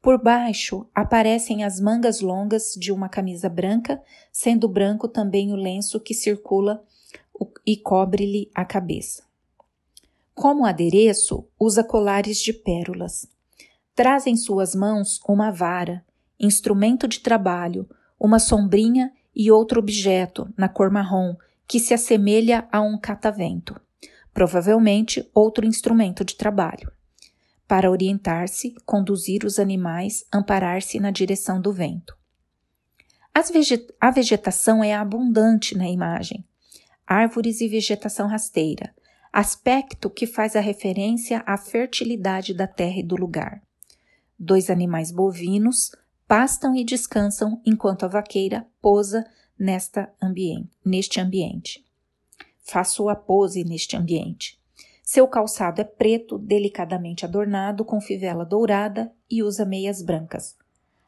Por 0.00 0.18
baixo 0.18 0.88
aparecem 0.94 1.64
as 1.64 1.78
mangas 1.78 2.22
longas 2.22 2.72
de 2.78 2.90
uma 2.90 3.10
camisa 3.10 3.46
branca, 3.46 4.02
sendo 4.32 4.66
branco 4.66 5.06
também 5.06 5.52
o 5.52 5.56
lenço 5.56 6.00
que 6.00 6.14
circula 6.14 6.82
e 7.66 7.76
cobre-lhe 7.76 8.50
a 8.54 8.64
cabeça. 8.64 9.22
Como 10.34 10.64
adereço, 10.64 11.46
usa 11.60 11.84
colares 11.84 12.38
de 12.38 12.54
pérolas. 12.54 13.28
Traz 13.94 14.26
em 14.26 14.36
suas 14.38 14.74
mãos 14.74 15.20
uma 15.28 15.50
vara, 15.50 16.02
instrumento 16.38 17.06
de 17.06 17.20
trabalho, 17.20 17.86
uma 18.18 18.38
sombrinha 18.38 19.12
e 19.36 19.50
outro 19.50 19.78
objeto, 19.78 20.48
na 20.56 20.70
cor 20.70 20.90
marrom, 20.90 21.36
que 21.68 21.78
se 21.78 21.92
assemelha 21.92 22.66
a 22.72 22.80
um 22.80 22.96
catavento, 22.96 23.78
provavelmente 24.32 25.28
outro 25.34 25.66
instrumento 25.66 26.24
de 26.24 26.36
trabalho. 26.36 26.90
Para 27.66 27.90
orientar-se, 27.90 28.74
conduzir 28.84 29.44
os 29.44 29.58
animais, 29.58 30.24
amparar-se 30.32 30.98
na 30.98 31.10
direção 31.10 31.60
do 31.60 31.72
vento. 31.72 32.16
A 34.00 34.10
vegetação 34.10 34.82
é 34.82 34.94
abundante 34.94 35.76
na 35.76 35.88
imagem. 35.88 36.44
Árvores 37.06 37.60
e 37.60 37.68
vegetação 37.68 38.26
rasteira, 38.26 38.94
aspecto 39.32 40.10
que 40.10 40.26
faz 40.26 40.56
a 40.56 40.60
referência 40.60 41.42
à 41.46 41.56
fertilidade 41.56 42.52
da 42.52 42.66
terra 42.66 42.98
e 42.98 43.02
do 43.02 43.16
lugar. 43.16 43.62
Dois 44.38 44.70
animais 44.70 45.10
bovinos 45.10 45.92
pastam 46.26 46.74
e 46.74 46.84
descansam 46.84 47.60
enquanto 47.64 48.04
a 48.04 48.08
vaqueira 48.08 48.66
pousa 48.80 49.24
nesta 49.58 50.12
neste 50.84 51.20
ambiente. 51.20 51.84
Faço 52.70 53.08
a 53.08 53.16
pose 53.16 53.64
neste 53.64 53.96
ambiente. 53.96 54.56
Seu 55.02 55.26
calçado 55.26 55.80
é 55.80 55.84
preto, 55.84 56.38
delicadamente 56.38 57.24
adornado 57.24 57.84
com 57.84 58.00
fivela 58.00 58.44
dourada 58.44 59.12
e 59.28 59.42
usa 59.42 59.64
meias 59.64 60.00
brancas. 60.00 60.56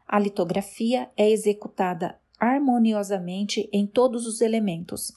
A 0.04 0.18
litografia 0.18 1.08
é 1.16 1.30
executada 1.30 2.18
harmoniosamente 2.36 3.70
em 3.72 3.86
todos 3.86 4.26
os 4.26 4.40
elementos, 4.40 5.12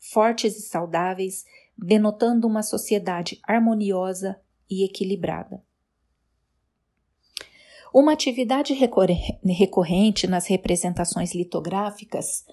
fortes 0.00 0.56
e 0.56 0.62
saudáveis, 0.62 1.44
denotando 1.76 2.46
uma 2.46 2.62
sociedade 2.62 3.38
harmoniosa 3.42 4.40
e 4.70 4.84
equilibrada. 4.86 5.62
Uma 7.92 8.14
atividade 8.14 8.72
recorrente 8.72 10.26
nas 10.26 10.46
representações 10.46 11.34
litográficas 11.34 12.46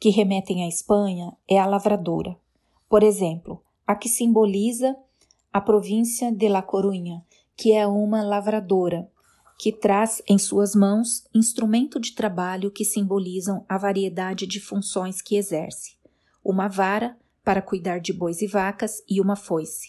que 0.00 0.10
remetem 0.10 0.64
à 0.64 0.68
Espanha 0.68 1.32
é 1.48 1.60
a 1.60 1.64
lavradora. 1.64 2.41
Por 2.92 3.02
exemplo, 3.02 3.64
a 3.86 3.94
que 3.94 4.06
simboliza 4.06 4.94
a 5.50 5.62
província 5.62 6.30
de 6.30 6.46
La 6.46 6.60
Coruña, 6.60 7.24
que 7.56 7.72
é 7.72 7.86
uma 7.86 8.22
lavradora, 8.22 9.10
que 9.58 9.72
traz 9.72 10.22
em 10.28 10.36
suas 10.36 10.74
mãos 10.74 11.24
instrumento 11.34 11.98
de 11.98 12.14
trabalho 12.14 12.70
que 12.70 12.84
simbolizam 12.84 13.64
a 13.66 13.78
variedade 13.78 14.46
de 14.46 14.60
funções 14.60 15.22
que 15.22 15.36
exerce: 15.36 15.96
uma 16.44 16.68
vara 16.68 17.16
para 17.42 17.62
cuidar 17.62 17.98
de 17.98 18.12
bois 18.12 18.42
e 18.42 18.46
vacas 18.46 19.02
e 19.08 19.22
uma 19.22 19.36
foice. 19.36 19.88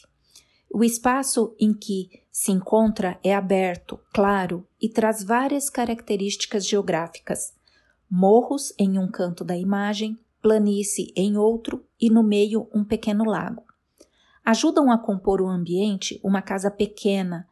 O 0.73 0.81
espaço 0.81 1.53
em 1.59 1.73
que 1.73 2.07
se 2.31 2.53
encontra 2.53 3.19
é 3.21 3.35
aberto, 3.35 3.99
claro 4.13 4.65
e 4.81 4.87
traz 4.87 5.21
várias 5.25 5.69
características 5.69 6.65
geográficas. 6.65 7.53
Morros 8.09 8.73
em 8.79 8.97
um 8.97 9.11
canto 9.11 9.43
da 9.43 9.57
imagem, 9.57 10.17
planície 10.41 11.11
em 11.17 11.37
outro 11.37 11.85
e 12.03 12.09
no 12.09 12.21
meio 12.21 12.67
um 12.73 12.83
pequeno 12.83 13.23
lago. 13.23 13.63
Ajudam 14.43 14.91
a 14.91 14.97
compor 14.97 15.41
o 15.41 15.47
ambiente 15.47 16.19
uma 16.21 16.41
casa 16.41 16.69
pequena, 16.69 17.47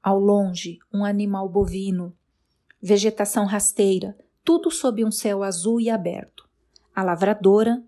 ao 0.00 0.20
longe 0.20 0.78
um 0.94 1.04
animal 1.04 1.48
bovino, 1.48 2.16
vegetação 2.80 3.46
rasteira, 3.46 4.16
tudo 4.44 4.70
sob 4.70 5.04
um 5.04 5.10
céu 5.10 5.42
azul 5.42 5.80
e 5.80 5.90
aberto. 5.90 6.48
A 6.94 7.02
lavradora, 7.02 7.82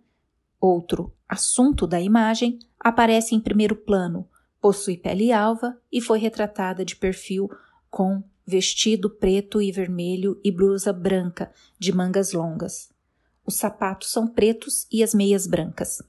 outro 0.61 1.15
assunto 1.29 1.87
da 1.87 2.01
imagem, 2.01 2.59
aparece 2.81 3.37
em 3.37 3.41
primeiro 3.41 3.77
plano, 3.77 4.29
Possui 4.61 4.97
pele 4.97 5.33
alva 5.33 5.77
e 5.91 6.01
foi 6.01 6.21
retratada 6.21 6.85
de 6.85 6.95
perfil 6.95 7.51
com 7.91 8.23
vestido 8.47 9.11
preto 9.11 9.61
e 9.61 9.73
vermelho 9.73 10.41
e 10.45 10.53
blusa 10.53 10.93
branca 10.93 11.53
de 11.81 11.93
mangas 11.93 12.33
longas. 12.33 12.92
Os 13.45 13.57
sapatos 13.57 14.11
são 14.11 14.27
pretos 14.27 14.87
e 14.91 15.03
as 15.03 15.15
meias 15.15 15.47
brancas. 15.47 16.03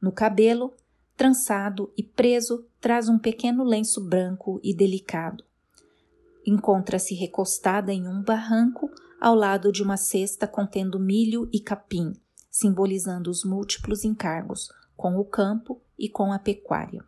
No 0.00 0.10
cabelo, 0.10 0.74
trançado 1.16 1.92
e 1.96 2.02
preso, 2.02 2.66
traz 2.80 3.08
um 3.08 3.18
pequeno 3.18 3.62
lenço 3.62 4.00
branco 4.00 4.60
e 4.62 4.74
delicado. 4.74 5.44
Encontra-se 6.44 7.14
recostada 7.14 7.92
em 7.92 8.08
um 8.08 8.22
barranco 8.22 8.90
ao 9.20 9.36
lado 9.36 9.70
de 9.70 9.82
uma 9.82 9.96
cesta 9.96 10.48
contendo 10.48 10.98
milho 10.98 11.48
e 11.52 11.60
capim, 11.60 12.12
simbolizando 12.50 13.30
os 13.30 13.44
múltiplos 13.44 14.04
encargos 14.04 14.68
com 14.96 15.16
o 15.16 15.24
campo 15.24 15.80
e 15.96 16.08
com 16.08 16.32
a 16.32 16.38
pecuária. 16.38 17.04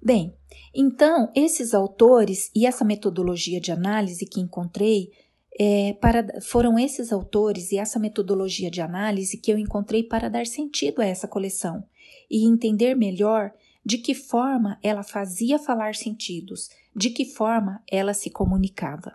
Bem, 0.00 0.34
então 0.74 1.30
esses 1.34 1.74
autores 1.74 2.50
e 2.56 2.66
essa 2.66 2.84
metodologia 2.84 3.60
de 3.60 3.70
análise 3.70 4.26
que 4.26 4.40
encontrei 4.40 5.12
é, 5.58 5.92
para, 5.94 6.40
foram 6.40 6.78
esses 6.78 7.12
autores 7.12 7.72
e 7.72 7.78
essa 7.78 7.98
metodologia 7.98 8.70
de 8.70 8.80
análise 8.80 9.38
que 9.38 9.52
eu 9.52 9.58
encontrei 9.58 10.02
para 10.02 10.28
dar 10.28 10.46
sentido 10.46 11.00
a 11.00 11.06
essa 11.06 11.28
coleção 11.28 11.84
e 12.30 12.46
entender 12.46 12.94
melhor 12.94 13.52
de 13.84 13.98
que 13.98 14.14
forma 14.14 14.78
ela 14.82 15.02
fazia 15.02 15.58
falar 15.58 15.94
sentidos, 15.94 16.70
de 16.94 17.10
que 17.10 17.24
forma 17.24 17.82
ela 17.90 18.14
se 18.14 18.30
comunicava. 18.30 19.12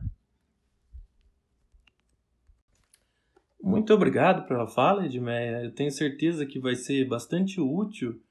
Muito 3.62 3.94
obrigado 3.94 4.48
pela 4.48 4.68
fala, 4.68 5.06
Edmeia. 5.06 5.64
Eu 5.64 5.74
tenho 5.74 5.92
certeza 5.92 6.46
que 6.46 6.60
vai 6.60 6.76
ser 6.76 7.06
bastante 7.08 7.60
útil 7.60 8.22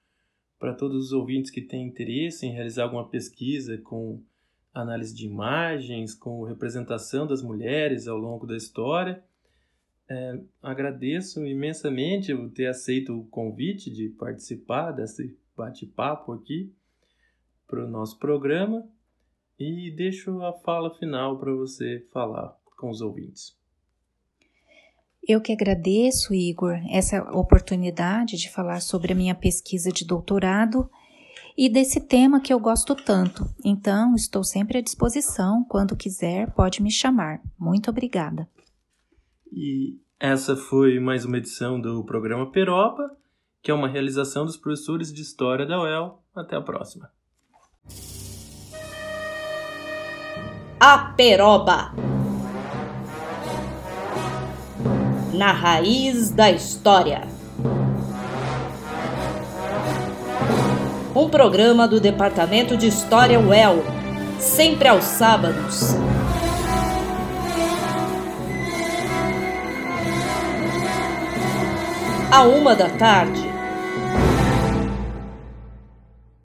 para 0.58 0.74
todos 0.74 1.06
os 1.06 1.12
ouvintes 1.12 1.50
que 1.50 1.60
têm 1.60 1.86
interesse 1.86 2.46
em 2.46 2.52
realizar 2.52 2.84
alguma 2.84 3.08
pesquisa 3.08 3.76
com 3.78 4.22
análise 4.80 5.14
de 5.14 5.26
imagens, 5.26 6.14
com 6.14 6.44
representação 6.44 7.26
das 7.26 7.42
mulheres 7.42 8.06
ao 8.06 8.16
longo 8.16 8.46
da 8.46 8.56
história. 8.56 9.22
É, 10.08 10.40
agradeço 10.62 11.44
imensamente 11.44 12.34
por 12.34 12.50
ter 12.50 12.66
aceito 12.66 13.18
o 13.18 13.26
convite 13.26 13.90
de 13.90 14.08
participar 14.10 14.92
desse 14.92 15.36
bate-papo 15.56 16.32
aqui 16.32 16.72
para 17.66 17.84
o 17.84 17.88
nosso 17.88 18.18
programa 18.18 18.86
e 19.58 19.90
deixo 19.90 20.42
a 20.42 20.52
fala 20.52 20.94
final 20.94 21.38
para 21.38 21.52
você 21.52 22.06
falar 22.12 22.56
com 22.76 22.90
os 22.90 23.00
ouvintes. 23.00 23.56
Eu 25.26 25.40
que 25.40 25.52
agradeço, 25.52 26.32
Igor, 26.32 26.78
essa 26.88 27.20
oportunidade 27.32 28.36
de 28.36 28.48
falar 28.48 28.80
sobre 28.80 29.12
a 29.12 29.16
minha 29.16 29.34
pesquisa 29.34 29.90
de 29.90 30.04
doutorado 30.04 30.88
e 31.56 31.68
desse 31.68 32.00
tema 32.00 32.40
que 32.40 32.52
eu 32.52 32.60
gosto 32.60 32.94
tanto. 32.94 33.48
Então, 33.64 34.14
estou 34.14 34.44
sempre 34.44 34.78
à 34.78 34.82
disposição. 34.82 35.64
Quando 35.64 35.96
quiser, 35.96 36.52
pode 36.52 36.82
me 36.82 36.90
chamar. 36.90 37.40
Muito 37.58 37.90
obrigada. 37.90 38.46
E 39.50 39.98
essa 40.20 40.54
foi 40.54 41.00
mais 41.00 41.24
uma 41.24 41.38
edição 41.38 41.80
do 41.80 42.04
programa 42.04 42.50
Peroba, 42.50 43.10
que 43.62 43.70
é 43.70 43.74
uma 43.74 43.88
realização 43.88 44.44
dos 44.44 44.56
professores 44.56 45.12
de 45.12 45.22
História 45.22 45.64
da 45.64 45.80
UEL. 45.80 46.22
Até 46.34 46.56
a 46.56 46.60
próxima. 46.60 47.10
A 50.78 50.98
Peroba 51.16 51.94
Na 55.32 55.52
raiz 55.52 56.30
da 56.30 56.50
história. 56.50 57.35
Um 61.16 61.30
programa 61.30 61.88
do 61.88 61.98
Departamento 61.98 62.76
de 62.76 62.88
História 62.88 63.40
UEL, 63.40 63.82
sempre 64.38 64.86
aos 64.86 65.02
sábados. 65.02 65.94
À 72.30 72.42
uma 72.42 72.76
da 72.76 72.90
tarde 72.90 73.45